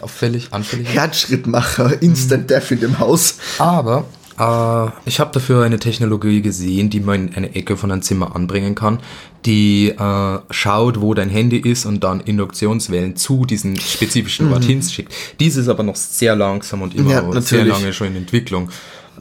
auffällig, 0.00 0.48
anfällig 0.52 0.88
ist. 0.88 0.94
Herzschrittmacher, 0.94 2.00
Instant 2.02 2.50
Death 2.50 2.70
in 2.70 2.80
dem 2.80 2.98
Haus. 2.98 3.38
Aber 3.58 4.04
Uh, 4.38 4.90
ich 5.06 5.18
habe 5.18 5.30
dafür 5.32 5.64
eine 5.64 5.78
Technologie 5.78 6.42
gesehen, 6.42 6.90
die 6.90 7.00
man 7.00 7.28
in 7.28 7.34
eine 7.34 7.54
Ecke 7.54 7.78
von 7.78 7.90
einem 7.90 8.02
Zimmer 8.02 8.36
anbringen 8.36 8.74
kann, 8.74 8.98
die 9.46 9.94
uh, 9.98 10.40
schaut, 10.50 11.00
wo 11.00 11.14
dein 11.14 11.30
Handy 11.30 11.56
ist 11.56 11.86
und 11.86 12.04
dann 12.04 12.20
Induktionswellen 12.20 13.16
zu 13.16 13.46
diesem 13.46 13.76
spezifischen 13.76 14.52
Ort 14.52 14.64
mhm. 14.64 14.68
hinschickt. 14.68 15.12
Dies 15.40 15.56
ist 15.56 15.68
aber 15.68 15.82
noch 15.82 15.96
sehr 15.96 16.36
langsam 16.36 16.82
und 16.82 16.94
immer 16.94 17.10
ja, 17.10 17.40
sehr 17.40 17.64
lange 17.64 17.94
schon 17.94 18.08
in 18.08 18.16
Entwicklung. 18.16 18.68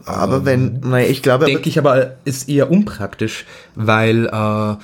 Aber 0.04 0.44
wenn, 0.44 0.82
naja, 0.82 1.08
ich 1.08 1.24
glaube... 1.24 1.46
Denke 1.46 1.70
ich 1.70 1.80
aber, 1.80 2.18
ist 2.26 2.50
eher 2.50 2.70
unpraktisch, 2.70 3.46
weil 3.76 4.28
uh, 4.28 4.76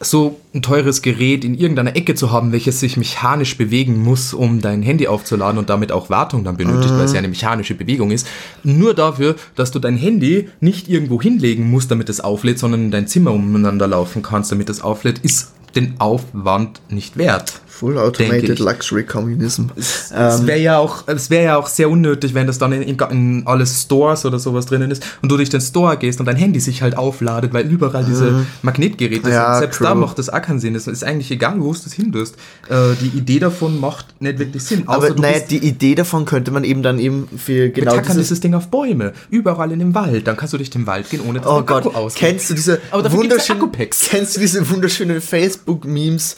so 0.00 0.40
ein 0.54 0.62
teures 0.62 1.02
Gerät 1.02 1.44
in 1.44 1.54
irgendeiner 1.54 1.94
Ecke 1.94 2.14
zu 2.14 2.30
haben, 2.32 2.52
welches 2.52 2.80
sich 2.80 2.96
mechanisch 2.96 3.58
bewegen 3.58 4.02
muss, 4.02 4.32
um 4.32 4.60
dein 4.60 4.82
Handy 4.82 5.06
aufzuladen 5.06 5.58
und 5.58 5.68
damit 5.68 5.92
auch 5.92 6.08
Wartung 6.08 6.42
dann 6.42 6.56
benötigt, 6.56 6.94
weil 6.94 7.04
es 7.04 7.12
ja 7.12 7.18
eine 7.18 7.28
mechanische 7.28 7.74
Bewegung 7.74 8.10
ist. 8.10 8.26
Nur 8.64 8.94
dafür, 8.94 9.36
dass 9.56 9.70
du 9.70 9.78
dein 9.78 9.98
Handy 9.98 10.48
nicht 10.60 10.88
irgendwo 10.88 11.20
hinlegen 11.20 11.70
musst, 11.70 11.90
damit 11.90 12.08
es 12.08 12.20
auflädt, 12.20 12.58
sondern 12.58 12.84
in 12.84 12.90
dein 12.90 13.06
Zimmer 13.06 13.32
umeinander 13.32 13.86
laufen 13.86 14.22
kannst, 14.22 14.50
damit 14.50 14.70
es 14.70 14.80
auflädt, 14.80 15.18
ist 15.18 15.52
den 15.74 16.00
Aufwand 16.00 16.80
nicht 16.88 17.18
wert. 17.18 17.60
Full 17.80 17.98
Automated. 17.98 18.58
Luxury 18.58 19.04
Communism. 19.04 19.64
Es 19.76 20.12
Ähm, 20.14 20.46
wäre 20.46 20.58
ja 20.60 20.78
auch, 20.78 21.04
es 21.06 21.30
wäre 21.30 21.44
ja 21.44 21.56
auch 21.56 21.66
sehr 21.66 21.88
unnötig, 21.90 22.34
wenn 22.34 22.46
das 22.46 22.58
dann 22.58 22.72
in, 22.72 22.82
in, 22.82 22.98
in 23.10 23.42
alle 23.46 23.66
Stores 23.66 24.24
oder 24.26 24.38
sowas 24.38 24.66
drinnen 24.66 24.90
ist 24.90 25.02
und 25.22 25.30
du 25.32 25.36
durch 25.36 25.48
den 25.48 25.60
Store 25.60 25.96
gehst 25.96 26.20
und 26.20 26.26
dein 26.26 26.36
Handy 26.36 26.60
sich 26.60 26.82
halt 26.82 26.96
aufladet, 26.96 27.52
weil 27.54 27.66
überall 27.66 28.04
diese 28.04 28.46
Magnetgeräte 28.62 29.28
Mhm. 29.28 29.32
Ja, 29.32 29.52
sind. 29.54 29.60
Selbst 29.60 29.78
true. 29.78 29.86
da 29.88 29.94
macht 29.94 30.18
das 30.18 30.28
auch 30.28 30.42
keinen 30.42 30.60
Sinn. 30.60 30.74
Es 30.74 30.86
ist 30.86 31.02
eigentlich 31.04 31.30
egal, 31.30 31.54
wo 31.58 31.72
du 31.72 31.78
es 31.86 31.92
hindurst. 31.92 32.34
Äh, 32.68 32.74
die 33.00 33.16
Idee 33.18 33.38
davon 33.38 33.80
macht 33.80 34.20
nicht 34.20 34.38
wirklich 34.38 34.62
Sinn. 34.62 34.84
aber 34.86 35.10
du 35.10 35.22
naja, 35.22 35.38
die 35.48 35.58
Idee 35.58 35.94
davon 35.94 36.24
könnte 36.26 36.50
man 36.50 36.64
eben 36.64 36.82
dann 36.82 36.98
eben 36.98 37.28
für 37.36 37.70
genau 37.70 37.96
dieses 37.98 38.16
dieses 38.16 38.40
Ding 38.40 38.54
auf 38.54 38.68
Bäume, 38.68 39.12
überall 39.30 39.72
in 39.72 39.78
dem 39.78 39.94
Wald. 39.94 40.26
Dann 40.26 40.36
kannst 40.36 40.52
du 40.52 40.58
durch 40.58 40.70
den 40.70 40.86
Wald 40.86 41.08
gehen, 41.10 41.20
ohne 41.26 41.40
dass 41.40 41.48
Oh 41.48 41.62
Gott, 41.62 41.86
Akku 41.86 41.96
ausgeht. 41.96 42.28
kennst 42.28 42.50
du 42.50 42.54
diese 42.54 42.80
Aber 42.90 43.02
ja 43.04 43.12
wunderschönen, 43.12 43.70
kennst 43.72 44.36
du 44.36 44.40
diese 44.40 44.68
wunderschönen 44.68 45.20
Facebook-Memes? 45.20 46.36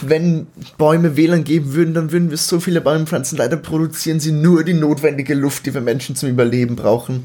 Wenn 0.00 0.48
Bäume 0.76 1.16
WLAN 1.16 1.44
geben 1.44 1.74
würden, 1.74 1.94
dann 1.94 2.10
würden 2.10 2.30
wir 2.30 2.36
so 2.36 2.58
viele 2.58 2.80
Bäume 2.80 3.06
pflanzen. 3.06 3.38
Leider 3.38 3.56
produzieren 3.56 4.18
sie 4.18 4.32
nur 4.32 4.64
die 4.64 4.74
notwendige 4.74 5.34
Luft, 5.34 5.66
die 5.66 5.74
wir 5.74 5.80
Menschen 5.80 6.16
zum 6.16 6.28
Überleben 6.28 6.74
brauchen. 6.74 7.24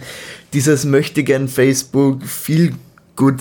Dieses 0.53 0.85
möchte 0.85 1.23
gern 1.23 1.47
Facebook, 1.47 2.23
viel 2.23 2.73
gut 3.15 3.37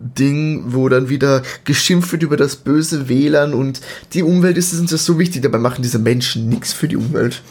Ding, 0.00 0.64
wo 0.68 0.88
dann 0.88 1.10
wieder 1.10 1.42
geschimpft 1.64 2.10
wird 2.12 2.22
über 2.22 2.38
das 2.38 2.56
böse 2.56 3.08
WLAN 3.08 3.52
und 3.52 3.80
die 4.14 4.22
Umwelt 4.22 4.56
ist 4.56 4.72
uns 4.72 4.90
ja 4.90 4.96
so 4.96 5.18
wichtig, 5.18 5.42
dabei 5.42 5.58
machen 5.58 5.82
diese 5.82 5.98
Menschen 5.98 6.48
nichts 6.48 6.72
für 6.72 6.88
die 6.88 6.96
Umwelt. 6.96 7.42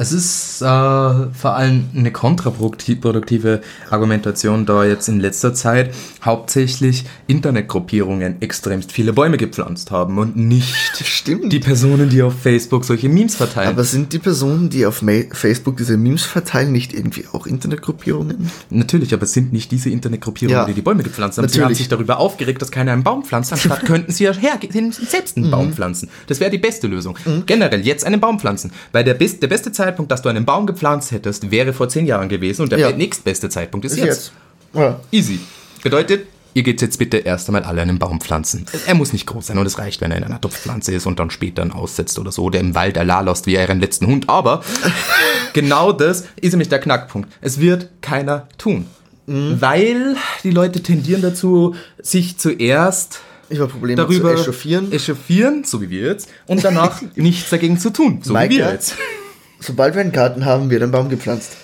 Es 0.00 0.12
ist 0.12 0.62
äh, 0.62 0.64
vor 0.64 1.56
allem 1.56 1.86
eine 1.92 2.12
kontraproduktive 2.12 3.60
Argumentation, 3.90 4.64
da 4.64 4.84
jetzt 4.84 5.08
in 5.08 5.18
letzter 5.18 5.54
Zeit 5.54 5.92
hauptsächlich 6.24 7.04
Internetgruppierungen 7.26 8.40
extremst 8.40 8.92
viele 8.92 9.12
Bäume 9.12 9.38
gepflanzt 9.38 9.90
haben 9.90 10.18
und 10.18 10.36
nicht 10.36 10.72
Stimmt. 11.04 11.52
die 11.52 11.58
Personen, 11.58 12.08
die 12.10 12.22
auf 12.22 12.38
Facebook 12.40 12.84
solche 12.84 13.08
Memes 13.08 13.34
verteilen. 13.34 13.70
Aber 13.70 13.82
sind 13.82 14.12
die 14.12 14.20
Personen, 14.20 14.70
die 14.70 14.86
auf 14.86 15.02
Ma 15.02 15.14
Facebook 15.32 15.76
diese 15.76 15.96
Memes 15.96 16.22
verteilen, 16.22 16.70
nicht 16.70 16.92
irgendwie 16.92 17.24
auch 17.32 17.48
Internetgruppierungen? 17.48 18.52
Natürlich, 18.70 19.12
aber 19.14 19.24
es 19.24 19.32
sind 19.32 19.52
nicht 19.52 19.72
diese 19.72 19.90
Internetgruppierungen, 19.90 20.60
Ja. 20.60 20.64
die 20.64 20.74
die 20.74 20.82
Bäume 20.82 21.02
gepflanzt 21.02 21.38
haben. 21.38 21.48
Sie 21.48 21.54
haben 21.58 21.62
Natürlich. 21.62 21.78
sich 21.78 21.88
darüber 21.88 22.18
aufgeregt, 22.18 22.62
dass 22.62 22.70
keiner 22.70 22.92
einen 22.92 23.02
Baum 23.02 23.24
pflanzt. 23.24 23.52
Anstatt 23.52 23.80
könnten 23.84 24.12
sie 24.12 24.24
ja 24.24 24.32
hergehen, 24.32 24.92
selbst 24.92 25.36
einen 25.36 25.46
Mhm. 25.46 25.50
Baum 25.50 25.72
pflanzen. 25.72 26.08
Das 26.28 26.38
wäre 26.38 26.52
die 26.52 26.58
beste 26.58 26.86
Lösung. 26.86 27.16
Generell 27.46 27.80
jetzt 27.84 28.04
einen 28.06 28.20
Baum 28.20 28.38
pflanzen. 28.38 28.70
Weil 28.92 29.02
der, 29.02 29.14
best, 29.14 29.42
der 29.42 29.48
beste 29.48 29.72
Zeitpunkt, 29.88 30.10
dass 30.12 30.22
du 30.22 30.28
einen 30.28 30.44
Baum 30.44 30.66
gepflanzt 30.66 31.12
hättest, 31.12 31.50
wäre 31.50 31.72
vor 31.72 31.88
zehn 31.88 32.06
Jahren 32.06 32.28
gewesen 32.28 32.62
und 32.62 32.72
der 32.72 32.78
Ja. 32.78 32.92
nächstbeste 32.92 33.48
Zeitpunkt 33.48 33.86
ist 33.86 33.92
Ist 33.92 33.98
jetzt. 33.98 34.06
jetzt. 34.06 34.32
Ja. 34.74 35.00
Easy. 35.10 35.40
Bedeutet, 35.82 36.26
ihr 36.54 36.62
geht 36.62 36.82
jetzt 36.82 36.98
bitte 36.98 37.18
erst 37.18 37.48
einmal 37.48 37.62
alle 37.64 37.80
einen 37.82 37.98
Baum 37.98 38.20
pflanzen. 38.20 38.66
Er 38.86 38.94
muss 38.94 39.12
nicht 39.12 39.26
groß 39.26 39.46
sein 39.46 39.58
und 39.58 39.66
es 39.66 39.78
reicht, 39.78 40.00
wenn 40.00 40.10
er 40.10 40.18
in 40.18 40.24
einer 40.24 40.40
Topfpflanze 40.40 40.92
ist 40.92 41.06
und 41.06 41.18
dann 41.18 41.30
später 41.30 41.62
einen 41.62 41.72
aussetzt 41.72 42.18
oder 42.18 42.32
so, 42.32 42.44
oder 42.44 42.58
im 42.60 42.74
Wald 42.74 42.98
Allah 42.98 43.20
lässt 43.22 43.46
wie 43.46 43.56
euren 43.58 43.80
letzten 43.80 44.06
Hund. 44.06 44.28
Aber 44.28 44.62
genau 45.54 45.92
das 45.92 46.24
ist 46.40 46.52
nämlich 46.52 46.68
der 46.68 46.80
Knackpunkt. 46.80 47.30
Es 47.40 47.60
wird 47.60 47.88
keiner 48.02 48.48
tun. 48.58 48.86
Weil 49.26 50.16
die 50.42 50.50
Leute 50.50 50.82
tendieren 50.82 51.20
dazu, 51.20 51.74
sich 52.00 52.38
zuerst 52.38 53.20
Über 53.50 53.68
Probleme 53.68 53.96
darüber 53.96 54.34
zu 54.36 54.42
echauffieren. 54.42 54.90
echauffieren, 54.90 55.64
so 55.64 55.82
wie 55.82 55.90
wir 55.90 56.06
jetzt, 56.06 56.30
und 56.46 56.64
danach 56.64 57.02
nichts 57.14 57.50
dagegen 57.50 57.78
zu 57.78 57.90
tun, 57.90 58.20
so 58.22 58.32
Maike? 58.32 58.54
wie 58.54 58.58
wir 58.60 58.72
jetzt. 58.72 58.94
Sobald 59.60 59.94
wir 59.94 60.00
einen 60.00 60.12
Garten 60.12 60.44
haben, 60.44 60.70
wird 60.70 60.82
ein 60.82 60.90
Baum 60.90 61.08
gepflanzt. 61.08 61.56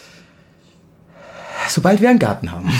Sobald 1.68 2.00
wir 2.00 2.10
einen 2.10 2.18
Garten 2.18 2.52
haben. 2.52 2.70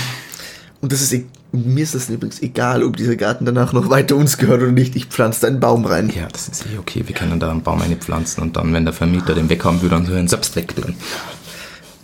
Und 0.81 0.93
das 0.93 1.01
ist 1.01 1.12
e 1.12 1.25
mir 1.53 1.85
ist 1.85 1.95
das 1.95 2.09
übrigens 2.09 2.43
egal, 2.43 2.83
ob 2.83 2.97
dieser 2.97 3.15
Garten 3.15 3.45
danach 3.45 3.73
noch 3.73 3.89
weiter 3.89 4.17
uns 4.17 4.39
gehört 4.39 4.62
oder 4.62 4.73
nicht. 4.73 4.97
Ich 4.97 5.07
pflanze 5.07 5.43
da 5.43 5.47
einen 5.47 5.61
Baum 5.61 5.85
rein. 5.85 6.11
Ja, 6.15 6.27
das 6.27 6.49
ist 6.49 6.67
eh 6.67 6.79
okay. 6.79 7.05
Wir 7.07 7.15
können 7.15 7.39
da 7.39 7.49
einen 7.49 7.62
Baum 7.62 7.81
einpflanzen 7.81 8.43
und 8.43 8.57
dann, 8.57 8.73
wenn 8.73 8.85
der 8.85 8.93
Vermieter 8.93 9.35
den 9.35 9.49
weghaben 9.49 9.81
würde, 9.81 9.95
dann 9.95 10.05
so 10.05 10.12
einen 10.12 10.27
selbst 10.27 10.57
wegtun. 10.57 10.97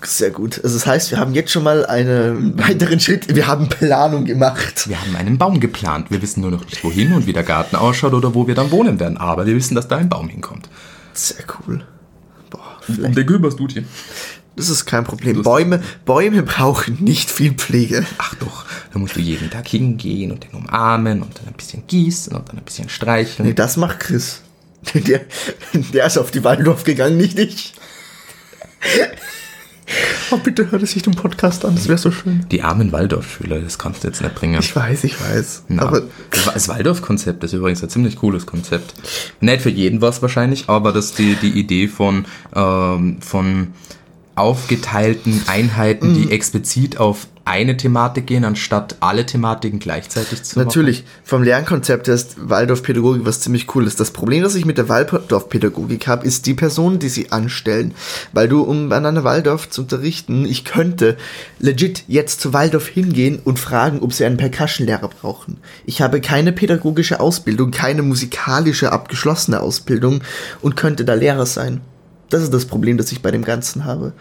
Sehr 0.02 0.30
gut. 0.30 0.61
Also 0.62 0.76
das 0.76 0.86
heißt, 0.86 1.11
wir 1.11 1.18
haben 1.18 1.34
jetzt 1.34 1.50
schon 1.50 1.64
mal 1.64 1.84
einen 1.84 2.58
weiteren 2.58 3.00
Schritt. 3.00 3.34
Wir 3.34 3.48
haben 3.48 3.68
Planung 3.68 4.24
gemacht. 4.24 4.88
Wir 4.88 5.00
haben 5.00 5.16
einen 5.16 5.36
Baum 5.36 5.61
geplant. 5.61 6.11
Wir 6.11 6.22
wissen 6.22 6.40
nur 6.40 6.52
noch 6.52 6.64
nicht, 6.64 6.82
wohin 6.84 7.12
und 7.12 7.26
wie 7.26 7.32
der 7.32 7.42
Garten 7.42 7.76
ausschaut 7.76 8.14
oder 8.14 8.34
wo 8.34 8.46
wir 8.46 8.54
dann 8.54 8.70
wohnen 8.70 9.00
werden. 9.00 9.18
Aber 9.18 9.46
wir 9.46 9.54
wissen, 9.54 9.74
dass 9.74 9.88
da 9.88 9.96
ein 9.96 10.08
Baum 10.08 10.28
hinkommt. 10.28 10.68
Sehr 11.12 11.44
cool. 11.66 11.84
Vielleicht. 12.82 13.16
der 13.16 13.26
kümmerst 13.26 13.58
du 13.58 13.66
dir. 13.66 13.84
Das 14.56 14.68
ist 14.68 14.84
kein 14.84 15.04
Problem. 15.04 15.42
Bäume, 15.42 15.82
Bäume 16.04 16.42
brauchen 16.42 17.02
nicht 17.02 17.30
viel 17.30 17.54
Pflege. 17.54 18.04
Ach 18.18 18.34
doch, 18.34 18.66
da 18.92 18.98
musst 18.98 19.16
du 19.16 19.20
jeden 19.20 19.48
Tag 19.48 19.68
hingehen 19.68 20.32
und 20.32 20.44
den 20.44 20.50
umarmen 20.54 21.22
und 21.22 21.38
dann 21.38 21.46
ein 21.46 21.54
bisschen 21.54 21.86
gießen 21.86 22.34
und 22.34 22.48
dann 22.48 22.58
ein 22.58 22.64
bisschen 22.64 22.88
streicheln. 22.88 23.48
Nee, 23.48 23.54
das 23.54 23.76
macht 23.76 24.00
Chris. 24.00 24.42
Der, 24.94 25.20
der 25.74 26.06
ist 26.06 26.16
auf 26.16 26.30
die 26.30 26.42
Waldorf 26.42 26.84
gegangen, 26.84 27.18
nicht 27.18 27.38
ich. 27.38 27.74
Oh, 30.30 30.38
bitte 30.38 30.70
hör 30.70 30.82
es 30.82 30.93
sich 30.93 31.03
den 31.03 31.14
Podcast 31.14 31.64
an, 31.64 31.74
das 31.74 31.88
wäre 31.88 31.99
so 31.99 32.11
schön. 32.11 32.47
Die 32.51 32.62
armen 32.62 32.93
Waldorfschüler, 32.93 33.61
das 33.61 33.78
kannst 33.78 34.05
du 34.05 34.09
jetzt 34.09 34.22
nicht 34.22 34.34
bringen. 34.34 34.61
Ich 34.61 34.74
weiß, 34.74 35.05
ich 35.05 35.20
weiß. 35.20 35.64
Na, 35.68 35.82
Aber 35.82 36.03
das 36.53 36.68
Waldorf-Konzept 36.68 37.43
ist 37.45 37.53
übrigens 37.53 37.82
ein 37.82 37.91
ziemlich 37.91 38.16
cooles 38.16 38.47
Konzept. 38.47 38.95
Nicht 39.41 39.62
für 39.62 39.70
jeden 39.70 40.01
was 40.01 40.22
wahrscheinlich, 40.22 40.68
aber 40.68 40.93
das 40.93 41.12
die, 41.14 41.34
die 41.34 41.59
Idee 41.59 41.88
von, 41.88 42.26
ähm, 42.55 43.18
von 43.20 43.68
aufgeteilten 44.41 45.43
Einheiten, 45.47 46.14
die 46.14 46.30
explizit 46.32 46.99
auf 46.99 47.26
eine 47.45 47.76
Thematik 47.76 48.26
gehen, 48.26 48.45
anstatt 48.45 48.97
alle 49.01 49.26
Thematiken 49.26 49.80
gleichzeitig 49.80 50.43
zu 50.45 50.59
Natürlich, 50.59 51.05
vom 51.24 51.43
Lernkonzept 51.43 52.07
her 52.07 52.14
ist 52.14 52.36
Waldorfpädagogik 52.49 53.24
was 53.24 53.41
ziemlich 53.41 53.74
cool 53.74 53.86
ist. 53.86 53.99
Das 53.99 54.12
Problem, 54.12 54.43
das 54.43 54.55
ich 54.55 54.66
mit 54.66 54.78
der 54.78 54.88
Waldorfpädagogik 54.88 56.07
habe, 56.07 56.26
ist 56.26 56.47
die 56.47 56.55
Personen, 56.55 57.01
die 57.01 57.09
sie 57.09 57.32
anstellen. 57.32 57.95
Weil 58.32 58.49
du, 58.49 58.62
um 58.62 58.93
an 58.93 59.05
einer 59.05 59.24
Waldorf 59.24 59.68
zu 59.68 59.82
unterrichten, 59.82 60.45
ich 60.45 60.64
könnte 60.64 61.16
legit 61.59 62.05
jetzt 62.07 62.41
zu 62.41 62.53
Waldorf 62.53 62.86
hingehen 62.86 63.41
und 63.43 63.59
fragen, 63.59 64.01
ob 64.01 64.12
sie 64.12 64.24
einen 64.24 64.36
Percussion-Lehrer 64.36 65.09
brauchen. 65.09 65.59
Ich 65.84 66.03
habe 66.03 66.20
keine 66.20 66.53
pädagogische 66.53 67.20
Ausbildung, 67.20 67.72
keine 67.72 68.03
musikalische 68.03 68.93
abgeschlossene 68.93 69.61
Ausbildung 69.61 70.22
und 70.61 70.76
könnte 70.76 71.05
da 71.05 71.14
Lehrer 71.14 71.47
sein. 71.47 71.80
Das 72.30 72.42
ist 72.42 72.54
das 72.54 72.64
Problem, 72.64 72.96
das 72.96 73.12
ich 73.12 73.20
bei 73.22 73.30
dem 73.30 73.44
Ganzen 73.44 73.84
habe. 73.84 74.12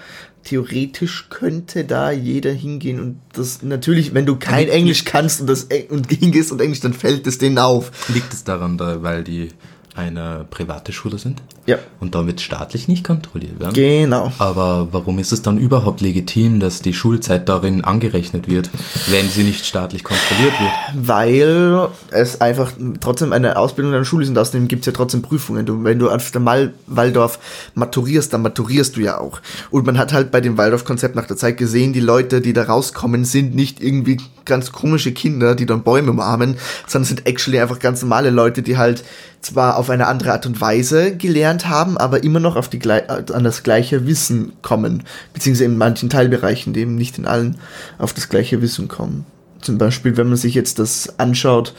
Theoretisch 0.44 1.28
könnte 1.30 1.86
da 1.86 2.12
jeder 2.12 2.52
hingehen 2.52 3.00
und 3.00 3.20
das 3.34 3.62
natürlich, 3.62 4.14
wenn 4.14 4.26
du 4.26 4.36
kein 4.36 4.66
Liegt- 4.66 4.74
Englisch 4.74 5.06
kannst 5.06 5.42
und 5.42 5.48
das 5.48 5.68
und 5.90 6.10
hingehst 6.12 6.52
und 6.52 6.60
Englisch, 6.60 6.80
dann 6.80 6.94
fällt 6.94 7.28
es 7.28 7.38
denen 7.38 7.60
auf. 7.60 7.92
Liegt 8.10 8.34
es 8.34 8.44
daran, 8.44 8.78
da, 8.78 9.02
weil 9.04 9.24
die 9.24 9.50
eine 9.96 10.46
private 10.50 10.94
Schule 10.94 11.18
sind? 11.18 11.42
Ja. 11.66 11.78
Und 12.00 12.16
damit 12.16 12.42
staatlich 12.42 12.88
nicht 12.88 13.04
kontrolliert 13.04 13.60
werden? 13.60 13.74
Genau. 13.74 14.32
Aber 14.40 14.88
warum 14.92 15.20
ist 15.20 15.32
es 15.32 15.42
dann 15.42 15.58
überhaupt 15.58 16.02
legitim, 16.02 16.60
dass 16.60 16.82
die 16.82 16.94
Schulzeit 16.94 17.48
darin 17.48 17.84
angerechnet 17.84 18.48
wird, 18.48 18.70
wenn 19.08 19.30
sie 19.30 19.44
nicht 19.44 19.66
staatlich 19.66 20.04
kontrolliert 20.04 20.54
wird? 20.60 20.72
Weil 20.96 21.90
es 22.12 22.42
einfach 22.42 22.72
trotzdem 23.02 23.34
eine 23.34 23.58
Ausbildung 23.58 23.94
an 23.94 24.00
der 24.00 24.06
Schule 24.06 24.24
ist 24.24 24.30
und 24.30 24.38
außerdem 24.38 24.68
gibt 24.68 24.82
es 24.82 24.86
ja 24.88 24.94
trotzdem 24.94 25.22
Prüfungen. 25.22 25.66
Du, 25.66 25.84
wenn 25.84 26.00
du 26.00 26.10
auf 26.10 26.32
der 26.32 26.42
Mal 26.42 26.74
Waldorf 26.88 27.40
maturierst, 27.76 28.34
dann 28.34 28.42
maturierst 28.42 28.96
du 28.96 29.02
ja 29.02 29.20
auch. 29.20 29.42
Und 29.70 29.86
man 29.86 29.98
hat 29.98 30.14
halt 30.14 30.32
bei 30.32 30.42
dem 30.42 30.58
Waldorf-Konzept 30.58 31.16
nach 31.16 31.28
der 31.28 31.38
Zeit 31.38 31.58
gesehen, 31.58 31.94
die 31.94 32.00
Leute, 32.00 32.42
die 32.42 32.54
da 32.54 32.64
rauskommen, 32.64 33.26
sind 33.26 33.54
nicht 33.54 33.82
irgendwie 33.82 34.18
ganz 34.46 34.72
komische 34.72 35.12
Kinder, 35.12 35.56
die 35.56 35.66
dann 35.66 35.84
Bäume 35.84 36.12
umarmen, 36.12 36.58
sondern 36.88 37.08
sind 37.08 37.28
actually 37.28 37.60
einfach 37.60 37.80
ganz 37.80 38.02
normale 38.02 38.32
Leute, 38.32 38.64
die 38.64 38.78
halt 38.78 39.04
zwar 39.42 39.78
auf 39.80 39.90
eine 39.90 40.08
andere 40.08 40.34
Art 40.34 40.46
und 40.46 40.62
Weise 40.62 41.16
gelernt 41.16 41.68
haben, 41.68 41.98
aber 41.98 42.24
immer 42.24 42.40
noch 42.40 42.56
auf 42.56 42.70
die, 42.70 42.80
glei- 42.80 43.08
an 43.08 43.44
das 43.44 43.64
gleiche 43.64 44.06
Wissen 44.06 44.54
kommen. 44.62 45.04
Beziehungsweise 45.34 45.66
in 45.66 45.78
manchen 45.78 46.10
Teilbereichen, 46.10 46.74
die 46.74 46.82
eben 46.82 46.96
nicht 46.96 47.18
in 47.18 47.26
allen 47.26 47.56
auf 47.98 48.14
das 48.14 48.30
gleiche 48.30 48.62
Wissen 48.62 48.88
kommen. 48.88 49.26
Zum 49.62 49.78
Beispiel, 49.78 50.16
wenn 50.16 50.28
man 50.28 50.38
sich 50.38 50.54
jetzt 50.54 50.80
das 50.80 51.18
anschaut, 51.18 51.74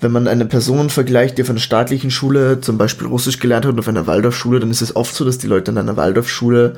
wenn 0.00 0.12
man 0.12 0.28
eine 0.28 0.44
Person 0.44 0.90
vergleicht, 0.90 1.38
die 1.38 1.42
auf 1.42 1.50
einer 1.50 1.58
staatlichen 1.58 2.10
Schule 2.10 2.60
zum 2.60 2.78
Beispiel 2.78 3.06
Russisch 3.06 3.38
gelernt 3.38 3.64
hat 3.64 3.72
und 3.72 3.78
auf 3.78 3.88
einer 3.88 4.06
Waldorfschule, 4.06 4.60
dann 4.60 4.70
ist 4.70 4.82
es 4.82 4.94
oft 4.94 5.14
so, 5.14 5.24
dass 5.24 5.38
die 5.38 5.46
Leute 5.46 5.70
an 5.70 5.78
einer 5.78 5.96
Waldorfschule 5.96 6.74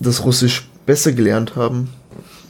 das 0.00 0.24
Russisch 0.24 0.68
besser 0.84 1.12
gelernt 1.12 1.56
haben. 1.56 1.90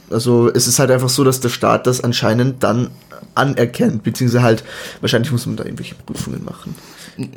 Also 0.09 0.51
es 0.51 0.67
ist 0.67 0.79
halt 0.79 0.91
einfach 0.91 1.09
so, 1.09 1.23
dass 1.23 1.39
der 1.39 1.49
Staat 1.49 1.87
das 1.87 2.03
anscheinend 2.03 2.63
dann 2.63 2.89
anerkennt, 3.35 4.03
beziehungsweise 4.03 4.43
halt, 4.43 4.63
wahrscheinlich 4.99 5.31
muss 5.31 5.45
man 5.45 5.55
da 5.55 5.63
irgendwelche 5.63 5.95
Prüfungen 5.95 6.43
machen. 6.43 6.75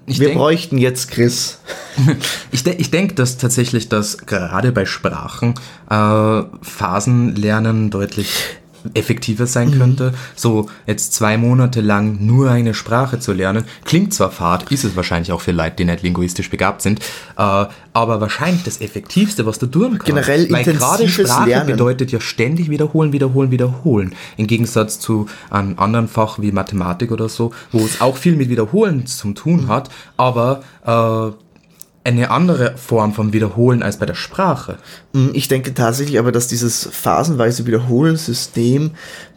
Ich 0.07 0.19
Wir 0.21 0.29
denk- 0.29 0.39
bräuchten 0.39 0.79
jetzt 0.79 1.11
Chris. 1.11 1.59
Ich, 2.51 2.65
de 2.65 2.75
ich 2.75 2.91
denke, 2.91 3.15
dass 3.15 3.37
tatsächlich 3.37 3.89
das 3.89 4.19
gerade 4.19 4.73
bei 4.73 4.85
Sprachen 4.85 5.55
äh, 5.89 6.43
Phasenlernen 6.63 7.91
deutlich 7.91 8.31
effektiver 8.93 9.47
sein 9.47 9.79
könnte. 9.79 10.13
So 10.35 10.69
jetzt 10.87 11.15
zwei 11.15 11.39
Monate 11.39 11.81
lang 11.81 12.19
nur 12.25 12.51
eine 12.51 12.75
Sprache 12.75 13.19
zu 13.19 13.33
lernen, 13.33 13.65
klingt 13.85 14.13
zwar 14.13 14.31
fad, 14.31 14.71
ist 14.71 14.85
es 14.85 14.97
wahrscheinlich 14.97 15.33
auch 15.33 15.41
für 15.41 15.53
Leute, 15.53 15.77
die 15.77 15.85
nicht 15.85 16.03
linguistisch 16.03 16.51
begabt 16.51 16.83
sind, 16.83 17.01
äh, 17.39 17.67
aber 17.95 18.21
wahrscheinlich 18.21 18.65
das 18.65 18.81
Effektivste, 18.81 19.47
was 19.47 19.59
du 19.59 19.67
tun 19.67 19.93
kannst. 19.93 20.07
Generell 20.07 20.51
Weil 20.51 20.65
gerade 20.65 21.09
Sprache 21.09 21.49
Lernen. 21.49 21.67
bedeutet 21.69 22.13
ja 22.13 22.21
ständig 22.21 22.69
wiederholen, 22.69 23.13
wiederholen, 23.13 23.51
wiederholen. 23.51 24.15
Im 24.37 24.47
Gegensatz 24.47 24.99
zu 24.99 25.27
einem 25.51 25.79
anderen 25.79 26.09
Fach 26.09 26.39
wie 26.41 26.53
Mathematik 26.53 27.13
oder 27.13 27.29
so, 27.29 27.53
wo 27.73 27.79
es 27.79 28.01
auch 28.01 28.17
viel 28.17 28.37
mit 28.37 28.49
Wiederholen 28.49 29.07
zu 29.07 29.33
tun 29.33 29.69
hat, 29.69 29.91
aber 30.17 30.63
äh, 30.85 31.44
eine 32.05 32.31
andere 32.31 32.77
Form 32.77 33.15
vom 33.15 33.33
Wiederholen 33.33 33.83
als 33.83 33.99
bei 33.99 34.05
der 34.05 34.15
Sprache. 34.15 34.77
Mm, 35.15 35.31
Ich 35.33 35.49
denke 35.49 35.73
tatsächlich 35.73 36.19
aber, 36.19 36.33
dass 36.33 36.47
dieses 36.49 36.87
phasenweise 36.93 37.67
Wiederholensystem 37.67 38.91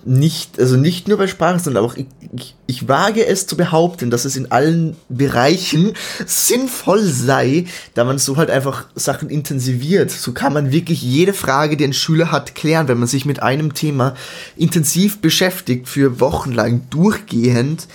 nicht, 0.03 0.59
also 0.59 0.76
nicht 0.76 1.07
nur 1.07 1.18
bei 1.18 1.28
Sprache, 1.28 1.59
sondern 1.59 1.84
auch, 1.84 1.95
ich, 1.95 2.07
ich, 2.36 2.55
ich 2.65 2.88
wage 2.89 3.26
es 3.26 3.47
zu 3.47 3.55
behaupten, 3.55 4.09
dass 4.09 4.26
es 4.26 4.36
in 4.36 4.51
allen 4.51 4.97
Bereichen 5.07 5.93
sinnvoll 6.26 7.03
sei, 7.03 7.65
da 7.93 8.03
man 8.03 8.18
so 8.18 8.36
halt 8.36 8.49
einfach 8.49 8.86
Sachen 8.95 9.30
intensiviert. 9.30 10.11
So 10.11 10.34
kann 10.34 10.53
man 10.53 10.72
wirklich 10.72 11.01
jede 11.01 11.34
Frage, 11.34 11.78
die 11.78 11.86
ein 11.86 11.93
Schüler 11.93 12.32
hat, 12.32 12.53
klären, 12.53 12.89
wenn 12.89 12.99
man 12.99 13.07
sich 13.07 13.26
mit 13.26 13.41
einem 13.41 13.74
Thema 13.76 14.13
intensiv 14.57 15.20
beschäftigt, 15.20 15.88
für 15.88 16.20
Wochen 16.20 16.51
lang 16.51 16.82
durchgehend, 16.89 17.88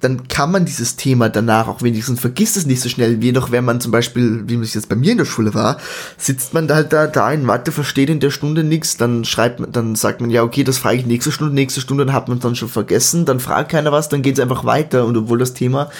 dann 0.00 0.28
kann 0.28 0.50
man 0.50 0.64
dieses 0.64 0.96
Thema 0.96 1.28
danach 1.28 1.68
auch 1.68 1.82
wenigstens 1.82 2.20
vergisst 2.20 2.56
es 2.56 2.66
nicht 2.66 2.80
so 2.80 2.88
schnell, 2.88 3.20
wie 3.20 3.32
noch 3.32 3.50
wenn 3.50 3.64
man 3.64 3.80
zum 3.80 3.92
Beispiel, 3.92 4.44
wie 4.46 4.56
es 4.56 4.74
jetzt 4.74 4.88
bei 4.88 4.96
mir 4.96 5.12
in 5.12 5.18
der 5.18 5.24
Schule 5.26 5.54
war, 5.54 5.78
sitzt 6.16 6.54
man 6.54 6.66
da 6.66 6.76
halt 6.76 6.92
da, 6.92 7.06
da 7.06 7.30
in 7.32 7.44
Mathe, 7.44 7.70
versteht 7.70 8.10
in 8.10 8.20
der 8.20 8.30
Stunde 8.30 8.64
nichts, 8.64 8.96
dann 8.96 9.24
schreibt 9.24 9.60
man, 9.60 9.72
dann 9.72 9.94
sagt 9.94 10.20
man, 10.20 10.30
ja, 10.30 10.42
okay, 10.42 10.64
das 10.64 10.78
frage 10.78 10.98
ich 10.98 11.06
nächste 11.06 11.32
Stunde, 11.32 11.54
nächste 11.54 11.80
Stunde, 11.80 12.06
dann 12.06 12.14
hat 12.14 12.28
man 12.28 12.38
es 12.38 12.42
dann 12.42 12.56
schon 12.56 12.68
vergessen, 12.68 13.26
dann 13.26 13.40
fragt 13.40 13.70
keiner 13.70 13.92
was, 13.92 14.08
dann 14.08 14.22
geht 14.22 14.34
es 14.34 14.40
einfach 14.40 14.64
weiter 14.64 15.04
und 15.04 15.16
obwohl 15.16 15.38
das 15.38 15.52
Thema 15.54 15.90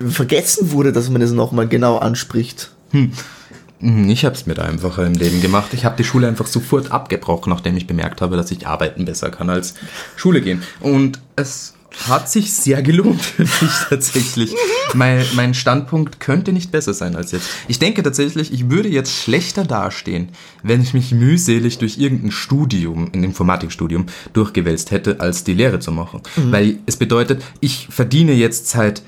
vergessen 0.00 0.72
wurde, 0.72 0.92
dass 0.92 1.08
man 1.10 1.22
es 1.22 1.30
nochmal 1.30 1.68
genau 1.68 1.98
anspricht. 1.98 2.72
Mhm, 2.90 4.08
Ich 4.08 4.24
habe 4.24 4.34
es 4.34 4.46
mir 4.46 4.54
da 4.54 4.62
einfacher 4.62 5.06
im 5.06 5.14
Leben 5.14 5.40
gemacht. 5.40 5.74
Ich 5.74 5.84
habe 5.84 5.96
die 5.96 6.04
Schule 6.04 6.28
einfach 6.28 6.46
sofort 6.46 6.90
abgebrochen, 6.90 7.50
nachdem 7.50 7.76
ich 7.76 7.86
bemerkt 7.86 8.20
habe, 8.20 8.36
dass 8.36 8.50
ich 8.50 8.66
arbeiten 8.66 9.04
besser 9.04 9.30
kann 9.30 9.50
als 9.50 9.74
Schule 10.16 10.40
gehen. 10.40 10.62
Und 10.80 11.20
es 11.36 11.74
hat 12.08 12.30
sich 12.30 12.52
sehr 12.52 12.82
gelohnt 12.82 13.22
für 13.22 13.42
mich 13.42 13.72
tatsächlich. 13.88 14.54
mein, 14.94 15.24
mein 15.34 15.54
Standpunkt 15.54 16.20
könnte 16.20 16.52
nicht 16.52 16.72
besser 16.72 16.94
sein 16.94 17.16
als 17.16 17.32
jetzt. 17.32 17.48
Ich 17.68 17.78
denke 17.78 18.02
tatsächlich, 18.02 18.52
ich 18.52 18.70
würde 18.70 18.88
jetzt 18.88 19.12
schlechter 19.12 19.64
dastehen, 19.64 20.30
wenn 20.62 20.82
ich 20.82 20.94
mich 20.94 21.12
mühselig 21.12 21.78
durch 21.78 21.98
irgendein 21.98 22.30
Studium, 22.30 23.10
ein 23.14 23.24
Informatikstudium, 23.24 24.06
durchgewälzt 24.32 24.90
hätte, 24.90 25.20
als 25.20 25.44
die 25.44 25.54
Lehre 25.54 25.78
zu 25.78 25.92
machen. 25.92 26.20
Weil 26.36 26.78
es 26.86 26.96
bedeutet, 26.96 27.42
ich 27.60 27.88
verdiene 27.90 28.32
jetzt 28.32 28.68
seit 28.68 29.02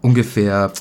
ungefähr 0.00 0.72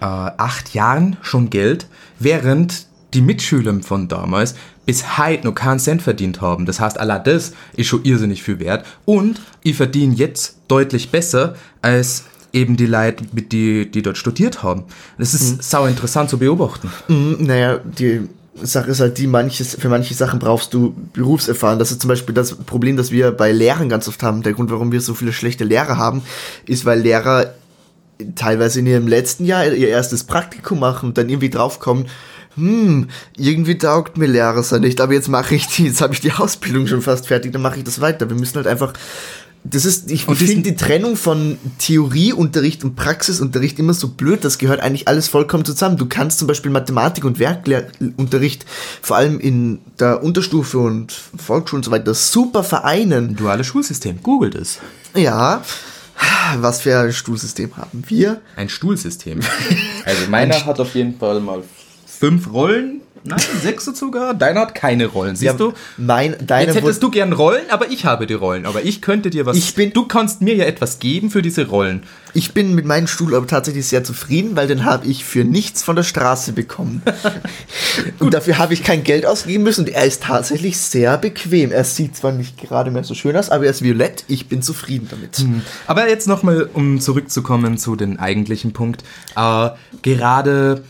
äh, 0.00 0.04
acht 0.04 0.74
Jahren 0.74 1.16
schon 1.22 1.50
Geld, 1.50 1.86
während 2.18 2.86
die 3.14 3.20
Mitschüler 3.20 3.82
von 3.82 4.08
damals 4.08 4.54
bis 4.86 5.18
heute 5.18 5.46
noch 5.46 5.54
keinen 5.54 5.78
Cent 5.78 6.02
verdient 6.02 6.40
haben. 6.40 6.66
Das 6.66 6.80
heißt, 6.80 6.98
allein 6.98 7.22
das 7.24 7.52
ist 7.76 7.86
schon 7.86 8.04
irrsinnig 8.04 8.42
viel 8.42 8.58
wert. 8.58 8.84
Und 9.04 9.40
ich 9.62 9.76
verdiene 9.76 10.14
jetzt 10.14 10.56
deutlich 10.68 11.10
besser 11.10 11.54
als 11.82 12.24
eben 12.52 12.76
die 12.76 12.86
Leute, 12.86 13.24
die, 13.32 13.90
die 13.90 14.02
dort 14.02 14.18
studiert 14.18 14.62
haben. 14.62 14.84
Das 15.18 15.34
ist 15.34 15.62
sau 15.62 15.86
interessant 15.86 16.30
zu 16.30 16.38
beobachten. 16.38 16.90
Mm, 17.08 17.34
Naja, 17.38 17.78
die 17.78 18.28
Sache 18.60 18.90
ist 18.90 19.00
halt 19.00 19.16
die, 19.16 19.26
manches, 19.26 19.76
für 19.76 19.88
manche 19.88 20.12
Sachen 20.12 20.38
brauchst 20.38 20.74
du 20.74 20.94
Berufserfahren. 21.14 21.78
Das 21.78 21.90
ist 21.90 22.02
zum 22.02 22.08
Beispiel 22.08 22.34
das 22.34 22.54
Problem, 22.54 22.96
das 22.98 23.10
wir 23.10 23.32
bei 23.32 23.50
Lehrern 23.52 23.88
ganz 23.88 24.08
oft 24.08 24.22
haben. 24.22 24.42
Der 24.42 24.52
Grund, 24.52 24.70
warum 24.70 24.92
wir 24.92 25.00
so 25.00 25.14
viele 25.14 25.32
schlechte 25.32 25.64
Lehrer 25.64 25.96
haben, 25.96 26.22
ist, 26.66 26.84
weil 26.84 27.00
Lehrer 27.00 27.54
teilweise 28.34 28.80
in 28.80 28.86
ihrem 28.86 29.06
letzten 29.06 29.44
Jahr 29.44 29.66
ihr 29.66 29.88
erstes 29.88 30.24
Praktikum 30.24 30.80
machen 30.80 31.10
und 31.10 31.18
dann 31.18 31.28
irgendwie 31.28 31.50
draufkommen, 31.50 32.06
hm, 32.56 33.08
irgendwie 33.36 33.78
taugt 33.78 34.18
mir 34.18 34.26
Lehrer 34.26 34.62
sein 34.62 34.82
nicht, 34.82 35.00
aber 35.00 35.14
jetzt 35.14 35.28
mache 35.28 35.54
ich 35.54 35.66
die, 35.68 35.86
jetzt 35.86 36.00
habe 36.00 36.12
ich 36.14 36.20
die 36.20 36.32
Ausbildung 36.32 36.86
schon 36.86 37.02
fast 37.02 37.28
fertig, 37.28 37.52
dann 37.52 37.62
mache 37.62 37.78
ich 37.78 37.84
das 37.84 38.00
weiter. 38.00 38.28
Wir 38.28 38.36
müssen 38.36 38.56
halt 38.56 38.66
einfach 38.66 38.92
das 39.64 39.84
ist, 39.84 40.10
ich 40.10 40.24
finde 40.24 40.70
die 40.70 40.76
Trennung 40.76 41.14
von 41.14 41.56
Theorieunterricht 41.78 42.82
und 42.82 42.96
Praxisunterricht 42.96 43.78
immer 43.78 43.94
so 43.94 44.08
blöd. 44.08 44.44
Das 44.44 44.58
gehört 44.58 44.80
eigentlich 44.80 45.06
alles 45.06 45.28
vollkommen 45.28 45.64
zusammen. 45.64 45.96
Du 45.96 46.06
kannst 46.06 46.40
zum 46.40 46.48
Beispiel 46.48 46.72
Mathematik 46.72 47.24
und 47.24 47.38
Werkunterricht 47.38 48.66
vor 49.00 49.16
allem 49.16 49.38
in 49.38 49.78
der 50.00 50.24
Unterstufe 50.24 50.78
und 50.78 51.12
Volksschule 51.12 51.78
und 51.78 51.84
so 51.84 51.92
weiter 51.92 52.12
super 52.12 52.64
vereinen. 52.64 53.36
Duales 53.36 53.68
Schulsystem, 53.68 54.20
googelt 54.20 54.56
es. 54.56 54.78
Ja, 55.14 55.62
was 56.58 56.82
für 56.82 56.98
ein 56.98 57.12
Stuhlsystem 57.12 57.76
haben 57.76 58.04
wir? 58.08 58.40
Ein 58.56 58.68
Stuhlsystem. 58.68 59.40
Also 60.04 60.28
meiner 60.28 60.66
hat 60.66 60.80
auf 60.80 60.96
jeden 60.96 61.16
Fall 61.16 61.38
mal 61.38 61.62
fünf 62.06 62.52
Rollen. 62.52 63.01
Nein, 63.24 63.38
sechs 63.62 63.84
sogar. 63.84 64.34
Deiner 64.34 64.60
hat 64.62 64.74
keine 64.74 65.06
Rollen. 65.06 65.36
Siehst 65.36 65.60
du? 65.60 65.74
Mein, 65.96 66.34
deine 66.44 66.66
Jetzt 66.72 66.76
hättest 66.82 67.02
du 67.02 67.10
gern 67.10 67.32
Rollen, 67.32 67.70
aber 67.70 67.90
ich 67.90 68.04
habe 68.04 68.26
die 68.26 68.34
Rollen. 68.34 68.66
Aber 68.66 68.82
ich 68.84 69.00
könnte 69.00 69.30
dir 69.30 69.46
was. 69.46 69.56
Ich 69.56 69.74
bin- 69.74 69.92
du 69.92 70.06
kannst 70.06 70.40
mir 70.42 70.54
ja 70.56 70.64
etwas 70.64 70.98
geben 70.98 71.30
für 71.30 71.40
diese 71.42 71.68
Rollen. 71.68 72.02
Ich 72.34 72.52
bin 72.54 72.74
mit 72.74 72.84
meinem 72.86 73.06
Stuhl 73.06 73.34
aber 73.34 73.46
tatsächlich 73.46 73.86
sehr 73.86 74.02
zufrieden, 74.04 74.56
weil 74.56 74.66
den 74.66 74.84
habe 74.84 75.06
ich 75.06 75.24
für 75.24 75.44
nichts 75.44 75.82
von 75.82 75.96
der 75.96 76.02
Straße 76.02 76.52
bekommen. 76.52 77.02
und 78.18 78.32
dafür 78.34 78.58
habe 78.58 78.72
ich 78.74 78.82
kein 78.82 79.04
Geld 79.04 79.26
ausgeben 79.26 79.62
müssen 79.64 79.82
und 79.82 79.90
er 79.90 80.04
ist 80.04 80.22
tatsächlich 80.24 80.78
sehr 80.78 81.18
bequem. 81.18 81.70
Er 81.72 81.84
sieht 81.84 82.16
zwar 82.16 82.32
nicht 82.32 82.58
gerade 82.58 82.90
mehr 82.90 83.04
so 83.04 83.14
schön 83.14 83.36
aus, 83.36 83.50
aber 83.50 83.64
er 83.64 83.70
ist 83.70 83.82
violett. 83.82 84.24
Ich 84.28 84.48
bin 84.48 84.62
zufrieden 84.62 85.08
damit. 85.10 85.44
Aber 85.86 86.08
jetzt 86.08 86.26
nochmal, 86.26 86.68
um 86.72 87.00
zurückzukommen 87.00 87.76
zu 87.78 87.96
den 87.96 88.18
eigentlichen 88.18 88.72
Punkt. 88.72 89.04
Äh, 89.36 89.70
gerade, 90.02 90.84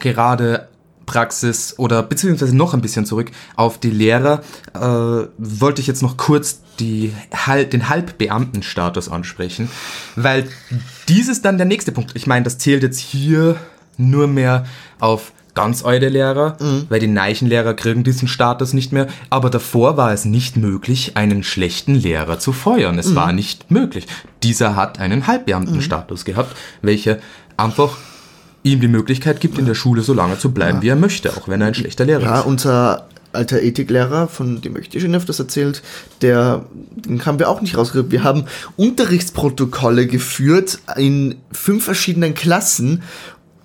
gerade 0.00 0.68
Praxis 1.10 1.74
oder 1.76 2.04
beziehungsweise 2.04 2.56
noch 2.56 2.72
ein 2.72 2.80
bisschen 2.80 3.04
zurück 3.04 3.32
auf 3.56 3.78
die 3.78 3.90
Lehrer, 3.90 4.42
äh, 4.74 5.26
wollte 5.38 5.80
ich 5.80 5.88
jetzt 5.88 6.02
noch 6.02 6.16
kurz 6.16 6.60
die, 6.78 7.12
den 7.72 7.88
Halbbeamtenstatus 7.88 9.08
ansprechen, 9.08 9.68
weil 10.14 10.48
dies 11.08 11.28
ist 11.28 11.44
dann 11.44 11.58
der 11.58 11.66
nächste 11.66 11.90
Punkt. 11.90 12.12
Ich 12.14 12.28
meine, 12.28 12.44
das 12.44 12.58
zählt 12.58 12.84
jetzt 12.84 13.00
hier 13.00 13.56
nur 13.96 14.28
mehr 14.28 14.64
auf 15.00 15.32
ganz 15.54 15.84
alte 15.84 16.08
Lehrer, 16.08 16.56
weil 16.88 17.00
die 17.00 17.08
neichen 17.08 17.48
Lehrer 17.48 17.74
kriegen 17.74 18.04
diesen 18.04 18.28
Status 18.28 18.72
nicht 18.72 18.92
mehr. 18.92 19.08
Aber 19.30 19.50
davor 19.50 19.96
war 19.96 20.12
es 20.12 20.24
nicht 20.24 20.56
möglich, 20.56 21.16
einen 21.16 21.42
schlechten 21.42 21.96
Lehrer 21.96 22.38
zu 22.38 22.52
feuern. 22.52 23.00
Es 23.00 23.16
war 23.16 23.32
nicht 23.32 23.68
möglich. 23.68 24.06
Dieser 24.44 24.76
hat 24.76 25.00
einen 25.00 25.26
Halbbeamtenstatus 25.26 26.24
gehabt, 26.24 26.56
welcher 26.82 27.18
einfach 27.56 27.98
ihm 28.62 28.80
die 28.80 28.88
Möglichkeit 28.88 29.40
gibt, 29.40 29.58
in 29.58 29.66
der 29.66 29.74
Schule 29.74 30.02
so 30.02 30.12
lange 30.12 30.38
zu 30.38 30.52
bleiben, 30.52 30.82
wie 30.82 30.88
er 30.88 30.96
möchte, 30.96 31.30
auch 31.36 31.48
wenn 31.48 31.60
er 31.60 31.68
ein 31.68 31.74
schlechter 31.74 32.04
Lehrer 32.04 32.22
Ja, 32.22 32.40
ist. 32.40 32.46
unser 32.46 33.06
alter 33.32 33.62
Ethiklehrer, 33.62 34.26
von 34.28 34.60
dem 34.60 34.72
möchte 34.72 34.96
ich 34.96 35.02
schon 35.04 35.14
öfters 35.14 35.38
erzählt, 35.38 35.82
der, 36.20 36.64
den 37.06 37.24
haben 37.24 37.38
wir 37.38 37.48
auch 37.48 37.60
nicht 37.60 37.76
rausgekriegt. 37.76 38.10
Wir 38.10 38.24
haben 38.24 38.44
Unterrichtsprotokolle 38.76 40.06
geführt 40.06 40.78
in 40.96 41.36
fünf 41.52 41.84
verschiedenen 41.84 42.34
Klassen, 42.34 43.02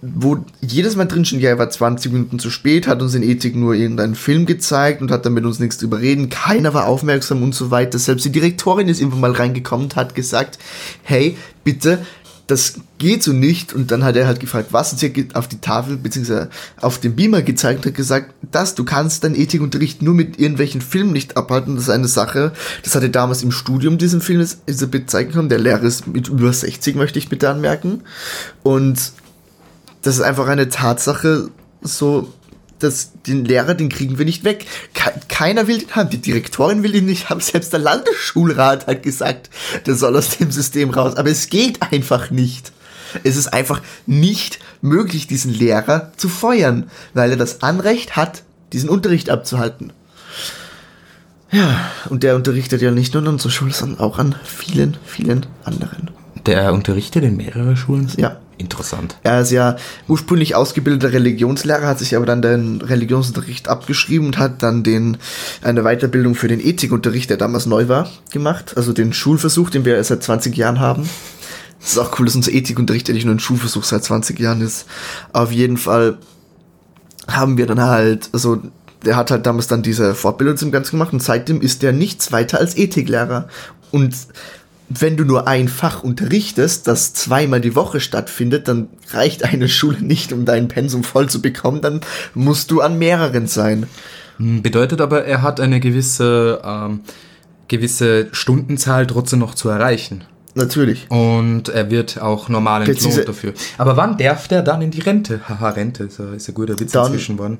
wo 0.02 0.38
jedes 0.62 0.96
Mal 0.96 1.06
drin 1.06 1.26
stand, 1.26 1.41
ja, 1.41 1.50
er 1.50 1.58
war 1.58 1.70
20 1.70 2.12
Minuten 2.12 2.38
zu 2.38 2.52
spät, 2.52 2.88
hat 2.88 3.02
uns 3.02 3.16
in 3.16 3.24
Ethik 3.24 3.56
nur 3.56 3.74
irgendeinen 3.74 4.14
Film 4.14 4.46
gezeigt 4.46 5.02
und 5.02 5.10
hat 5.10 5.26
dann 5.26 5.34
mit 5.34 5.46
uns 5.46 5.60
nichts 5.60 5.78
drüber 5.80 6.00
reden. 6.00 6.30
Keiner 6.30 6.74
war 6.76 6.86
aufmerksam 6.86 7.41
und 7.41 7.56
so 7.56 7.72
weiter. 7.72 7.98
Selbst 7.98 8.24
die 8.26 8.32
Direktorin 8.32 8.88
ist 8.88 9.00
irgendwann 9.00 9.22
mal 9.22 9.32
reingekommen 9.32 9.86
und 9.86 9.96
hat 9.96 10.14
gesagt, 10.14 10.60
hey, 11.04 11.38
bitte, 11.64 12.06
das 12.48 12.76
geht 12.98 13.24
so 13.24 13.34
nicht. 13.34 13.74
Und 13.74 13.91
dann 13.91 14.04
hat 14.04 14.16
er 14.16 14.28
halt 14.28 14.39
gefragt, 14.39 14.68
was? 14.72 14.91
Sie 14.91 15.08
hat 15.08 15.36
auf 15.36 15.48
die 15.48 15.60
Tafel 15.60 15.98
bzw. 15.98 16.48
auf 16.80 17.00
den 17.00 17.16
Beamer 17.16 17.41
gezeigt 17.41 17.80
und 17.80 17.91
hat 17.91 17.96
gesagt, 17.96 18.34
das, 18.52 18.76
du 18.76 18.84
kannst 18.84 19.24
deinen 19.24 19.36
Ethikunterricht 19.36 20.02
nur 20.02 20.14
mit 20.14 20.39
irgendwelchen 20.39 20.82
Filmen 20.82 21.12
nicht 21.12 21.38
abhalten. 21.38 21.76
Das 21.76 21.86
ist 21.86 21.89
eine 21.89 22.08
Sache. 22.08 22.54
Das 22.84 22.96
hatte 22.96 23.10
damals 23.10 23.43
im 23.43 23.52
Studium 23.52 23.98
diesen 23.98 24.22
Film 24.22 24.46
Elisabeth 24.66 25.10
zeigen 25.10 25.32
können. 25.32 25.50
Der 25.50 25.60
Lehrer 25.60 25.84
ist 25.84 26.08
mit 26.08 26.28
über 26.28 26.54
60, 26.54 26.96
möchte 26.96 27.20
ich 27.20 27.30
bitte 27.30 27.50
anmerken. 27.50 28.02
Und 28.64 29.12
das 30.04 30.16
ist 30.16 30.22
einfach 30.22 30.48
eine 30.48 30.70
Tatsache, 30.70 31.50
so, 31.82 32.32
dass 32.86 33.12
den 33.28 33.46
Lehrer, 33.46 33.74
den 33.74 33.90
kriegen 33.90 34.18
wir 34.18 34.26
nicht 34.26 34.44
weg. 34.44 34.66
Ke 34.94 35.12
keiner 35.28 35.68
will 35.68 35.80
den 35.80 35.92
haben. 35.96 36.10
Die 36.10 36.22
Direktorin 36.22 36.84
will 36.84 36.96
ihn 36.96 37.06
nicht 37.06 37.30
haben. 37.30 37.40
Selbst 37.42 37.74
der 37.74 37.80
Landesschulrat 37.80 38.88
hat 38.88 39.04
gesagt, 39.04 39.50
der 39.86 39.96
soll 39.96 40.16
aus 40.16 40.38
dem 40.38 40.52
System 40.52 40.90
raus. 40.90 41.16
Aber 41.16 41.30
es 41.30 41.50
geht 41.50 41.82
einfach 41.82 42.32
nicht. 42.32 42.72
Es 43.24 43.38
ist 43.38 43.48
einfach 43.54 43.82
nicht 44.06 44.60
möglich, 44.82 45.28
diesen 45.28 45.54
Lehrer 45.54 46.12
zu 46.18 46.28
feuern, 46.28 46.90
weil 47.14 47.32
er 47.32 47.38
das 47.38 47.62
Anrecht 47.62 48.16
hat, 48.16 48.44
diesen 48.74 48.90
Unterricht 48.90 49.30
abzuhalten. 49.30 49.94
Ja, 51.52 51.90
und 52.10 52.24
der 52.24 52.36
unterrichtet 52.36 52.82
ja 52.82 52.92
nicht 52.92 53.14
nur 53.14 53.24
an 53.24 53.30
unserer 53.30 53.52
Schule, 53.52 53.74
sondern 53.74 54.00
auch 54.00 54.20
an 54.20 54.36
vielen, 54.44 54.98
vielen 55.06 55.46
anderen. 55.64 56.12
Der 56.46 56.74
unterrichtet 56.74 57.24
in 57.24 57.38
mehreren 57.38 57.78
Schulen. 57.78 58.12
Ja. 58.18 58.38
Interessant. 58.58 59.18
Er 59.24 59.41
ist 59.41 59.51
ja 59.51 59.76
ursprünglich 60.08 60.56
ausgebildeter 60.56 61.14
Religionslehrer, 61.14 61.88
hat 61.88 61.99
sich 61.99 62.16
aber 62.16 62.26
dann 62.26 62.41
den 62.41 62.82
Religionsunterricht 62.82 63.68
abgeschrieben 63.68 64.28
und 64.28 64.38
hat 64.38 64.64
dann 64.64 64.84
den, 64.84 65.18
eine 65.62 65.84
Weiterbildung 65.84 66.36
für 66.36 66.47
den 66.47 66.60
Ethikunterricht, 66.60 67.30
der 67.30 67.38
damals 67.38 67.66
neu 67.66 67.88
war, 67.88 68.10
gemacht. 68.32 68.74
Also 68.76 68.93
den 68.93 69.14
Schulversuch, 69.14 69.70
den 69.70 69.86
wir 69.86 70.03
seit 70.03 70.24
20 70.24 70.56
Jahren 70.56 70.80
haben. 70.80 71.10
Das 71.80 71.91
ist 71.91 71.97
auch 71.97 72.18
cool, 72.20 72.26
dass 72.26 72.36
unser 72.36 72.51
Ethikunterricht 72.51 73.10
eigentlich 73.10 73.26
nur 73.26 73.36
ein 73.36 73.39
Schulversuch 73.39 73.84
seit 73.84 74.03
20 74.03 74.39
Jahren 74.39 74.62
ist. 74.62 74.86
Auf 75.34 75.51
jeden 75.51 75.78
Fall 75.78 76.18
haben 77.28 77.58
wir 77.58 77.68
dann 77.68 77.82
halt, 77.82 78.30
also 78.32 78.62
der 79.06 79.16
hat 79.16 79.32
halt 79.32 79.45
damals 79.45 79.68
dann 79.68 79.84
diese 79.84 80.16
Fortbildung 80.16 80.58
zum 80.58 80.72
Ganzen 80.72 80.91
gemacht 80.91 81.14
und 81.14 81.22
seitdem 81.22 81.62
ist 81.62 81.84
der 81.84 81.93
nichts 81.93 82.32
weiter 82.32 82.60
als 82.60 82.76
Ethiklehrer. 82.76 83.47
Und 83.91 84.16
wenn 84.90 85.18
du 85.18 85.26
nur 85.26 85.48
ein 85.48 85.68
Fach 85.68 86.04
unterrichtest, 86.04 86.88
das 86.88 87.14
zweimal 87.14 87.60
die 87.62 87.76
Woche 87.76 88.00
stattfindet, 88.00 88.68
dann 88.68 88.88
reicht 89.12 89.44
eine 89.44 89.68
Schule 89.68 90.02
nicht, 90.02 90.32
um 90.32 90.46
dein 90.46 90.68
Pensum 90.68 91.04
voll 91.04 91.28
zu 91.30 91.42
bekommen, 91.42 91.82
dann 91.82 92.02
musst 92.34 92.72
du 92.72 92.82
an 92.82 92.98
mehreren 93.00 93.48
sein. 93.48 93.88
Hm, 94.38 94.62
Bedeutet 94.62 95.02
aber, 95.02 95.26
er 95.26 95.42
hat 95.42 95.60
eine 95.60 95.80
gewisse, 95.80 96.62
ähm, 96.64 97.00
gewisse 97.68 98.28
Stundenzahl 98.32 99.08
trotzdem 99.08 99.40
noch 99.40 99.56
zu 99.56 99.70
erreichen. 99.70 100.24
Natürlich. 100.58 101.08
Und 101.10 101.68
er 101.68 101.92
wird 101.92 102.22
auch 102.22 102.48
normal 102.48 102.88
entlohnt 102.88 103.28
dafür. 103.28 103.54
Aber 103.78 103.98
wann 103.98 104.18
darf 104.18 104.48
der 104.48 104.62
dann 104.62 104.82
in 104.82 104.90
die 104.92 105.02
Rente? 105.02 105.42
Haha, 105.50 105.70
Rente 105.70 106.06
ist 106.06 106.20
ein 106.22 106.54
guter 106.54 106.80
Witz 106.80 106.94
Dann- 106.94 107.08
inzwischen 107.08 107.38
worden. 107.38 107.60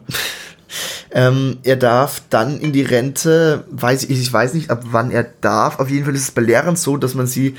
Ähm, 1.12 1.58
er 1.64 1.76
darf 1.76 2.22
dann 2.30 2.60
in 2.60 2.74
die 2.74 2.82
Rente, 2.82 3.66
weiß 3.70 4.04
ich, 4.04 4.20
ich 4.20 4.32
weiß 4.32 4.54
nicht, 4.54 4.70
ab 4.70 4.84
wann 4.92 5.12
er 5.12 5.24
darf. 5.42 5.80
Auf 5.80 5.90
jeden 5.90 6.06
Fall 6.06 6.16
ist 6.16 6.24
es 6.24 6.32
bei 6.32 6.42
Lehrern 6.42 6.76
so, 6.76 6.98
dass 6.98 7.14
man 7.14 7.28
sie, 7.28 7.56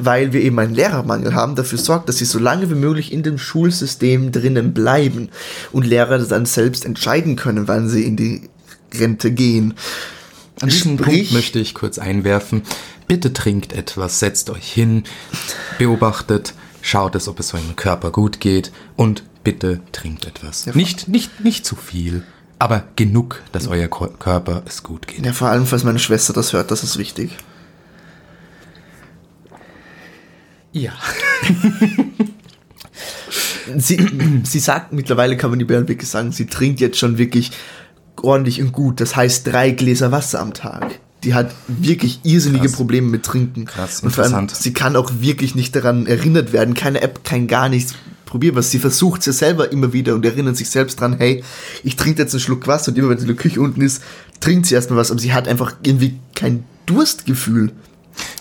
weil 0.00 0.32
wir 0.32 0.40
eben 0.40 0.58
einen 0.58 0.74
Lehrermangel 0.74 1.34
haben, 1.34 1.56
dafür 1.56 1.78
sorgt, 1.78 2.08
dass 2.08 2.18
sie 2.18 2.24
so 2.24 2.38
lange 2.38 2.70
wie 2.70 2.74
möglich 2.74 3.12
in 3.12 3.22
dem 3.22 3.38
Schulsystem 3.38 4.32
drinnen 4.32 4.72
bleiben 4.72 5.30
und 5.72 5.86
Lehrer 5.86 6.18
dann 6.18 6.46
selbst 6.46 6.84
entscheiden 6.84 7.36
können, 7.36 7.68
wann 7.68 7.88
sie 7.88 8.04
in 8.04 8.16
die 8.16 8.48
Rente 8.94 9.30
gehen. 9.32 9.74
An 10.60 10.68
diesem 10.68 10.96
Punkt 10.96 11.32
möchte 11.32 11.58
ich 11.58 11.74
kurz 11.74 11.98
einwerfen. 11.98 12.62
Bitte 13.08 13.32
trinkt 13.32 13.72
etwas, 13.72 14.20
setzt 14.20 14.50
euch 14.50 14.70
hin, 14.70 15.04
beobachtet, 15.78 16.54
schaut 16.82 17.14
es, 17.14 17.28
ob 17.28 17.40
es 17.40 17.54
eurem 17.54 17.74
Körper 17.76 18.10
gut 18.10 18.40
geht 18.40 18.70
und 18.96 19.24
bitte 19.44 19.80
trinkt 19.92 20.26
etwas. 20.26 20.66
nicht, 20.74 21.08
nicht, 21.08 21.40
nicht 21.40 21.64
zu 21.64 21.76
viel, 21.76 22.24
aber 22.58 22.84
genug, 22.96 23.42
dass 23.52 23.68
euer 23.68 23.88
Körper 23.88 24.62
es 24.66 24.82
gut 24.82 25.06
geht. 25.06 25.24
Ja, 25.24 25.32
vor 25.32 25.48
allem, 25.48 25.66
falls 25.66 25.84
meine 25.84 25.98
Schwester 25.98 26.32
das 26.32 26.52
hört, 26.52 26.70
das 26.70 26.82
ist 26.84 26.98
wichtig. 26.98 27.36
Ja. 30.72 30.92
Sie, 33.76 34.42
sie 34.42 34.58
sagt, 34.58 34.92
mittlerweile 34.92 35.36
kann 35.36 35.50
man 35.50 35.58
die 35.58 35.64
Bären 35.64 35.86
wirklich 35.86 36.10
sagen, 36.10 36.32
sie 36.32 36.46
trinkt 36.46 36.80
jetzt 36.80 36.98
schon 36.98 37.18
wirklich 37.18 37.52
ordentlich 38.20 38.60
und 38.60 38.72
gut. 38.72 39.00
Das 39.00 39.14
heißt 39.14 39.46
drei 39.46 39.70
Gläser 39.70 40.10
Wasser 40.10 40.40
am 40.40 40.54
Tag. 40.54 40.98
Die 41.24 41.34
hat 41.34 41.54
wirklich 41.68 42.20
irrsinnige 42.22 42.66
Krass. 42.66 42.76
Probleme 42.76 43.08
mit 43.08 43.24
Trinken. 43.24 43.66
Krass, 43.66 44.02
und 44.02 44.10
vor 44.10 44.24
allem, 44.24 44.32
interessant. 44.32 44.62
sie 44.62 44.72
kann 44.72 44.96
auch 44.96 45.10
wirklich 45.20 45.54
nicht 45.54 45.76
daran 45.76 46.06
erinnert 46.06 46.52
werden. 46.52 46.74
Keine 46.74 47.02
App, 47.02 47.24
kein 47.24 47.46
gar 47.46 47.68
nichts. 47.68 47.94
Probier 48.24 48.54
was. 48.54 48.70
Sie 48.70 48.78
versucht 48.78 49.20
es 49.20 49.26
ja 49.26 49.32
selber 49.32 49.72
immer 49.72 49.92
wieder 49.92 50.14
und 50.14 50.24
erinnert 50.24 50.56
sich 50.56 50.70
selbst 50.70 51.00
dran, 51.00 51.16
hey, 51.18 51.42
ich 51.82 51.96
trinke 51.96 52.22
jetzt 52.22 52.32
einen 52.32 52.40
Schluck 52.40 52.66
Wasser 52.66 52.92
und 52.92 52.98
immer 52.98 53.10
wenn 53.10 53.18
sie 53.18 53.24
in 53.24 53.34
der 53.34 53.36
Küche 53.36 53.60
unten 53.60 53.80
ist, 53.80 54.02
trinkt 54.38 54.66
sie 54.66 54.74
erstmal 54.76 54.98
was. 54.98 55.10
Aber 55.10 55.20
sie 55.20 55.32
hat 55.32 55.48
einfach 55.48 55.74
irgendwie 55.82 56.18
kein 56.34 56.64
Durstgefühl. 56.86 57.72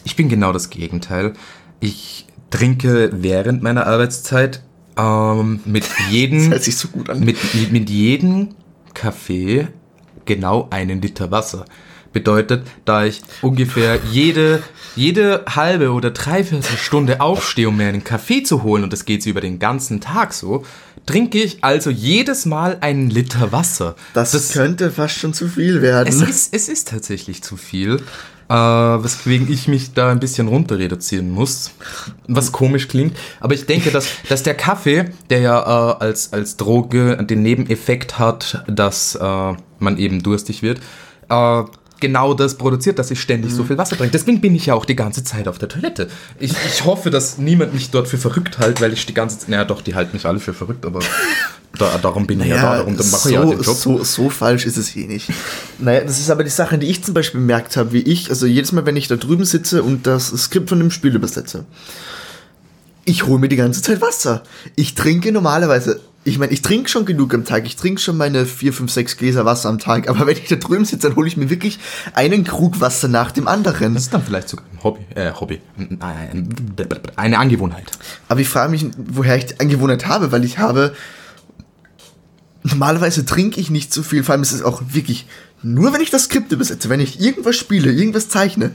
Ich 0.04 0.16
bin 0.16 0.30
genau 0.30 0.54
das 0.54 0.70
Gegenteil. 0.70 1.34
Ich 1.80 2.28
trinke 2.50 3.10
während 3.14 3.64
meiner 3.64 3.88
Arbeitszeit 3.88 4.62
ähm, 4.98 5.60
mit 5.66 5.86
jedem 6.10 6.52
Das 6.52 6.66
so 6.66 6.88
mit, 7.16 7.38
mit, 7.54 7.72
mit 7.72 7.90
jedem 7.90 8.50
Kaffee 8.94 9.68
genau 10.26 10.68
einen 10.72 11.02
Liter 11.02 11.32
Wasser. 11.32 11.66
Bedeutet, 12.12 12.64
da 12.86 13.06
ich 13.06 13.22
ungefähr 13.42 14.00
jede, 14.12 14.64
jede 14.96 15.46
halbe 15.48 15.92
oder 15.92 16.12
dreiviertel 16.12 16.78
Stunde 16.78 17.22
aufstehe, 17.22 17.70
um 17.70 17.78
mir 17.78 17.88
einen 17.88 18.04
Kaffee 18.04 18.44
zu 18.44 18.64
holen, 18.64 18.84
und 18.84 18.92
das 18.92 19.06
geht 19.06 19.26
über 19.26 19.42
den 19.42 19.60
ganzen 19.60 20.02
Tag 20.02 20.34
so, 20.34 20.66
trinke 21.06 21.40
ich 21.40 21.64
also 21.64 21.90
jedes 21.90 22.46
Mal 22.46 22.78
einen 22.82 23.10
Liter 23.10 23.52
Wasser. 23.52 23.96
Das, 24.14 24.54
könnte 24.54 24.92
fast 24.92 25.20
schon 25.20 25.34
zu 25.34 25.48
viel 25.48 25.82
werden. 25.82 26.08
es 26.08 26.22
ist, 26.22 26.54
es 26.54 26.70
ist 26.70 26.90
tatsächlich 26.90 27.42
zu 27.44 27.58
viel, 27.58 28.02
äh, 28.50 28.54
weswegen 28.54 29.52
ich 29.52 29.68
mich 29.68 29.94
da 29.94 30.12
ein 30.12 30.20
bisschen 30.20 30.48
runter 30.48 30.80
reduzieren 30.80 31.30
muss, 31.30 31.72
was 32.28 32.52
komisch 32.52 32.88
klingt. 32.88 33.16
Aber 33.40 33.54
ich 33.54 33.66
denke, 33.66 33.92
dass, 33.92 34.08
dass 34.28 34.44
der 34.44 34.56
Kaffee, 34.56 35.06
der 35.30 35.40
ja 35.40 35.60
äh, 35.60 36.04
als, 36.04 36.34
als 36.34 36.58
Droge 36.58 37.24
den 37.24 37.44
Nebeneffekt 37.44 38.18
hat, 38.18 38.64
dass 38.68 39.16
äh, 39.16 39.54
man 39.80 39.98
eben 39.98 40.24
durstig 40.24 40.64
wird, 40.64 40.80
äh, 41.30 41.64
genau 42.00 42.34
das 42.34 42.56
produziert, 42.56 43.00
dass 43.00 43.12
ich 43.12 43.20
ständig 43.20 43.54
so 43.54 43.64
viel 43.64 43.78
Wasser 43.78 43.98
trinke. 43.98 44.12
Deswegen 44.12 44.42
bin 44.42 44.56
ich 44.56 44.68
ja 44.68 44.74
auch 44.74 44.86
die 44.86 44.96
ganze 44.96 45.24
Zeit 45.24 45.48
auf 45.48 45.58
der 45.58 45.70
Toilette. 45.70 46.10
Ich, 46.40 46.52
ich 46.52 46.86
hoffe, 46.86 47.10
dass 47.10 47.38
niemand 47.38 47.74
mich 47.74 47.92
dort 47.92 48.08
für 48.08 48.18
verrückt 48.18 48.60
hält, 48.60 48.82
weil 48.82 48.94
ich 48.94 49.06
die 49.06 49.14
ganze 49.14 49.40
Zeit, 49.40 49.50
naja 49.50 49.66
doch, 49.66 49.82
die 49.82 49.96
halten 49.96 50.12
mich 50.14 50.26
alle 50.26 50.40
für 50.40 50.54
verrückt, 50.54 50.86
aber 50.86 51.00
da, 51.78 51.98
darum 51.98 52.28
bin 52.28 52.42
ich 52.42 52.48
ja, 52.48 52.56
da, 52.56 52.78
darum 52.78 52.98
dann 52.98 53.10
mache 53.10 53.22
so, 53.22 53.30
ich 53.30 53.36
ja 53.36 53.46
den 53.46 53.62
Job. 53.62 53.76
So, 53.76 54.04
so 54.04 54.30
falsch 54.30 54.66
ist 54.66 54.78
es 54.78 54.96
eh 54.96 55.08
nicht. 55.08 55.30
Naja, 55.78 56.02
das 56.02 56.20
ist 56.20 56.30
aber 56.30 56.44
die 56.44 56.50
Sache, 56.50 56.78
die 56.78 56.88
ich 56.88 57.04
zum 57.04 57.14
Beispiel 57.14 57.40
bemerkt 57.40 57.78
habe, 57.78 57.94
wie 57.94 58.02
ich, 58.02 58.30
also 58.30 58.46
jedes 58.46 58.72
Mal, 58.72 58.86
wenn 58.86 58.96
ich 58.96 59.08
da 59.08 59.16
drüben 59.16 59.46
sitze 59.46 59.84
und 59.84 60.08
das 60.08 60.28
Skript 60.28 60.70
von 60.70 60.80
dem 60.80 60.92
Spiel 60.92 61.16
übersetze, 61.16 61.66
ich 63.10 63.26
hole 63.26 63.40
mir 63.40 63.50
die 63.50 63.56
ganze 63.56 63.82
Zeit 63.82 64.02
Wasser. 64.02 64.44
Ich 64.76 64.94
trinke 64.94 65.32
normalerweise, 65.32 66.00
ich 66.24 66.38
meine, 66.38 66.52
ich 66.52 66.62
trinke 66.62 66.90
schon 66.90 67.06
genug 67.06 67.34
am 67.34 67.44
Tag, 67.44 67.66
ich 67.66 67.76
trinke 67.76 68.00
schon 68.00 68.18
meine 68.18 68.46
4, 68.46 68.72
5, 68.72 68.92
6 68.92 69.18
Gläser 69.18 69.46
Wasser 69.46 69.70
am 69.70 69.80
Tag, 69.80 70.08
aber 70.08 70.28
wenn 70.28 70.38
ich 70.38 70.48
da 70.48 70.58
drüben 70.58 70.86
sitze, 70.86 71.08
dann 71.08 71.16
hole 71.16 71.28
ich 71.28 71.36
mir 71.36 71.50
wirklich 71.50 71.80
einen 72.14 72.44
Krug 72.44 72.80
Wasser 72.82 73.08
nach 73.08 73.32
dem 73.32 73.48
anderen. 73.48 73.96
Das 73.96 74.04
ist 74.04 74.14
dann 74.14 74.22
vielleicht 74.22 74.50
sogar 74.50 74.66
ein 74.72 74.84
Hobby, 74.84 75.02
äh, 75.16 75.32
Hobby, 75.34 75.60
Nein, 75.76 76.50
eine 77.16 77.40
Angewohnheit. 77.40 77.92
Aber 78.28 78.42
ich 78.42 78.48
frage 78.48 78.70
mich, 78.70 78.86
woher 78.96 79.36
ich 79.38 79.48
die 79.48 79.60
Angewohnheit 79.60 80.06
habe, 80.06 80.32
weil 80.32 80.46
ich 80.46 80.60
habe. 80.60 80.94
Normalerweise 82.62 83.26
trinke 83.26 83.60
ich 83.60 83.70
nicht 83.70 83.94
so 83.94 84.04
viel, 84.04 84.24
vor 84.24 84.34
allem 84.34 84.42
ist 84.42 84.52
es 84.52 84.62
auch 84.62 84.84
wirklich 84.90 85.26
nur, 85.64 85.94
wenn 85.94 86.02
ich 86.02 86.10
das 86.12 86.26
Skript 86.26 86.52
übersetze, 86.52 86.90
wenn 86.90 87.00
ich 87.00 87.20
irgendwas 87.20 87.56
spiele, 87.56 87.92
irgendwas 87.92 88.30
zeichne. 88.30 88.72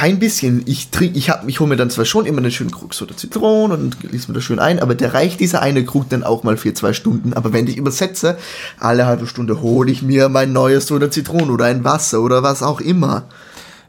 Kein 0.00 0.18
bisschen. 0.18 0.62
Ich 0.64 0.88
trinke, 0.88 1.18
ich 1.18 1.28
hab, 1.28 1.46
ich 1.46 1.60
hole 1.60 1.68
mir 1.68 1.76
dann 1.76 1.90
zwar 1.90 2.06
schon 2.06 2.24
immer 2.24 2.38
einen 2.38 2.50
schönen 2.50 2.70
Krug 2.70 2.94
Soda 2.94 3.14
Zitronen 3.14 3.78
und 3.78 4.00
gieße 4.00 4.28
mir 4.28 4.34
das 4.34 4.44
schön 4.44 4.58
ein, 4.58 4.78
aber 4.78 4.94
der 4.94 5.12
reicht 5.12 5.40
dieser 5.40 5.60
eine 5.60 5.84
Krug 5.84 6.08
dann 6.08 6.24
auch 6.24 6.42
mal 6.42 6.56
für 6.56 6.72
zwei 6.72 6.94
Stunden. 6.94 7.34
Aber 7.34 7.52
wenn 7.52 7.66
ich 7.66 7.76
übersetze, 7.76 8.38
alle 8.78 9.04
halbe 9.04 9.26
Stunde 9.26 9.60
hole 9.60 9.92
ich 9.92 10.00
mir 10.00 10.30
mein 10.30 10.54
neues 10.54 10.86
Soda 10.86 11.10
Zitronen 11.10 11.50
oder 11.50 11.66
ein 11.66 11.84
Wasser 11.84 12.22
oder 12.22 12.42
was 12.42 12.62
auch 12.62 12.80
immer. 12.80 13.24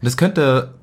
Das 0.01 0.17
könnte, 0.17 0.73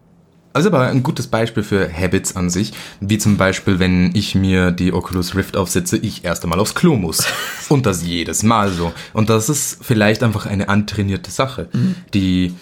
also 0.54 0.70
aber 0.70 0.86
ein 0.86 1.02
gutes 1.02 1.26
Beispiel 1.26 1.62
für 1.62 1.92
Habits 1.92 2.34
an 2.34 2.48
sich, 2.48 2.72
wie 3.00 3.18
zum 3.18 3.36
Beispiel, 3.36 3.78
wenn 3.78 4.16
ich 4.16 4.34
mir 4.34 4.70
die 4.70 4.94
Oculus 4.94 5.34
Rift 5.34 5.58
aufsetze, 5.58 5.98
ich 5.98 6.24
erst 6.24 6.42
einmal 6.42 6.58
aufs 6.58 6.74
Klo 6.74 6.96
muss. 6.96 7.26
Und 7.68 7.84
das 7.84 8.02
jedes 8.02 8.44
Mal 8.44 8.70
so. 8.72 8.94
Und 9.12 9.28
das 9.28 9.50
ist 9.50 9.80
vielleicht 9.82 10.22
einfach 10.22 10.46
eine 10.46 10.70
antrainierte 10.70 11.30
Sache, 11.30 11.68
die 12.14 12.54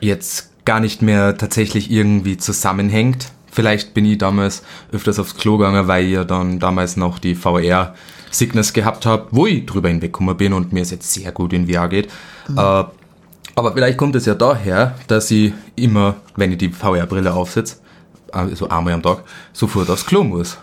jetzt 0.00 0.48
gar 0.66 0.80
nicht 0.80 1.00
mehr 1.00 1.38
tatsächlich 1.38 1.90
irgendwie 1.90 2.36
zusammenhängt. 2.36 3.32
Vielleicht 3.50 3.94
bin 3.94 4.04
ich 4.04 4.18
damals 4.18 4.62
öfters 4.92 5.18
aufs 5.18 5.36
Klo 5.36 5.56
gegangen, 5.56 5.88
weil 5.88 6.04
ich 6.04 6.12
ja 6.12 6.24
dann 6.24 6.58
damals 6.58 6.98
noch 6.98 7.18
die 7.18 7.34
VR 7.34 7.94
Sickness 8.30 8.74
gehabt 8.74 9.06
habe, 9.06 9.28
wo 9.30 9.46
ich 9.46 9.64
drüber 9.64 9.88
hinweggekommen 9.88 10.36
bin 10.36 10.52
und 10.52 10.74
mir 10.74 10.82
es 10.82 10.90
jetzt 10.90 11.10
sehr 11.10 11.32
gut 11.32 11.54
in 11.54 11.66
VR 11.66 11.88
geht. 11.88 12.08
Äh, 12.54 12.84
aber 13.56 13.72
vielleicht 13.72 13.96
kommt 13.96 14.14
es 14.16 14.26
ja 14.26 14.34
daher, 14.34 14.94
dass 15.06 15.30
ich 15.30 15.54
immer, 15.76 16.16
wenn 16.36 16.52
ich 16.52 16.58
die 16.58 16.68
VR-Brille 16.68 17.32
aufsetze, 17.32 17.76
also 18.30 18.68
einmal 18.68 18.92
am 18.92 19.02
Tag, 19.02 19.22
sofort 19.54 19.88
aufs 19.88 20.04
Klo 20.04 20.22
muss. 20.22 20.58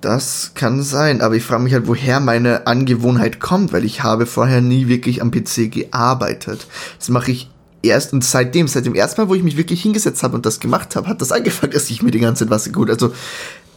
Das 0.00 0.52
kann 0.54 0.82
sein, 0.82 1.20
aber 1.20 1.34
ich 1.34 1.42
frage 1.42 1.64
mich 1.64 1.72
halt, 1.72 1.88
woher 1.88 2.20
meine 2.20 2.68
Angewohnheit 2.68 3.40
kommt, 3.40 3.72
weil 3.72 3.84
ich 3.84 4.04
habe 4.04 4.26
vorher 4.26 4.60
nie 4.60 4.86
wirklich 4.86 5.20
am 5.20 5.32
PC 5.32 5.72
gearbeitet. 5.72 6.68
Das 6.98 7.08
mache 7.08 7.32
ich 7.32 7.50
erst 7.82 8.12
und 8.12 8.24
seitdem, 8.24 8.68
seit 8.68 8.86
dem 8.86 8.94
ersten 8.94 9.20
Mal, 9.20 9.28
wo 9.28 9.34
ich 9.34 9.42
mich 9.42 9.56
wirklich 9.56 9.82
hingesetzt 9.82 10.22
habe 10.22 10.36
und 10.36 10.46
das 10.46 10.60
gemacht 10.60 10.96
habe, 10.96 11.08
hat 11.08 11.20
das 11.20 11.32
angefangen, 11.32 11.72
dass 11.74 11.90
ich 11.90 12.02
mir 12.02 12.10
die 12.10 12.20
ganze 12.20 12.44
Zeit 12.44 12.50
Wasser 12.50 12.70
gut. 12.70 12.90
Also 12.90 13.12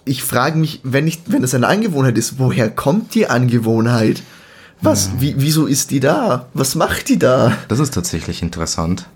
ich 0.06 0.24
frage 0.24 0.58
mich, 0.58 0.82
wenn 0.84 1.08
ich, 1.08 1.22
wenn 1.28 1.42
das 1.42 1.54
eine 1.54 1.68
Angewohnheit 1.68 2.18
ist, 2.18 2.40
woher 2.40 2.70
kommt 2.70 3.14
die 3.14 3.28
Angewohnheit? 3.28 4.24
Was, 4.82 5.12
wie, 5.20 5.36
wieso 5.38 5.68
ist 5.68 5.92
die 5.92 6.00
da? 6.00 6.48
Was 6.56 6.74
macht 6.74 7.10
die 7.10 7.20
da? 7.20 7.56
Das 7.68 7.78
ist 7.78 7.94
tatsächlich 7.94 8.42
interessant, 8.42 9.08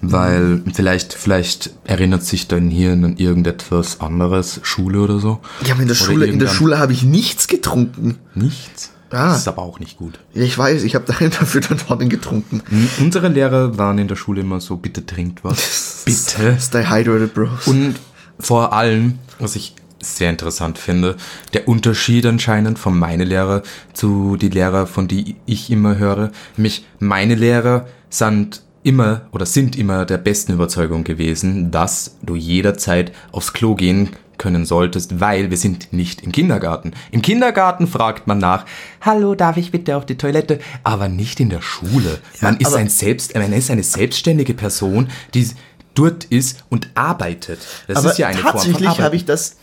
weil 0.00 0.62
vielleicht, 0.72 1.12
vielleicht 1.12 1.72
erinnert 1.84 2.24
sich 2.24 2.48
dein 2.48 2.70
Hirn 2.70 3.04
an 3.04 3.16
irgendetwas 3.18 4.00
anderes, 4.00 4.60
Schule 4.62 5.00
oder 5.00 5.18
so. 5.18 5.40
Ja, 5.66 5.74
aber 5.74 5.82
in 5.82 5.88
der 5.88 5.96
Oder 5.96 6.04
Schule, 6.06 6.26
in 6.26 6.38
der 6.38 6.48
Schule 6.48 6.78
habe 6.78 6.94
ich 6.94 7.02
nichts 7.02 7.48
getrunken. 7.48 8.16
Nichts. 8.34 8.92
Ah. 9.10 9.28
Das 9.30 9.38
ist 9.38 9.48
aber 9.48 9.62
auch 9.62 9.80
nicht 9.80 9.96
gut. 9.96 10.18
Ich 10.34 10.56
weiß, 10.56 10.82
ich 10.82 10.94
habe 10.94 11.04
dafür 11.06 11.60
dann 11.60 11.78
Tonnen 11.78 12.08
getrunken. 12.08 12.62
N- 12.70 12.88
Unsere 13.00 13.28
Lehrer 13.28 13.78
waren 13.78 13.98
in 13.98 14.08
der 14.08 14.16
Schule 14.16 14.42
immer 14.42 14.60
so, 14.60 14.76
bitte 14.76 15.06
trinkt 15.06 15.44
was. 15.44 16.02
Bitte. 16.06 16.56
Stay 16.60 16.84
hydrated, 16.84 17.34
Bros. 17.34 17.66
Und 17.66 17.94
vor 18.38 18.72
allem, 18.72 19.18
was 19.38 19.56
ich 19.56 19.74
sehr 20.00 20.30
interessant 20.30 20.78
finde. 20.78 21.16
Der 21.54 21.66
Unterschied 21.68 22.24
anscheinend 22.24 22.78
von 22.78 22.96
meine 22.98 23.24
Lehrer 23.24 23.62
zu 23.94 24.36
die 24.36 24.48
Lehrer, 24.48 24.86
von 24.86 25.08
die 25.08 25.34
ich 25.44 25.70
immer 25.70 25.98
höre. 25.98 26.30
Nämlich 26.56 26.86
meine 27.00 27.34
Lehrer 27.34 27.86
sind 28.08 28.62
immer 28.84 29.22
oder 29.32 29.44
sind 29.44 29.76
immer 29.76 30.04
der 30.06 30.18
besten 30.18 30.52
Überzeugung 30.52 31.02
gewesen, 31.02 31.70
dass 31.72 32.16
du 32.22 32.36
jederzeit 32.36 33.10
aufs 33.32 33.52
Klo 33.52 33.74
gehen 33.74 34.10
können 34.38 34.64
solltest, 34.64 35.20
weil 35.20 35.50
wir 35.50 35.56
sind 35.56 35.92
nicht 35.92 36.22
im 36.22 36.32
Kindergarten. 36.32 36.92
Im 37.10 37.22
Kindergarten 37.22 37.86
fragt 37.86 38.26
man 38.26 38.38
nach, 38.38 38.64
hallo, 39.00 39.34
darf 39.34 39.56
ich 39.56 39.70
bitte 39.70 39.96
auf 39.96 40.06
die 40.06 40.16
Toilette? 40.16 40.60
Aber 40.84 41.08
nicht 41.08 41.40
in 41.40 41.50
der 41.50 41.60
Schule. 41.60 42.18
man 42.40 42.56
ist 42.56 42.74
ein 42.74 42.88
selbst, 42.88 43.34
man 43.34 43.52
ist 43.52 43.70
eine 43.70 43.82
selbstständige 43.82 44.54
Person, 44.54 45.08
die 45.34 45.48
dort 45.94 46.24
ist 46.24 46.64
und 46.68 46.88
arbeitet. 46.94 47.60
Das 47.86 47.98
Aber 47.98 48.10
ist 48.10 48.18
ja 48.18 48.28
eine 48.28 48.38
Form 48.38 48.52
von 48.52 48.60
tatsächlich 48.60 48.88
Arbeit. 48.88 49.04
habe 49.04 49.16
ich 49.16 49.24
das 49.24 49.56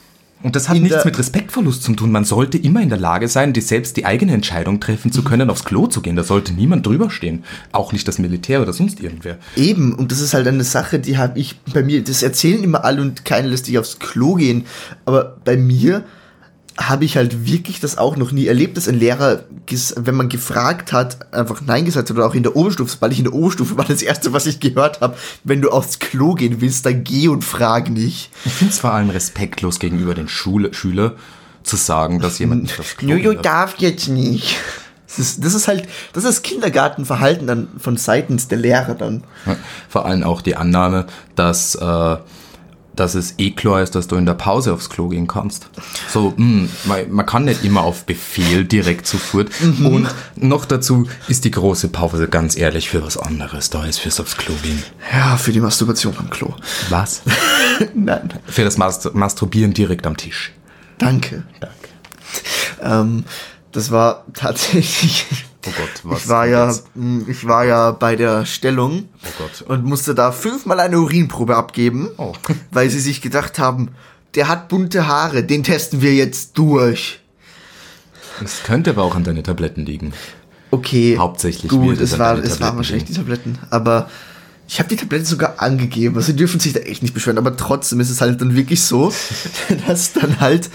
Und 0.45 0.55
das 0.55 0.69
hat 0.69 0.77
nichts 0.77 1.03
mit 1.03 1.17
Respektverlust 1.17 1.81
zu 1.81 1.93
tun. 1.93 2.11
Man 2.11 2.23
sollte 2.23 2.59
immer 2.59 2.79
in 2.79 2.89
der 2.89 2.99
Lage 2.99 3.27
sein, 3.27 3.51
die 3.51 3.61
selbst 3.61 3.97
die 3.97 4.05
eigene 4.05 4.31
Entscheidung 4.31 4.79
treffen 4.79 5.11
zu 5.11 5.23
können, 5.23 5.49
aufs 5.49 5.65
Klo 5.65 5.87
zu 5.87 6.01
gehen. 6.01 6.15
Da 6.15 6.23
sollte 6.23 6.53
niemand 6.53 6.85
drüber 6.85 7.09
stehen. 7.09 7.43
Auch 7.71 7.93
nicht 7.93 8.07
das 8.07 8.19
Militär 8.19 8.61
oder 8.61 8.71
sonst 8.71 8.99
irgendwer. 8.99 9.39
Eben, 9.55 9.95
und 9.95 10.11
das 10.11 10.21
ist 10.21 10.35
halt 10.35 10.47
eine 10.47 10.63
Sache, 10.63 10.99
die 10.99 11.17
habe 11.17 11.39
ich 11.39 11.59
bei 11.73 11.81
mir, 11.81 12.03
das 12.03 12.21
erzählen 12.21 12.63
immer 12.63 12.85
alle 12.85 13.01
und 13.01 13.25
keiner 13.25 13.47
lässt 13.47 13.65
dich 13.65 13.79
aufs 13.79 13.97
Klo 13.97 14.35
gehen. 14.35 14.67
Aber 15.05 15.35
bei 15.43 15.57
mir 15.57 16.03
habe 16.77 17.05
ich 17.05 17.15
halt 17.15 17.45
wirklich 17.45 17.79
das 17.79 17.97
auch 17.97 18.17
noch 18.17 18.31
nie 18.31 18.47
erlebt, 18.47 18.75
dass 18.75 18.87
ein 18.87 18.99
Lehrer, 18.99 19.43
wenn 19.95 20.15
man 20.15 20.27
gefragt 20.27 20.91
hat, 20.91 21.33
einfach 21.33 21.61
Nein 21.65 21.85
gesagt 21.85 22.09
hat 22.09 22.17
oder 22.17 22.27
auch 22.27 22.35
in 22.35 22.43
der 22.43 22.55
Oberstufe, 22.55 22.97
weil 22.99 23.13
ich 23.13 23.19
in 23.19 23.25
der 23.25 23.33
Oberstufe 23.33 23.77
war 23.77 23.85
das 23.85 24.01
erste, 24.01 24.33
was 24.33 24.45
ich 24.45 24.59
gehört 24.59 24.99
habe, 24.99 25.15
wenn 25.43 25.61
du 25.61 25.69
aufs 25.69 25.99
Klo 25.99 26.33
gehen 26.33 26.59
willst, 26.59 26.85
dann 26.85 27.03
geh 27.03 27.29
und 27.29 27.43
frag 27.43 27.89
nicht. 27.89 28.29
Ich 28.43 28.53
finde 28.53 28.73
es 28.73 28.79
vor 28.79 28.91
allem 28.91 29.09
respektlos 29.09 29.79
gegenüber 29.79 30.13
den 30.13 30.27
Schule 30.27 30.73
Schüler 30.73 31.15
zu 31.63 31.77
sagen, 31.77 32.19
dass 32.19 32.39
jemand 32.39 32.63
nicht 32.63 32.79
aufs 32.79 32.97
Klo 32.97 33.09
Jojo 33.09 33.41
darf. 33.41 33.75
jetzt 33.77 34.09
nicht. 34.09 34.57
Das 35.07 35.19
ist, 35.19 35.45
das 35.45 35.53
ist 35.53 35.67
halt, 35.69 35.87
das 36.11 36.25
ist 36.25 36.43
Kindergartenverhalten 36.43 37.47
dann 37.47 37.67
von 37.77 37.95
seitens 37.95 38.49
der 38.49 38.57
Lehrer 38.57 38.95
dann. 38.95 39.23
Vor 39.87 40.05
allem 40.05 40.23
auch 40.23 40.41
die 40.41 40.57
Annahme, 40.57 41.07
dass, 41.35 41.75
äh, 41.75 42.17
dass 42.95 43.15
es 43.15 43.35
eh 43.37 43.51
klar 43.51 43.81
ist, 43.81 43.95
dass 43.95 44.07
du 44.07 44.15
in 44.15 44.25
der 44.25 44.33
Pause 44.33 44.73
aufs 44.73 44.89
Klo 44.89 45.09
gehen 45.09 45.27
kannst. 45.27 45.67
So, 46.11 46.33
mh, 46.35 46.69
man, 46.85 47.11
man 47.11 47.25
kann 47.25 47.45
nicht 47.45 47.63
immer 47.63 47.83
auf 47.83 48.05
Befehl 48.05 48.65
direkt 48.65 49.07
sofort. 49.07 49.49
Und 49.83 50.07
noch 50.35 50.65
dazu 50.65 51.07
ist 51.27 51.45
die 51.45 51.51
große 51.51 51.89
Pause 51.89 52.27
ganz 52.27 52.57
ehrlich 52.57 52.89
für 52.89 53.03
was 53.03 53.17
anderes. 53.17 53.69
Da 53.69 53.85
ist 53.85 53.99
fürs 53.99 54.19
aufs 54.19 54.37
Klo 54.37 54.53
gehen. 54.63 54.81
Ja, 55.13 55.37
für 55.37 55.51
die 55.51 55.59
Masturbation 55.59 56.15
am 56.17 56.29
Klo. 56.29 56.53
Was? 56.89 57.21
Nein. 57.93 58.33
für 58.45 58.63
das 58.63 58.77
Mast 58.77 59.13
Masturbieren 59.13 59.73
direkt 59.73 60.05
am 60.07 60.17
Tisch. 60.17 60.51
Danke. 60.97 61.43
Danke. 61.59 61.75
Ähm, 62.81 63.25
das 63.71 63.91
war 63.91 64.25
tatsächlich. 64.33 65.25
Oh 65.67 65.71
Gott, 65.77 65.89
was 66.03 66.23
Ich 66.23 66.29
war 66.29 66.45
ja, 66.47 66.67
jetzt? 66.67 66.85
mh, 66.95 67.25
ich 67.27 67.47
war 67.47 67.65
ja 67.65 67.91
bei 67.91 68.15
der 68.15 68.45
Stellung 68.45 69.09
Oh 69.39 69.71
und 69.73 69.83
musste 69.83 70.13
da 70.13 70.31
fünfmal 70.31 70.79
eine 70.79 70.99
Urinprobe 70.99 71.55
abgeben, 71.55 72.09
Oh. 72.17 72.33
weil 72.71 72.89
sie 72.89 72.99
sich 72.99 73.21
gedacht 73.21 73.57
haben, 73.59 73.89
der 74.35 74.47
hat 74.47 74.67
bunte 74.67 75.07
Haare, 75.07 75.43
den 75.43 75.63
testen 75.63 76.01
wir 76.01 76.13
jetzt 76.13 76.57
durch. 76.57 77.19
Es 78.43 78.63
könnte 78.63 78.89
aber 78.91 79.03
auch 79.03 79.15
an 79.15 79.23
deine 79.23 79.43
Tabletten 79.43 79.85
liegen. 79.85 80.13
Okay. 80.71 81.17
Hauptsächlich 81.17 81.69
Gut, 81.71 81.99
es 82.01 82.19
war, 82.19 82.37
es 82.37 82.59
waren 82.59 82.75
wahrscheinlich 82.75 83.05
die. 83.05 83.13
Tabletten. 83.13 83.57
Aber 83.69 84.09
ich 84.67 84.79
habe 84.79 84.89
die 84.89 84.97
Tabletten 84.97 85.25
sogar 85.25 85.61
angegeben. 85.61 86.15
Also 86.17 86.27
sie 86.27 86.35
dürfen 86.35 86.59
sich 86.59 86.73
da 86.73 86.81
echt 86.81 87.01
nicht 87.01 87.13
beschweren. 87.13 87.37
Aber 87.37 87.55
trotzdem 87.55 88.01
ist 88.01 88.09
es 88.09 88.19
halt 88.19 88.41
dann 88.41 88.55
wirklich 88.55 88.83
so, 88.83 89.13
dass 89.87 90.11
dann 90.13 90.39
halt 90.41 90.69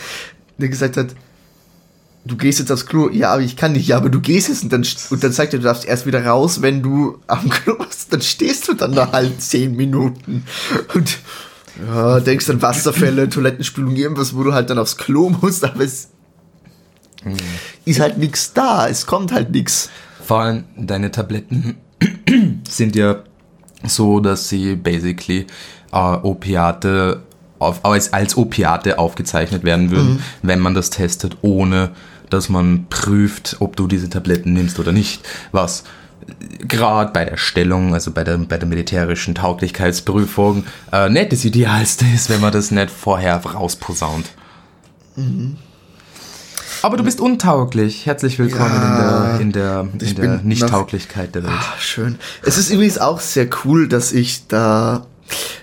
der 0.57 0.69
gesagt 0.71 0.97
hat, 0.97 1.09
du 2.25 2.37
gehst 2.37 2.59
jetzt 2.59 2.71
aufs 2.71 2.87
Klo. 2.87 3.09
Ja, 3.11 3.33
aber 3.33 3.43
ich 3.43 3.57
kann 3.57 3.73
nicht. 3.73 3.87
Ja, 3.89 3.97
aber 3.97 4.11
du 4.11 4.21
gehst 4.21 4.49
jetzt 4.49 4.63
und 4.63 4.73
dann, 4.73 4.87
und 5.11 5.25
dann 5.25 5.33
sagt 5.33 5.53
er, 5.53 5.59
du 5.59 5.65
darfst 5.65 5.85
erst 5.85 6.07
wieder 6.07 6.25
raus, 6.25 6.63
wenn 6.63 6.83
du 6.83 7.19
am 7.27 7.49
Klo 7.49 7.77
bist. 7.79 8.13
Dann 8.13 8.23
stehst 8.23 8.69
du 8.69 8.75
dann 8.75 8.93
da 8.93 9.13
halt 9.13 9.41
zehn 9.41 9.77
Minuten. 9.77 10.45
Und 10.95 11.19
ja, 11.87 12.21
denkst 12.21 12.51
an 12.51 12.63
Wasserfälle, 12.63 13.29
Toilettenspülung, 13.29 13.97
irgendwas, 13.97 14.35
wo 14.35 14.43
du 14.43 14.53
halt 14.53 14.71
dann 14.71 14.79
aufs 14.79 14.97
Klo 14.97 15.31
musst. 15.41 15.65
Aber 15.65 15.83
es 15.83 16.09
ist 17.85 18.01
halt 18.01 18.19
nichts 18.19 18.53
da. 18.53 18.89
Es 18.89 19.07
kommt 19.07 19.33
halt 19.33 19.51
nichts. 19.51 19.91
Vor 20.25 20.41
allem 20.41 20.65
deine 20.77 21.11
Tabletten 21.11 21.77
sind 22.69 22.97
ja 22.97 23.23
so, 23.85 24.21
dass 24.21 24.49
sie 24.49 24.77
basically 24.77 25.47
äh, 25.93 25.97
Opiate 25.97 27.23
auf, 27.59 27.85
als, 27.85 28.13
als 28.13 28.37
Opiate 28.37 28.99
aufgezeichnet 28.99 29.65
werden 29.65 29.91
würden, 29.91 30.23
wenn 30.43 30.61
man 30.61 30.75
das 30.75 30.91
testet, 30.91 31.37
ohne 31.43 31.91
dass 32.31 32.49
man 32.49 32.87
prüft, 32.89 33.57
ob 33.61 33.77
du 33.77 33.87
diese 33.87 34.09
Tabletten 34.09 34.53
nimmst 34.53 34.79
oder 34.79 34.93
nicht. 34.93 35.27
Was 35.53 35.85
gerade 36.67 37.13
bei 37.13 37.25
der 37.25 37.37
Stellung, 37.37 37.95
also 37.95 38.11
bei 38.11 38.25
der, 38.25 38.39
bei 38.39 38.59
der 38.59 38.69
militärischen 38.69 39.35
Tauglichkeitsprüfung, 39.35 40.65
äh, 40.93 41.09
nicht 41.09 41.33
das 41.33 41.45
Idealste 41.45 42.05
ist, 42.15 42.31
wenn 42.31 42.41
man 42.41 42.53
das 42.53 42.71
nicht 42.71 42.91
vorher 42.91 43.37
rausposaunt. 43.37 44.27
Aber 46.83 46.97
du 46.97 47.05
bist 47.05 47.21
untauglich. 47.21 48.07
Herzlich 48.07 48.39
willkommen 48.39 48.71
Ja, 48.75 49.37
in 49.37 49.53
der, 49.53 49.89
in 49.93 49.99
der, 49.99 50.09
in 50.09 50.17
der 50.17 50.37
Nichttauglichkeit 50.43 51.35
der 51.35 51.45
Welt. 51.45 51.53
Ah, 51.55 51.79
schön. 51.79 52.19
Es 52.43 52.57
ist 52.57 52.71
übrigens 52.71 52.99
auch 52.99 53.21
sehr 53.21 53.49
cool, 53.65 53.89
dass 53.89 54.13
ich 54.13 54.47
da, 54.47 55.07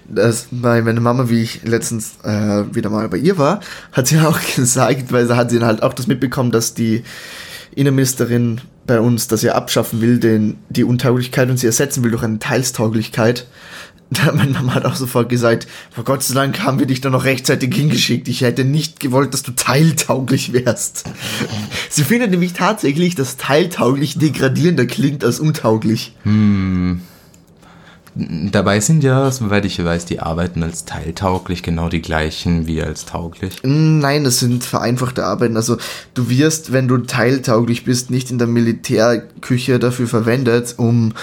dass 0.08 0.48
bei 0.52 0.82
meiner 0.82 1.02
Mama, 1.02 1.30
wie 1.30 1.42
ich 1.42 1.64
letztens 1.64 2.18
äh, 2.24 2.64
wieder 2.74 2.90
mal 2.90 3.08
bei 3.10 3.18
ihr 3.18 3.38
war, 3.38 3.60
hat 3.92 4.08
sie 4.08 4.20
auch 4.26 4.40
gesagt, 4.56 5.12
weil 5.12 5.28
sie 5.28 5.36
hat 5.36 5.52
sie 5.52 5.62
halt 5.62 5.84
auch 5.84 5.94
das 5.94 6.08
mitbekommen, 6.08 6.52
dass 6.52 6.74
die 6.74 7.04
Innenministerin 7.76 8.62
bei 8.88 9.00
uns 9.00 9.28
das 9.28 9.42
ja 9.44 9.54
abschaffen 9.54 10.02
will, 10.02 10.18
den, 10.20 10.58
die 10.70 10.84
Untauglichkeit 10.84 11.50
und 11.50 11.58
sie 11.58 11.68
ersetzen 11.68 12.04
will 12.04 12.12
durch 12.12 12.24
eine 12.24 12.40
Teilstauglichkeit. 12.40 13.48
Da 14.10 14.32
meine 14.32 14.52
Mama 14.52 14.74
hat 14.74 14.86
auch 14.86 14.96
sofort 14.96 15.28
gesagt, 15.28 15.68
vor 15.92 16.06
Gott 16.06 16.24
sei 16.24 16.34
Dank 16.34 16.62
haben 16.62 16.80
wir 16.80 16.86
dich 16.86 17.02
da 17.02 17.10
noch 17.10 17.26
rechtzeitig 17.26 17.76
hingeschickt. 17.76 18.30
Ich 18.30 18.40
hätte 18.40 18.64
nicht 18.64 19.02
gewollt, 19.02 19.34
dass 19.34 19.44
du 19.44 19.52
teiltauglich 19.52 20.54
wärst. 20.54 21.04
Sie 21.90 22.06
findet 22.06 22.32
nämlich 22.32 22.54
tatsächlich, 22.54 23.16
dass 23.16 23.36
teiltauglich 23.36 24.18
degradierender 24.18 24.86
klingt 24.86 25.26
als 25.26 25.42
untauglich. 25.42 26.16
Dabei 28.20 28.80
sind 28.80 29.04
ja, 29.04 29.30
soweit 29.30 29.64
ich 29.66 29.84
weiß, 29.84 30.06
die 30.06 30.20
Arbeiten 30.20 30.64
als 30.64 30.86
teiltauglich 30.86 31.62
genau 31.62 31.88
die 31.88 32.02
gleichen 32.02 32.66
wie 32.66 32.82
als 32.82 33.06
tauglich. 33.06 33.58
Nein, 33.64 34.24
das 34.24 34.40
sind 34.40 34.64
vereinfachte 34.64 35.24
Arbeiten. 35.24 35.56
Also 35.56 35.78
du 36.16 36.30
wirst, 36.30 36.72
wenn 36.72 36.88
du 36.88 36.98
teiltauglich 36.98 37.86
bist, 37.86 38.10
nicht 38.10 38.32
in 38.32 38.40
der 38.40 38.48
Militärküche 38.48 39.78
dafür 39.78 40.08
verwendet, 40.08 40.74
um 40.78 41.14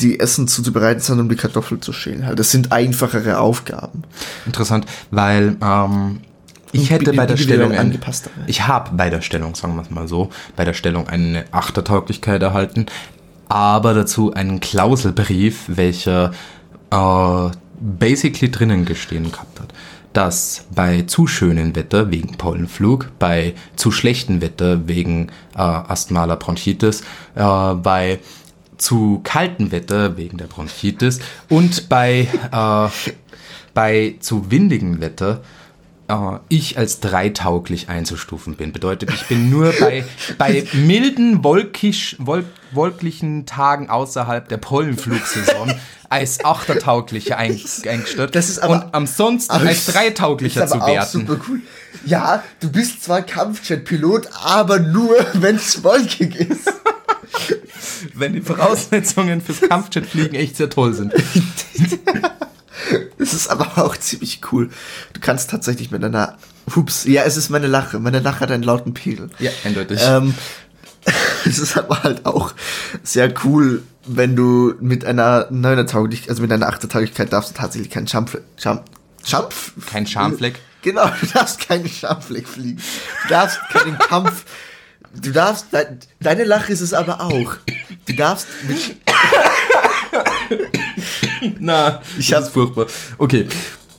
die 0.00 0.18
Essen 0.18 0.48
zuzubereiten, 0.48 1.02
sondern 1.02 1.26
um 1.26 1.28
die 1.28 1.36
Kartoffel 1.36 1.80
zu 1.80 1.92
schälen. 1.92 2.24
Halt, 2.24 2.38
Das 2.38 2.50
sind 2.50 2.72
einfachere 2.72 3.38
Aufgaben. 3.38 4.04
Interessant, 4.46 4.86
weil 5.10 5.56
ähm, 5.60 6.20
ich 6.72 6.90
hätte 6.90 7.12
bei 7.12 7.26
der 7.26 7.36
Stellung 7.36 7.72
ein, 7.72 7.98
ich 8.46 8.66
habe 8.66 8.90
bei 8.94 9.10
der 9.10 9.20
Stellung, 9.20 9.54
sagen 9.54 9.74
wir 9.74 9.82
es 9.82 9.90
mal 9.90 10.08
so, 10.08 10.30
bei 10.56 10.64
der 10.64 10.72
Stellung 10.72 11.08
eine 11.08 11.44
Achtertauglichkeit 11.50 12.42
erhalten, 12.42 12.86
aber 13.50 13.94
dazu 13.94 14.32
einen 14.32 14.60
Klauselbrief, 14.60 15.64
welcher 15.66 16.30
äh, 16.90 17.50
basically 17.80 18.50
drinnen 18.50 18.84
gestehen 18.84 19.32
gehabt 19.32 19.58
hat, 19.58 19.74
dass 20.12 20.66
bei 20.72 21.02
zu 21.02 21.26
schönem 21.26 21.74
Wetter 21.74 22.12
wegen 22.12 22.36
Pollenflug, 22.36 23.10
bei 23.18 23.54
zu 23.74 23.90
schlechtem 23.90 24.40
Wetter 24.40 24.86
wegen 24.86 25.30
äh, 25.56 25.58
asthmaler 25.62 26.36
Bronchitis, 26.36 27.00
äh, 27.34 27.74
bei 27.74 28.20
zu 28.76 29.20
kaltem 29.24 29.72
Wetter 29.72 30.16
wegen 30.16 30.38
der 30.38 30.46
Bronchitis 30.46 31.18
und 31.48 31.88
bei, 31.88 32.28
äh, 32.52 33.12
bei 33.74 34.14
zu 34.20 34.48
windigem 34.52 35.00
Wetter 35.00 35.40
äh, 36.10 36.38
ich 36.48 36.76
als 36.76 37.00
dreitauglich 37.00 37.88
einzustufen 37.88 38.56
bin. 38.56 38.72
Bedeutet, 38.72 39.10
ich 39.14 39.26
bin 39.26 39.48
nur 39.50 39.72
bei, 39.78 40.04
bei 40.38 40.66
milden, 40.72 41.44
wolkisch, 41.44 42.16
wolk, 42.18 42.44
wolklichen 42.72 43.46
Tagen 43.46 43.88
außerhalb 43.88 44.48
der 44.48 44.58
Pollenflugsaison 44.58 45.72
als 46.08 46.44
achtertaugliche 46.44 47.36
ein, 47.36 47.58
eingestellt 47.86 48.34
Das 48.34 48.48
ist 48.48 48.58
aber- 48.58 48.84
und 48.86 48.94
ansonsten 48.94 49.52
als 49.52 49.86
dreitauglicher 49.86 50.66
zu 50.66 50.80
werten. 50.80 51.20
super 51.20 51.40
cool. 51.48 51.60
Ja, 52.04 52.42
du 52.60 52.70
bist 52.70 53.04
zwar 53.04 53.22
Kampfjet-Pilot, 53.22 54.28
aber 54.42 54.80
nur, 54.80 55.14
wenn 55.34 55.56
es 55.56 55.82
wolkig 55.84 56.34
ist. 56.36 56.72
Wenn 58.14 58.32
die 58.32 58.40
Voraussetzungen 58.40 59.40
fürs 59.40 59.60
Kampfjetfliegen 59.60 60.34
echt 60.34 60.56
sehr 60.56 60.70
toll 60.70 60.94
sind. 60.94 61.12
Das 63.18 63.34
ist 63.34 63.48
aber 63.48 63.76
auch 63.84 63.96
ziemlich 63.96 64.40
cool. 64.50 64.70
Du 65.12 65.20
kannst 65.20 65.50
tatsächlich 65.50 65.90
mit 65.90 66.02
einer. 66.02 66.38
Hups, 66.74 67.04
ja, 67.04 67.22
es 67.24 67.36
ist 67.36 67.50
meine 67.50 67.66
Lache. 67.66 67.98
Meine 67.98 68.20
Lache 68.20 68.40
hat 68.40 68.50
einen 68.50 68.62
lauten 68.62 68.94
Pegel. 68.94 69.28
Ja, 69.38 69.50
eindeutig. 69.64 70.00
Ähm, 70.02 70.34
es 71.44 71.58
ist 71.58 71.76
aber 71.76 72.02
halt 72.02 72.26
auch 72.26 72.54
sehr 73.02 73.32
cool, 73.44 73.82
wenn 74.06 74.36
du 74.36 74.74
mit 74.80 75.04
einer 75.04 75.48
neuner 75.50 75.86
Tauglichkeit, 75.86 76.30
also 76.30 76.42
mit 76.42 76.52
einer 76.52 76.68
Achtertauglichkeit 76.68 77.32
darfst 77.32 77.50
du 77.50 77.54
tatsächlich 77.54 77.90
keinen 77.90 78.06
Jump, 78.06 78.40
Jump, 78.58 78.84
Jump, 79.24 79.54
Kein 79.86 80.06
Schamfleck. 80.06 80.58
Genau, 80.82 81.10
du 81.20 81.26
darfst 81.26 81.60
keinen 81.60 81.88
Schamfleck 81.88 82.48
fliegen. 82.48 82.80
Du 83.22 83.28
darfst 83.28 83.60
keinen 83.70 83.98
Kampf. 83.98 84.44
Du 85.14 85.30
darfst. 85.30 85.72
De, 85.72 85.84
deine 86.20 86.44
Lache 86.44 86.72
ist 86.72 86.80
es 86.80 86.94
aber 86.94 87.20
auch. 87.20 87.54
Du 88.06 88.14
darfst 88.14 88.46
mit. 88.66 88.96
Na, 91.58 92.00
ich 92.18 92.32
hab's 92.32 92.48
furchtbar. 92.50 92.86
Okay. 93.18 93.46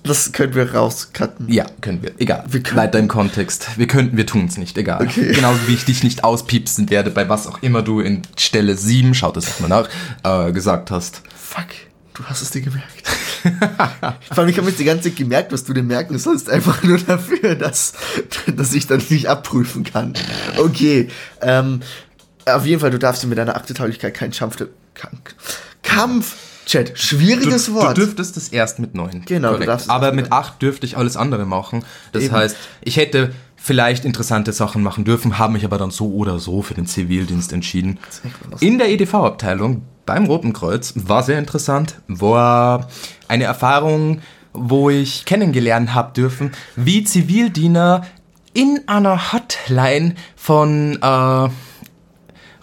Das 0.04 0.32
können 0.32 0.56
wir 0.56 0.74
rauscutten. 0.74 1.48
Ja, 1.48 1.66
können 1.80 2.02
wir. 2.02 2.14
Egal. 2.18 2.44
Wir 2.50 2.64
können- 2.64 2.78
Weiter 2.78 2.98
im 2.98 3.08
Kontext. 3.08 3.78
Wir 3.78 3.86
könnten, 3.86 4.18
wir 4.18 4.26
tun's 4.26 4.58
nicht. 4.58 4.76
Egal. 4.78 5.04
Okay. 5.06 5.32
Genauso 5.32 5.60
wie 5.68 5.76
ich 5.76 5.86
dich 5.86 6.04
nicht 6.04 6.24
auspiepsen 6.24 6.90
werde, 6.90 7.12
bei 7.12 7.30
was 7.30 7.46
auch 7.46 7.62
immer 7.62 7.84
du 7.84 8.00
in 8.00 8.24
Stelle 8.36 8.76
7, 8.76 9.14
schaut 9.14 9.38
es 9.38 9.60
mal 9.60 9.68
nach, 9.68 9.90
äh, 10.24 10.52
gesagt 10.54 10.90
hast. 10.90 11.22
Fuck, 11.36 11.68
du 12.16 12.24
hast 12.26 12.42
es 12.42 12.50
dir 12.50 12.62
gemerkt. 12.62 13.08
Vor 14.30 14.40
allem, 14.40 14.50
ich 14.50 14.58
habe 14.58 14.68
jetzt 14.70 14.80
die 14.80 14.86
ganze 14.86 15.10
Zeit 15.10 15.18
gemerkt, 15.18 15.52
was 15.52 15.64
du 15.66 15.74
dir 15.74 15.84
merken 15.84 16.18
sollst, 16.18 16.50
einfach 16.50 16.82
nur 16.84 16.98
dafür, 16.98 17.54
dass, 17.56 17.94
dass 18.56 18.74
ich 18.74 18.88
dann 18.88 19.04
nicht 19.10 19.28
abprüfen 19.28 19.84
kann. 19.84 20.14
Okay, 20.58 21.10
ähm, 21.42 21.82
auf 22.46 22.66
jeden 22.66 22.80
Fall, 22.82 22.90
du 22.92 22.98
darfst 23.00 23.22
dir 23.22 23.28
mit 23.28 23.38
deiner 23.38 23.56
Aktetauglichkeit 23.56 24.16
keinen 24.16 24.32
Kampf, 24.32 24.58
Kampf, 25.96 26.36
Chat, 26.66 26.98
schwieriges 26.98 27.66
du, 27.66 27.74
Wort. 27.74 27.98
Du 27.98 28.02
dürftest 28.02 28.38
es 28.38 28.50
erst 28.50 28.80
mit 28.80 28.96
9. 28.96 29.24
Genau, 29.26 29.58
Aber 29.88 30.12
mit 30.14 30.32
8 30.32 30.62
dürfte 30.62 30.86
ich 30.86 30.98
alles 30.98 31.18
andere 31.18 31.46
machen. 31.46 31.84
Das 32.12 32.24
Eben. 32.24 32.36
heißt, 32.36 32.56
ich 32.82 32.98
hätte 32.98 33.34
vielleicht 33.56 34.06
interessante 34.06 34.54
Sachen 34.54 34.82
machen 34.82 35.04
dürfen, 35.04 35.38
habe 35.38 35.54
mich 35.54 35.66
aber 35.66 35.78
dann 35.78 35.92
so 35.92 36.12
oder 36.14 36.40
so 36.40 36.62
für 36.62 36.74
den 36.74 36.88
Zivildienst 36.88 37.54
entschieden. 37.54 38.00
In 38.60 38.78
der 38.78 38.90
EDV-Abteilung 38.90 39.84
beim 40.06 40.26
Roten 40.26 40.54
Kreuz 40.54 40.94
war 40.96 41.24
sehr 41.24 41.38
interessant, 41.38 41.96
war 42.08 42.88
eine 43.28 43.44
Erfahrung, 43.44 44.22
wo 44.54 44.90
ich 44.90 45.26
kennengelernt 45.26 45.94
habe 45.94 46.14
dürfen, 46.14 46.52
wie 46.76 47.04
Zivildiener 47.04 48.04
in 48.54 48.82
einer 48.88 49.32
Hotline 49.32 50.16
von 50.36 50.98
äh, 51.02 51.50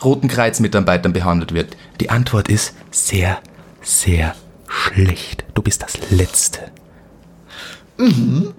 Roten 0.03 0.28
Kreuz-Mitarbeitern 0.28 1.12
behandelt 1.12 1.53
wird. 1.55 1.76
Die 2.01 2.11
Antwort 2.11 2.49
ist 2.49 2.74
sehr, 2.90 3.38
sehr 3.82 4.34
schlecht. 4.68 5.44
Du 5.55 5.62
bist 5.62 5.82
das 5.82 6.11
Letzte. 6.11 6.61
Und 7.96 8.55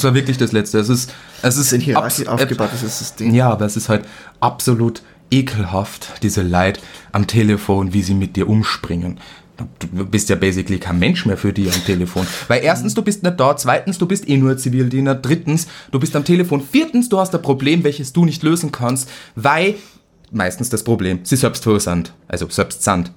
zwar 0.00 0.14
wirklich 0.14 0.38
das 0.38 0.52
Letzte. 0.52 0.78
Es 0.78 0.88
ist, 0.88 1.12
es 1.42 1.56
ist 1.56 1.72
in 1.72 1.80
Hierarchie 1.80 2.26
abs- 2.28 2.42
aufgebaut, 2.42 2.70
das 2.72 2.98
System. 2.98 3.34
Ja, 3.34 3.50
aber 3.50 3.64
es 3.64 3.76
ist 3.76 3.88
halt 3.88 4.04
absolut 4.40 5.02
ekelhaft, 5.30 6.22
diese 6.22 6.42
Leid 6.42 6.80
am 7.12 7.26
Telefon, 7.26 7.92
wie 7.92 8.02
sie 8.02 8.14
mit 8.14 8.36
dir 8.36 8.48
umspringen. 8.48 9.18
Du 9.80 10.06
bist 10.06 10.28
ja 10.28 10.36
basically 10.36 10.78
kein 10.78 11.00
Mensch 11.00 11.26
mehr 11.26 11.36
für 11.36 11.52
die 11.52 11.68
am 11.68 11.84
Telefon. 11.84 12.24
Weil 12.46 12.62
erstens, 12.62 12.94
du 12.94 13.02
bist 13.02 13.24
nicht 13.24 13.40
da, 13.40 13.56
zweitens, 13.56 13.98
du 13.98 14.06
bist 14.06 14.28
eh 14.28 14.36
nur 14.36 14.56
Zivildiener, 14.56 15.16
drittens, 15.16 15.66
du 15.90 15.98
bist 15.98 16.14
am 16.14 16.24
Telefon, 16.24 16.62
viertens, 16.62 17.08
du 17.08 17.18
hast 17.18 17.34
ein 17.34 17.42
Problem, 17.42 17.82
welches 17.82 18.12
du 18.12 18.24
nicht 18.24 18.44
lösen 18.44 18.70
kannst, 18.70 19.10
weil 19.34 19.74
meistens 20.30 20.68
das 20.70 20.82
Problem, 20.82 21.20
sie 21.22 21.36
selbst 21.36 21.62
verursacht, 21.62 22.12
also 22.28 22.48
selbst 22.48 22.82
sind. 22.82 23.12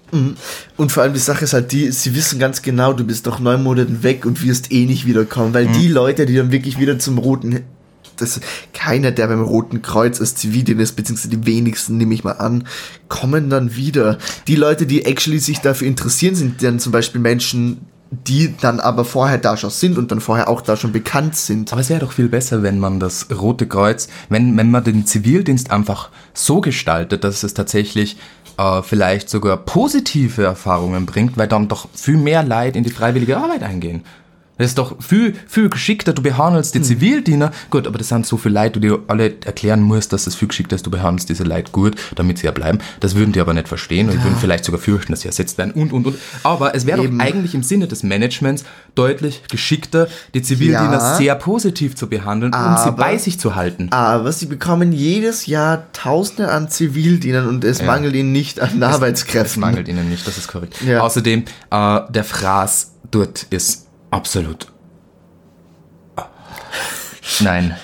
Und 0.78 0.91
vor 0.91 1.03
allem 1.03 1.14
die 1.14 1.20
Sache 1.20 1.43
ist 1.43 1.53
halt 1.53 1.72
die, 1.72 1.91
sie 1.91 2.16
wissen 2.16 2.39
ganz 2.39 2.62
genau, 2.62 2.93
du 2.93 3.03
bist 3.03 3.28
doch 3.28 3.39
neun 3.39 3.64
Monate 3.64 4.03
weg 4.03 4.26
und 4.26 4.43
wirst 4.43 4.72
eh 4.72 4.86
nicht 4.86 5.05
wiederkommen, 5.05 5.53
weil 5.53 5.68
die 5.68 5.88
Leute, 5.88 6.26
die 6.26 6.36
dann 6.36 6.51
wirklich 6.51 6.80
wieder 6.80 6.99
zum 6.99 7.18
roten, 7.18 7.62
das, 8.18 8.39
keiner, 8.74 9.12
der 9.12 9.28
beim 9.28 9.41
Roten 9.41 9.82
Kreuz 9.82 10.20
als 10.20 10.36
Zivildienst 10.36 10.82
ist, 10.82 10.95
beziehungsweise 10.95 11.30
die 11.36 11.45
wenigsten, 11.45 11.97
nehme 11.97 12.14
ich 12.14 12.24
mal 12.24 12.34
an, 12.34 12.68
kommen 13.07 13.49
dann 13.49 13.76
wieder. 13.76 14.18
Die 14.47 14.55
Leute, 14.55 14.86
die 14.86 15.05
actually 15.05 15.39
sich 15.39 15.59
dafür 15.59 15.88
interessieren, 15.88 16.36
sind 16.36 16.62
dann 16.64 16.80
zum 16.80 16.91
Beispiel 16.91 17.20
Menschen, 17.20 17.88
die 18.12 18.53
dann 18.59 18.82
aber 18.82 19.05
vorher 19.05 19.38
da 19.38 19.55
schon 19.55 19.70
sind 19.70 19.97
und 19.97 20.12
dann 20.12 20.20
vorher 20.20 20.49
auch 20.49 20.59
da 20.59 20.76
schon 20.76 20.91
bekannt 20.91 21.38
sind. 21.38 21.72
Aber 21.72 21.80
es 21.80 21.89
wäre 21.89 22.01
doch 22.01 22.12
viel 22.12 22.28
besser, 22.28 22.62
wenn 22.62 22.78
man 22.78 22.99
das 22.99 23.28
Rote 23.32 23.68
Kreuz, 23.68 24.09
wenn, 24.28 24.55
wenn 24.57 24.70
man 24.70 24.84
den 24.84 25.05
Zivildienst 25.05 25.72
einfach 25.72 26.09
so 26.34 26.59
gestaltet, 26.59 27.24
dass 27.24 27.43
es 27.43 27.53
tatsächlich 27.53 28.18
äh, 28.57 28.82
vielleicht 28.82 29.30
sogar 29.30 29.55
positive 29.55 30.43
Erfahrungen 30.43 31.05
bringt, 31.05 31.38
weil 31.38 31.47
dann 31.47 31.70
doch 31.70 31.88
viel 31.93 32.18
mehr 32.18 32.43
Leid 32.43 32.76
in 32.76 32.84
die 32.84 32.89
freiwillige 32.89 33.38
Arbeit 33.38 33.64
eingehen. 33.64 34.03
Das 34.58 34.68
ist 34.68 34.78
doch 34.78 35.02
viel, 35.02 35.34
viel 35.47 35.70
geschickter, 35.70 36.14
du 36.14 36.22
behandelst 36.22 36.76
die 36.76 36.82
Zivildiener. 36.84 37.52
Gut, 37.72 37.88
aber 37.88 37.97
das 37.97 38.10
sind 38.10 38.28
so 38.28 38.38
viele 38.38 38.54
Leute, 38.62 38.80
die 38.80 38.89
du 38.89 38.99
alle 39.08 39.34
erklären 39.43 39.82
musst, 39.82 40.14
dass 40.14 40.28
es 40.28 40.36
viel 40.36 40.49
geschickter 40.49 40.76
ist, 40.76 40.86
du 40.86 40.91
behandelst 40.91 41.30
diese 41.30 41.43
Leute 41.43 41.72
gut, 41.72 41.95
damit 42.16 42.38
sie 42.38 42.45
ja 42.45 42.52
bleiben. 42.52 42.78
Das 42.99 43.16
würden 43.16 43.32
die 43.32 43.39
aber 43.39 43.54
nicht 43.56 43.68
verstehen 43.68 44.10
und 44.10 44.24
würden 44.24 44.36
vielleicht 44.39 44.66
sogar 44.66 44.80
fürchten, 44.80 45.14
dass 45.14 45.22
sie 45.22 45.28
ersetzt 45.30 45.58
werden 45.58 45.72
und, 45.72 45.91
und, 45.93 46.06
und. 46.06 46.18
Aber 46.43 46.76
es 46.76 46.86
wäre 46.86 47.08
doch 47.08 47.20
eigentlich 47.20 47.56
im 47.56 47.64
Sinne 47.64 47.88
des 47.88 48.04
Managements 48.04 48.64
deutlich 48.93 49.41
geschickter, 49.49 50.08
die 50.36 50.41
Zivildiener 50.43 50.91
Ja. 50.93 51.16
sehr 51.16 51.34
positiv 51.36 51.95
zu 51.95 52.08
behandeln, 52.08 52.54
um 52.54 52.78
sie 52.84 52.91
bei 52.91 53.18
sich 53.18 53.39
zu 53.39 53.56
halten. 53.56 53.88
Aber 53.91 54.32
sie 54.32 54.45
bekommen 54.45 54.91
jedes 54.91 55.47
Jahr 55.47 55.91
Tausende 55.93 56.52
an 56.52 56.70
Zivildienern 56.70 57.47
und 57.47 57.64
es 57.64 57.82
mangelt 57.82 58.14
ihnen 58.16 58.32
nicht 58.32 58.60
an 58.60 58.82
Es 58.82 58.93
Arbeitskräften. 58.95 59.62
mangelt 59.62 59.88
ihnen 59.88 60.10
nicht, 60.10 60.28
das 60.28 60.38
ist 60.38 60.47
korrekt. 60.49 60.76
Ja. 60.86 60.99
Außerdem, 61.02 61.45
äh, 61.72 61.99
der 62.10 62.24
Fraß 62.24 62.91
dort 63.10 63.43
ist 63.49 63.88
absolut. 64.12 64.68
Nein. 67.39 67.76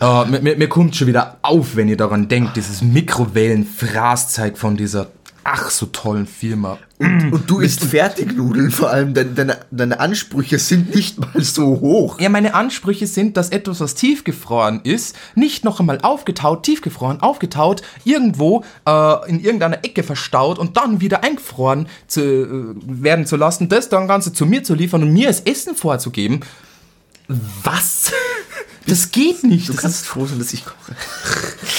Äh, 0.00 0.24
mir, 0.26 0.40
mir, 0.40 0.56
mir 0.56 0.68
kommt 0.68 0.96
schon 0.96 1.06
wieder 1.06 1.38
auf, 1.42 1.76
wenn 1.76 1.88
ihr 1.88 1.96
daran 1.96 2.28
denkt, 2.28 2.56
dieses 2.56 2.82
Mikrowellen-Fraßzeug 2.82 4.58
von 4.58 4.76
dieser 4.76 5.06
ach 5.44 5.70
so 5.70 5.86
tollen 5.86 6.26
Firma. 6.26 6.78
Und 6.98 7.44
du 7.46 7.60
isst 7.60 7.82
Fertignudeln 7.82 8.70
vor 8.70 8.90
allem, 8.90 9.14
deine, 9.14 9.30
deine, 9.30 9.58
deine 9.70 10.00
Ansprüche 10.00 10.58
sind 10.58 10.94
nicht 10.94 11.18
mal 11.18 11.42
so 11.42 11.80
hoch. 11.80 12.20
Ja, 12.20 12.28
meine 12.28 12.52
Ansprüche 12.52 13.06
sind, 13.06 13.38
dass 13.38 13.48
etwas, 13.48 13.80
was 13.80 13.94
tiefgefroren 13.94 14.80
ist, 14.84 15.16
nicht 15.34 15.64
noch 15.64 15.80
einmal 15.80 16.00
aufgetaut, 16.02 16.62
tiefgefroren, 16.62 17.20
aufgetaut, 17.20 17.80
irgendwo 18.04 18.64
äh, 18.86 19.30
in 19.30 19.40
irgendeiner 19.40 19.82
Ecke 19.82 20.02
verstaut 20.02 20.58
und 20.58 20.76
dann 20.76 21.00
wieder 21.00 21.24
eingefroren 21.24 21.88
zu, 22.06 22.20
äh, 22.20 22.74
werden 22.84 23.24
zu 23.24 23.36
lassen, 23.36 23.70
das 23.70 23.88
dann 23.88 24.08
Ganze 24.08 24.34
zu 24.34 24.44
mir 24.44 24.62
zu 24.62 24.74
liefern 24.74 25.02
und 25.02 25.12
mir 25.12 25.28
als 25.28 25.40
Essen 25.40 25.74
vorzugeben. 25.74 26.40
Was? 27.62 28.12
Das 28.86 29.12
geht 29.12 29.44
nicht. 29.44 29.68
Du 29.68 29.74
Das 29.74 29.82
kannst 29.82 30.06
froh 30.06 30.26
sein, 30.26 30.38
dass 30.38 30.52
ich 30.52 30.64
koche. 30.64 30.96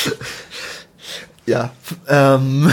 ja, 1.45 1.71
ähm, 2.07 2.71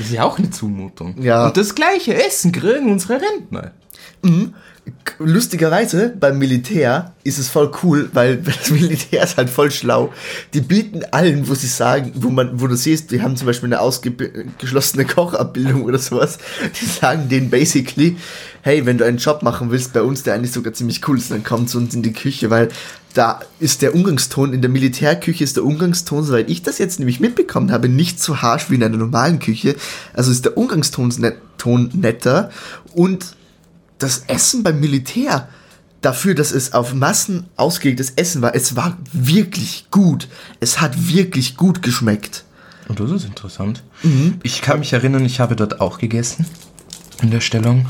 ist 0.00 0.12
ja 0.12 0.24
auch 0.24 0.38
eine 0.38 0.50
Zumutung. 0.50 1.20
Ja. 1.20 1.46
Und 1.46 1.56
das 1.56 1.74
gleiche 1.74 2.14
Essen 2.14 2.52
kriegen 2.52 2.90
unsere 2.90 3.20
Rentner. 3.20 3.72
Lustigerweise 5.18 6.14
beim 6.18 6.38
Militär 6.38 7.12
ist 7.24 7.38
es 7.38 7.48
voll 7.48 7.70
cool, 7.82 8.08
weil 8.12 8.36
das 8.38 8.70
Militär 8.70 9.24
ist 9.24 9.36
halt 9.36 9.50
voll 9.50 9.70
schlau. 9.70 10.12
Die 10.54 10.60
bieten 10.60 11.02
allen, 11.10 11.48
wo 11.48 11.54
sie 11.54 11.66
sagen, 11.66 12.12
wo 12.14 12.30
man, 12.30 12.60
wo 12.60 12.66
du 12.66 12.76
siehst, 12.76 13.10
die 13.10 13.22
haben 13.22 13.36
zum 13.36 13.46
Beispiel 13.46 13.68
eine 13.68 13.80
ausgeschlossene 13.80 15.04
Kochabbildung 15.04 15.84
oder 15.84 15.98
sowas, 15.98 16.38
die 16.80 16.86
sagen 16.86 17.28
denen 17.28 17.50
basically, 17.50 18.16
hey, 18.62 18.86
wenn 18.86 18.98
du 18.98 19.04
einen 19.04 19.18
Job 19.18 19.42
machen 19.42 19.70
willst 19.70 19.92
bei 19.92 20.02
uns, 20.02 20.22
der 20.22 20.34
eigentlich 20.34 20.52
sogar 20.52 20.72
ziemlich 20.72 21.06
cool 21.08 21.18
ist, 21.18 21.30
dann 21.30 21.44
komm 21.44 21.66
zu 21.66 21.78
uns 21.78 21.94
in 21.94 22.02
die 22.02 22.12
Küche, 22.12 22.50
weil 22.50 22.68
da 23.14 23.40
ist 23.58 23.82
der 23.82 23.94
Umgangston, 23.94 24.52
in 24.52 24.60
der 24.60 24.70
Militärküche 24.70 25.42
ist 25.42 25.56
der 25.56 25.64
Umgangston, 25.64 26.22
soweit 26.24 26.48
ich 26.50 26.62
das 26.62 26.78
jetzt 26.78 26.98
nämlich 26.98 27.18
mitbekommen 27.18 27.72
habe, 27.72 27.88
nicht 27.88 28.20
so 28.22 28.42
harsch 28.42 28.70
wie 28.70 28.76
in 28.76 28.82
einer 28.82 28.96
normalen 28.96 29.38
Küche. 29.38 29.74
Also 30.12 30.30
ist 30.30 30.44
der 30.44 30.56
Umgangston 30.56 31.12
net, 31.18 31.38
netter 31.94 32.50
und 32.94 33.37
das 33.98 34.24
Essen 34.26 34.62
beim 34.62 34.80
Militär 34.80 35.48
dafür, 36.00 36.34
dass 36.34 36.52
es 36.52 36.72
auf 36.72 36.94
Massen 36.94 37.46
ausgelegtes 37.56 38.12
Essen 38.16 38.40
war, 38.42 38.54
es 38.54 38.76
war 38.76 38.96
wirklich 39.12 39.86
gut. 39.90 40.28
Es 40.60 40.80
hat 40.80 41.08
wirklich 41.08 41.56
gut 41.56 41.82
geschmeckt. 41.82 42.44
Und 42.88 43.00
das 43.00 43.10
ist 43.10 43.24
interessant. 43.24 43.82
Ich 44.42 44.62
kann 44.62 44.78
mich 44.78 44.92
erinnern, 44.92 45.24
ich 45.24 45.40
habe 45.40 45.56
dort 45.56 45.80
auch 45.80 45.98
gegessen 45.98 46.46
in 47.20 47.30
der 47.30 47.40
Stellung. 47.40 47.86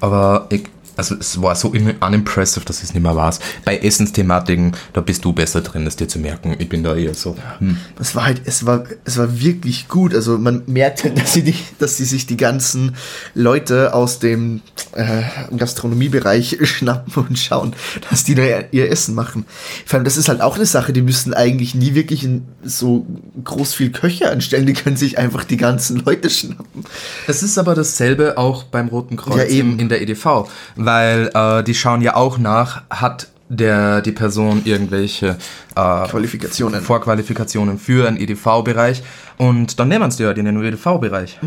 Aber 0.00 0.46
ich, 0.50 0.64
also 0.96 1.14
es 1.18 1.40
war 1.42 1.54
so 1.56 1.72
im- 1.72 1.94
unimpressive, 2.00 2.64
dass 2.64 2.82
es 2.82 2.94
nicht 2.94 3.02
mehr 3.02 3.16
war. 3.16 3.34
Bei 3.64 3.76
Essensthematiken, 3.78 4.72
da 4.92 5.00
bist 5.00 5.24
du 5.24 5.32
besser 5.32 5.60
drin, 5.60 5.84
das 5.84 5.96
dir 5.96 6.08
zu 6.08 6.18
merken. 6.18 6.54
Ich 6.58 6.68
bin 6.68 6.82
da 6.84 6.94
eher 6.94 7.14
so. 7.14 7.36
Hm. 7.58 7.76
Es 7.98 8.14
war 8.14 8.26
halt, 8.26 8.42
es 8.44 8.66
war, 8.66 8.84
es 9.04 9.16
war 9.18 9.40
wirklich 9.40 9.88
gut. 9.88 10.14
Also 10.14 10.38
man 10.38 10.62
merkt, 10.66 11.04
halt, 11.04 11.18
dass 11.20 11.32
sie, 11.32 11.42
die, 11.42 11.54
dass 11.78 11.96
sie 11.96 12.04
sich 12.04 12.26
die 12.26 12.36
ganzen 12.36 12.94
Leute 13.34 13.94
aus 13.94 14.18
dem 14.18 14.60
äh, 14.92 15.22
Gastronomiebereich 15.56 16.58
schnappen 16.62 17.24
und 17.26 17.38
schauen, 17.38 17.74
dass 18.10 18.24
die 18.24 18.34
da 18.34 18.42
ihr, 18.70 18.90
Essen 18.90 19.14
machen. 19.14 19.46
Vor 19.86 19.96
allem, 19.96 20.04
das 20.04 20.16
ist 20.16 20.28
halt 20.28 20.40
auch 20.40 20.56
eine 20.56 20.66
Sache, 20.66 20.92
die 20.92 21.02
müssten 21.02 21.34
eigentlich 21.34 21.74
nie 21.74 21.94
wirklich 21.94 22.22
in 22.24 22.42
so 22.62 23.06
groß 23.42 23.74
viel 23.74 23.90
Köche 23.90 24.30
anstellen. 24.30 24.66
Die 24.66 24.72
können 24.74 24.96
sich 24.96 25.18
einfach 25.18 25.44
die 25.44 25.56
ganzen 25.56 25.96
Leute 26.04 26.30
schnappen. 26.30 26.84
Das 27.26 27.42
ist 27.42 27.58
aber 27.58 27.74
dasselbe 27.74 28.38
auch 28.38 28.64
beim 28.64 28.88
Roten 28.88 29.16
Kreuz 29.16 29.36
Ja, 29.38 29.44
eben. 29.44 29.78
in 29.78 29.88
der 29.88 30.02
EDV, 30.02 30.46
weil 30.84 31.30
äh, 31.34 31.62
die 31.62 31.74
schauen 31.74 32.00
ja 32.00 32.16
auch 32.16 32.38
nach, 32.38 32.82
hat 32.90 33.28
der 33.48 34.00
die 34.00 34.12
Person 34.12 34.62
irgendwelche 34.64 35.36
äh, 35.76 36.08
Qualifikationen. 36.08 36.80
Vorqualifikationen 36.80 37.78
für 37.78 38.08
einen 38.08 38.16
EDV-Bereich 38.16 39.02
und 39.36 39.78
dann 39.78 39.88
nehmen 39.88 40.10
sie 40.10 40.22
ja 40.24 40.32
den 40.32 40.46
EDV-Bereich. 40.46 41.38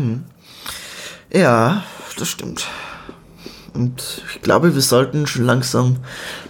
Ja, 1.32 1.82
das 2.18 2.28
stimmt. 2.28 2.66
Und 3.74 4.22
ich 4.34 4.42
glaube, 4.42 4.74
wir 4.74 4.80
sollten 4.80 5.26
schon 5.26 5.44
langsam 5.44 5.96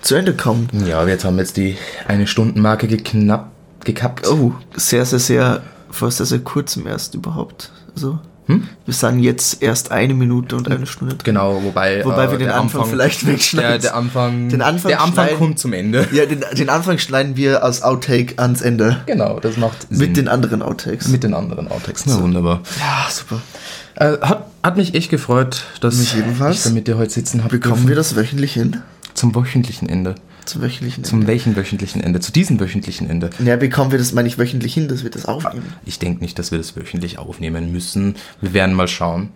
zu 0.00 0.14
Ende 0.14 0.34
kommen. 0.34 0.68
Ja, 0.86 1.06
jetzt 1.06 1.24
haben 1.24 1.36
wir 1.36 1.42
jetzt 1.42 1.56
die 1.56 1.76
eine 2.06 2.26
Stundenmarke 2.26 2.86
geknapp, 2.86 3.50
gekappt. 3.84 4.26
Oh, 4.28 4.54
sehr, 4.76 5.04
sehr, 5.04 5.18
sehr, 5.18 5.62
vor 5.90 6.10
sehr, 6.10 6.26
sehr 6.26 6.38
kurzem 6.38 6.86
erst 6.86 7.14
überhaupt. 7.14 7.70
Also, 7.94 8.18
wir 8.48 8.94
sagen 8.94 9.18
jetzt 9.20 9.62
erst 9.62 9.92
eine 9.92 10.14
Minute 10.14 10.56
und 10.56 10.70
eine 10.70 10.86
Stunde. 10.86 11.14
drin. 11.14 11.24
Genau, 11.24 11.62
wobei, 11.62 12.02
Wobei 12.04 12.24
äh, 12.24 12.30
wir 12.30 12.38
den 12.38 12.48
der 12.48 12.56
Anfang, 12.56 12.86
vielleicht 12.86 13.26
wegschneiden. 13.26 13.70
Der, 13.72 13.78
der 13.78 13.94
Anfang, 13.94 14.48
Den 14.48 14.62
Anfang 14.62 14.88
der 14.88 15.02
Anfang 15.02 15.28
kommt 15.36 15.58
zum 15.58 15.74
Ende. 15.74 16.08
Ja, 16.12 16.24
den, 16.24 16.42
den 16.56 16.68
Anfang 16.70 16.98
schneiden 16.98 17.36
wir 17.36 17.62
als 17.62 17.82
Outtake 17.82 18.34
ans 18.38 18.62
Ende. 18.62 19.02
Genau, 19.06 19.38
das 19.38 19.58
macht 19.58 19.86
Sinn. 19.90 19.98
Mit 19.98 20.16
den 20.16 20.28
anderen 20.28 20.62
Outtakes. 20.62 21.08
mit 21.08 21.22
den 21.22 21.34
anderen 21.34 21.68
Outtakes. 21.68 22.04
Na, 22.06 22.20
wunderbar. 22.20 22.62
ja, 22.78 23.06
super. 23.10 23.42
Äh, 23.96 24.18
hat, 24.20 24.46
hat 24.62 24.76
mich 24.76 24.94
echt 24.94 25.10
gefreut, 25.10 25.64
dass 25.80 25.96
Mich 25.96 26.14
ich 26.16 26.62
da 26.62 26.70
mit 26.70 26.86
dir 26.88 26.96
heute 26.96 27.12
sitzen 27.12 27.44
habe. 27.44 27.58
Bekommen 27.58 27.88
wir 27.88 27.96
das 27.96 28.16
wöchentlich 28.16 28.54
hin? 28.54 28.78
Zum 29.14 29.34
wöchentlichen 29.34 29.88
Ende. 29.88 30.14
Zum 30.48 30.62
wöchentlichen 30.62 31.04
Zum 31.04 31.20
Ende. 31.20 31.26
welchen 31.26 31.56
wöchentlichen 31.56 32.00
Ende? 32.02 32.20
Zu 32.20 32.32
diesem 32.32 32.58
wöchentlichen 32.58 33.10
Ende. 33.10 33.28
Ja, 33.44 33.56
bekommen 33.56 33.90
wir 33.90 33.98
das, 33.98 34.12
meine 34.12 34.28
ich, 34.28 34.38
wöchentlich 34.38 34.72
hin, 34.72 34.88
dass 34.88 35.02
wir 35.02 35.10
das 35.10 35.26
aufnehmen? 35.26 35.74
Ich 35.84 35.98
denke 35.98 36.22
nicht, 36.22 36.38
dass 36.38 36.50
wir 36.50 36.58
das 36.58 36.74
wöchentlich 36.74 37.18
aufnehmen 37.18 37.70
müssen. 37.70 38.16
Wir 38.40 38.54
werden 38.54 38.74
mal 38.74 38.88
schauen, 38.88 39.28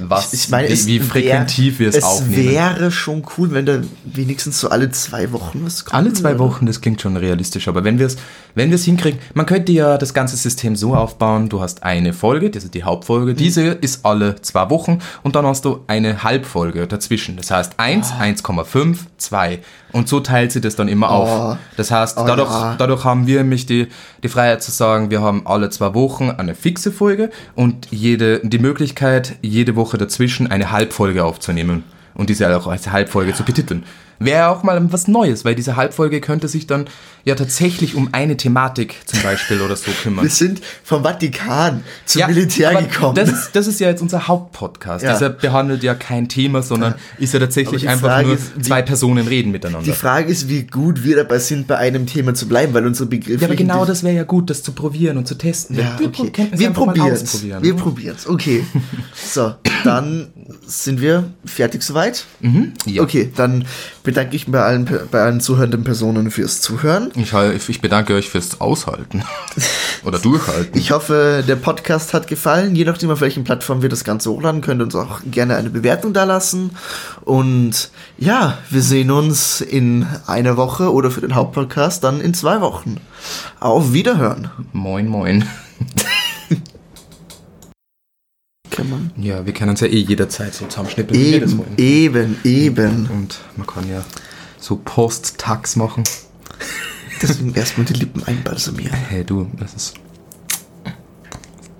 was, 0.00 0.32
Ich 0.32 0.48
meine, 0.48 0.68
wie, 0.68 0.72
es 0.72 0.86
wie 0.86 1.00
frequentiv 1.00 1.78
wir 1.78 1.88
es, 1.88 1.96
es 1.96 2.04
aufnehmen. 2.04 2.50
wäre 2.52 2.90
schon 2.90 3.24
cool, 3.36 3.50
wenn 3.52 3.66
da 3.66 3.80
wenigstens 4.04 4.60
so 4.60 4.68
alle 4.70 4.90
zwei 4.90 5.32
Wochen 5.32 5.60
was 5.64 5.84
kommt. 5.84 5.94
Alle 5.94 6.12
zwei 6.12 6.30
oder? 6.30 6.40
Wochen, 6.40 6.66
das 6.66 6.80
klingt 6.80 7.00
schon 7.00 7.16
realistisch, 7.16 7.68
aber 7.68 7.84
wenn 7.84 7.98
wir 7.98 8.06
es 8.06 8.16
wenn 8.54 8.72
es 8.72 8.84
hinkriegen, 8.84 9.20
man 9.34 9.46
könnte 9.46 9.70
ja 9.72 9.98
das 9.98 10.14
ganze 10.14 10.36
System 10.36 10.74
so 10.74 10.94
aufbauen, 10.94 11.48
du 11.48 11.60
hast 11.60 11.84
eine 11.84 12.12
Folge, 12.12 12.50
das 12.50 12.64
ist 12.64 12.74
die 12.74 12.82
Hauptfolge, 12.82 13.34
diese 13.34 13.62
ist 13.68 14.04
alle 14.04 14.40
zwei 14.42 14.68
Wochen 14.70 14.98
und 15.22 15.36
dann 15.36 15.46
hast 15.46 15.64
du 15.64 15.84
eine 15.86 16.24
Halbfolge 16.24 16.86
dazwischen. 16.88 17.36
Das 17.36 17.50
heißt 17.52 17.74
1, 17.76 18.12
Ah. 18.18 18.22
1,5, 18.22 18.96
2 19.18 19.60
und 19.92 20.08
so 20.08 20.20
teilt 20.20 20.52
sie 20.52 20.60
das 20.60 20.74
dann 20.76 20.88
immer 20.88 21.08
Oh. 21.10 21.12
auf. 21.14 21.56
Das 21.76 21.90
heißt, 21.90 22.18
Oh 22.18 22.24
dadurch, 22.26 22.50
ja. 22.50 22.74
dadurch 22.76 23.04
haben 23.04 23.26
wir 23.28 23.38
nämlich 23.42 23.66
die, 23.66 23.86
die 24.22 24.28
Freiheit 24.28 24.62
zu 24.62 24.70
sagen, 24.72 25.10
wir 25.10 25.20
haben 25.22 25.46
alle 25.46 25.70
zwei 25.70 25.94
Wochen 25.94 26.30
eine 26.30 26.54
fixe 26.56 26.90
Folge 26.90 27.30
und 27.54 27.86
jede, 27.90 28.40
die 28.42 28.58
Möglichkeit, 28.58 29.36
jede 29.40 29.67
Woche 29.76 29.98
dazwischen 29.98 30.46
eine 30.46 30.70
Halbfolge 30.70 31.24
aufzunehmen 31.24 31.84
und 32.14 32.30
diese 32.30 32.54
auch 32.56 32.66
als 32.66 32.90
Halbfolge 32.90 33.34
zu 33.34 33.44
betiteln. 33.44 33.84
Wäre 34.20 34.48
auch 34.48 34.62
mal 34.62 34.80
was 34.92 35.06
Neues, 35.08 35.44
weil 35.44 35.54
diese 35.54 35.76
Halbfolge 35.76 36.20
könnte 36.20 36.48
sich 36.48 36.66
dann 36.66 36.86
ja 37.24 37.34
tatsächlich 37.34 37.94
um 37.94 38.08
eine 38.12 38.36
Thematik 38.36 38.96
zum 39.06 39.22
Beispiel 39.22 39.60
oder 39.60 39.76
so 39.76 39.90
kümmern. 40.02 40.24
Wir 40.24 40.30
sind 40.30 40.60
vom 40.82 41.02
Vatikan 41.04 41.82
zum 42.06 42.20
Ja, 42.20 42.26
Militär 42.28 42.74
gekommen. 42.82 43.14
Das 43.14 43.28
ist, 43.30 43.50
das 43.52 43.66
ist 43.66 43.78
ja 43.80 43.88
jetzt 43.88 44.00
unser 44.02 44.26
Hauptpodcast. 44.28 45.04
Ja. 45.04 45.12
Dieser 45.12 45.30
behandelt 45.30 45.82
ja 45.82 45.94
kein 45.94 46.28
Thema, 46.28 46.62
sondern 46.62 46.94
ist 47.18 47.34
ja 47.34 47.40
tatsächlich 47.40 47.88
einfach 47.88 48.08
Frage 48.08 48.26
nur 48.28 48.36
ist, 48.36 48.56
wie- 48.56 48.62
zwei 48.62 48.82
Personen 48.82 49.28
reden 49.28 49.52
miteinander. 49.52 49.84
die 49.84 49.92
Frage 49.96 50.30
ist, 50.32 50.48
wie 50.48 50.62
gut 50.64 51.04
wir 51.04 51.16
dabei 51.16 51.38
sind, 51.38 51.66
bei 51.66 51.76
einem 51.76 52.06
Thema 52.06 52.34
zu 52.34 52.48
bleiben, 52.48 52.72
weil 52.74 52.86
unsere 52.86 53.08
Begriffe. 53.08 53.40
ja, 53.42 53.46
aber 53.46 53.56
genau 53.56 53.84
das 53.84 54.02
wäre 54.02 54.16
ja 54.16 54.24
gut, 54.24 54.48
das 54.50 54.62
zu 54.62 54.72
probieren 54.72 55.16
und 55.18 55.28
zu 55.28 55.36
testen. 55.36 55.76
Ja, 55.76 55.96
wir 55.98 56.08
okay. 56.08 56.30
probieren 56.72 57.12
es. 57.12 57.42
Wir 57.62 57.74
probieren 57.76 58.16
es. 58.16 58.26
Okay. 58.26 58.64
So, 59.30 59.54
dann 59.84 60.28
sind 60.66 61.00
wir 61.02 61.30
fertig 61.44 61.82
soweit. 61.82 62.24
Mhm, 62.40 62.72
ja. 62.86 63.02
Okay, 63.02 63.30
dann 63.36 63.66
bedanke 64.08 64.36
ich 64.36 64.48
mich 64.48 64.52
bei 64.52 64.62
allen, 64.62 64.88
bei 65.10 65.20
allen 65.20 65.38
zuhörenden 65.38 65.84
Personen 65.84 66.30
fürs 66.30 66.62
Zuhören. 66.62 67.12
Ich, 67.14 67.34
ich 67.68 67.82
bedanke 67.82 68.14
euch 68.14 68.30
fürs 68.30 68.58
Aushalten. 68.58 69.22
Oder 70.04 70.18
Durchhalten. 70.18 70.80
Ich 70.80 70.92
hoffe, 70.92 71.44
der 71.46 71.56
Podcast 71.56 72.14
hat 72.14 72.26
gefallen. 72.26 72.74
Je 72.74 72.86
nachdem, 72.86 73.10
auf 73.10 73.20
welchen 73.20 73.44
Plattformen 73.44 73.82
wir 73.82 73.90
das 73.90 74.04
Ganze 74.04 74.30
hochladen, 74.30 74.62
könnt 74.62 74.80
ihr 74.80 74.84
uns 74.84 74.94
auch 74.94 75.20
gerne 75.30 75.56
eine 75.56 75.68
Bewertung 75.68 76.14
da 76.14 76.24
lassen. 76.24 76.70
Und 77.26 77.90
ja, 78.16 78.56
wir 78.70 78.80
sehen 78.80 79.10
uns 79.10 79.60
in 79.60 80.06
einer 80.26 80.56
Woche 80.56 80.90
oder 80.90 81.10
für 81.10 81.20
den 81.20 81.34
Hauptpodcast 81.34 82.02
dann 82.02 82.22
in 82.22 82.32
zwei 82.32 82.62
Wochen. 82.62 82.96
Auf 83.60 83.92
Wiederhören. 83.92 84.50
moin, 84.72 85.06
moin. 85.06 85.44
Man. 88.84 89.10
Ja, 89.16 89.44
wir 89.46 89.52
können 89.52 89.70
uns 89.70 89.80
ja 89.80 89.86
eh 89.86 89.98
jederzeit 89.98 90.54
so 90.54 90.66
zusammenschnippeln, 90.66 91.18
wie 91.20 91.32
wir 91.32 91.40
das 91.40 91.50
Eben, 91.52 91.58
wollen. 91.58 91.76
eben, 91.76 92.36
eben. 92.44 93.06
Und 93.10 93.38
man 93.56 93.66
kann 93.66 93.88
ja 93.88 94.04
so 94.58 94.76
Post-Tags 94.76 95.76
machen. 95.76 96.04
Deswegen 97.22 97.54
erstmal 97.54 97.86
die 97.86 97.94
Lippen 97.94 98.22
einbalsamieren. 98.24 98.94
Hey 99.08 99.24
du, 99.24 99.50
das 99.58 99.74
ist 99.74 99.94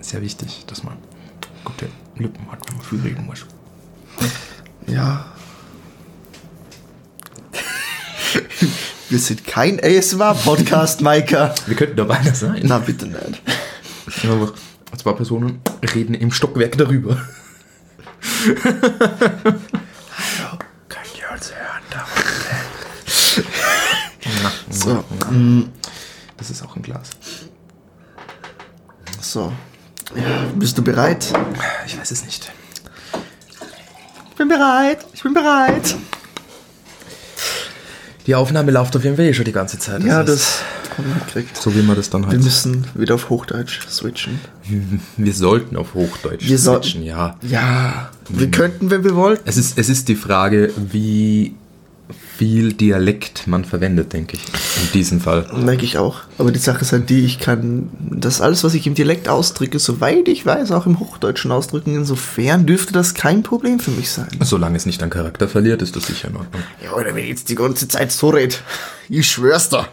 sehr 0.00 0.20
wichtig, 0.22 0.64
dass 0.66 0.82
man 0.82 0.96
gute 1.64 1.88
Lippen 2.16 2.50
hat, 2.50 2.58
wenn 2.68 2.76
man 2.76 2.84
viel 2.84 3.00
reden 3.00 3.26
muss. 3.26 3.44
Ja. 4.86 5.26
Wir 9.10 9.18
sind 9.18 9.46
kein 9.46 9.80
ASMR-Podcast, 9.82 11.00
Maika. 11.00 11.54
Wir 11.66 11.76
könnten 11.76 11.96
da 11.96 12.04
beinahe 12.04 12.34
sein. 12.34 12.60
Na, 12.64 12.78
bitte 12.78 13.06
nicht. 13.06 13.42
Zwei 14.96 15.12
Personen 15.12 15.60
reden 15.94 16.14
im 16.14 16.32
Stockwerk 16.32 16.76
darüber. 16.76 17.16
Könnt 20.88 21.08
ihr 21.18 21.30
uns 21.32 21.52
hören? 21.52 21.82
Na, 24.42 24.52
So, 24.70 25.04
mm, 25.30 25.62
Das 26.36 26.50
ist 26.50 26.62
auch 26.62 26.74
ein 26.76 26.82
Glas. 26.82 27.10
so. 29.20 29.52
Ja, 30.16 30.44
bist 30.54 30.76
du 30.78 30.82
bereit? 30.82 31.32
Ich 31.86 31.98
weiß 31.98 32.10
es 32.12 32.24
nicht. 32.24 32.50
Ich 34.30 34.34
bin 34.36 34.48
bereit. 34.48 35.04
Ich 35.12 35.22
bin 35.22 35.34
bereit. 35.34 35.96
Die 38.26 38.34
Aufnahme 38.34 38.70
läuft 38.72 38.96
auf 38.96 39.04
jeden 39.04 39.16
Fall 39.16 39.26
eh 39.26 39.34
schon 39.34 39.44
die 39.44 39.52
ganze 39.52 39.78
Zeit. 39.78 40.02
Ja, 40.02 40.18
heißt, 40.18 40.28
das 40.28 40.58
wir 41.06 41.14
gekriegt. 41.24 41.56
So 41.56 41.74
wie 41.74 41.82
man 41.82 41.96
das 41.96 42.10
dann 42.10 42.22
Wir 42.22 42.28
halt. 42.30 42.42
müssen 42.44 42.86
wieder 42.94 43.14
auf 43.14 43.28
Hochdeutsch 43.30 43.80
switchen. 43.88 44.38
Wir 45.16 45.32
sollten 45.32 45.76
auf 45.76 45.94
Hochdeutsch 45.94 46.48
Wir 46.48 46.58
switchen, 46.58 47.02
ja. 47.02 47.36
Ja, 47.42 48.10
wir 48.28 48.50
könnten, 48.50 48.90
wenn 48.90 49.04
wir 49.04 49.14
wollten. 49.16 49.42
Es 49.46 49.56
ist, 49.56 49.78
es 49.78 49.88
ist 49.88 50.08
die 50.08 50.16
Frage, 50.16 50.72
wie 50.76 51.54
viel 52.38 52.72
Dialekt 52.72 53.48
man 53.48 53.64
verwendet, 53.64 54.12
denke 54.12 54.36
ich. 54.36 54.42
In 54.82 54.92
diesem 54.92 55.20
Fall. 55.20 55.46
Merke 55.56 55.84
ich 55.84 55.98
auch. 55.98 56.20
Aber 56.38 56.52
die 56.52 56.60
Sache 56.60 56.82
ist 56.82 56.92
halt 56.92 57.10
die, 57.10 57.24
ich 57.24 57.40
kann 57.40 57.90
das 57.98 58.40
alles, 58.40 58.62
was 58.62 58.74
ich 58.74 58.86
im 58.86 58.94
Dialekt 58.94 59.28
ausdrücke, 59.28 59.78
soweit 59.80 60.28
ich 60.28 60.46
weiß, 60.46 60.70
auch 60.70 60.86
im 60.86 61.00
Hochdeutschen 61.00 61.50
ausdrücken. 61.50 61.96
Insofern 61.96 62.64
dürfte 62.64 62.92
das 62.92 63.14
kein 63.14 63.42
Problem 63.42 63.80
für 63.80 63.90
mich 63.90 64.10
sein. 64.10 64.28
Solange 64.40 64.76
es 64.76 64.86
nicht 64.86 65.02
an 65.02 65.10
Charakter 65.10 65.48
verliert, 65.48 65.82
ist 65.82 65.96
das 65.96 66.06
sicher 66.06 66.28
in 66.28 66.36
Ordnung. 66.36 66.62
Ja, 66.82 66.92
oder 66.92 67.12
wenn 67.14 67.24
ich 67.24 67.30
jetzt 67.30 67.48
die 67.48 67.56
ganze 67.56 67.88
Zeit 67.88 68.12
so 68.12 68.28
rede. 68.30 68.54
Ich 69.08 69.28
schwör's 69.28 69.68
dir. 69.68 69.88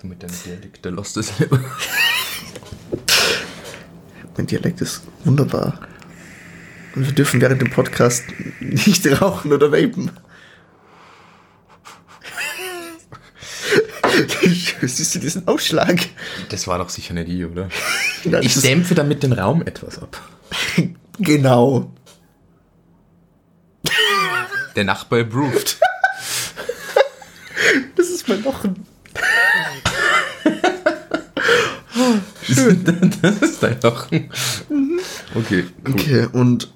Du 0.00 0.06
mit 0.08 0.22
deinen 0.22 0.34
Dialekte 0.44 0.90
lässt 0.90 1.16
es 1.16 1.38
lieber. 1.38 1.58
Mein 4.36 4.46
Dialekt 4.46 4.80
ist 4.82 5.02
wunderbar. 5.24 5.80
Und 6.94 7.06
wir 7.06 7.12
dürfen 7.12 7.40
während 7.40 7.62
dem 7.62 7.70
Podcast 7.70 8.24
nicht 8.60 9.06
rauchen 9.20 9.52
oder 9.52 9.72
vapen. 9.72 10.10
Siehst 14.82 15.14
du 15.14 15.18
diesen 15.18 15.48
Ausschlag? 15.48 15.98
Das 16.50 16.66
war 16.66 16.78
doch 16.78 16.90
sicher 16.90 17.14
nicht 17.14 17.28
ich, 17.28 17.44
oder? 17.44 17.68
Ja, 18.24 18.40
Ich 18.40 18.60
dämpfe 18.60 18.94
damit 18.94 19.22
den 19.22 19.32
Raum 19.32 19.62
etwas 19.62 19.98
ab. 20.00 20.20
Genau. 21.18 21.92
Der 24.74 24.84
Nachbar 24.84 25.20
approved. 25.20 25.78
Das 27.94 28.08
ist 28.08 28.28
mein 28.28 28.42
Lachen. 29.16 29.82
Das 33.22 33.40
ist 33.42 33.62
dein 33.62 33.80
Lachen. 33.80 34.30
Okay, 35.34 35.64
cool. 35.86 35.92
Okay, 35.92 36.28
und 36.32 36.68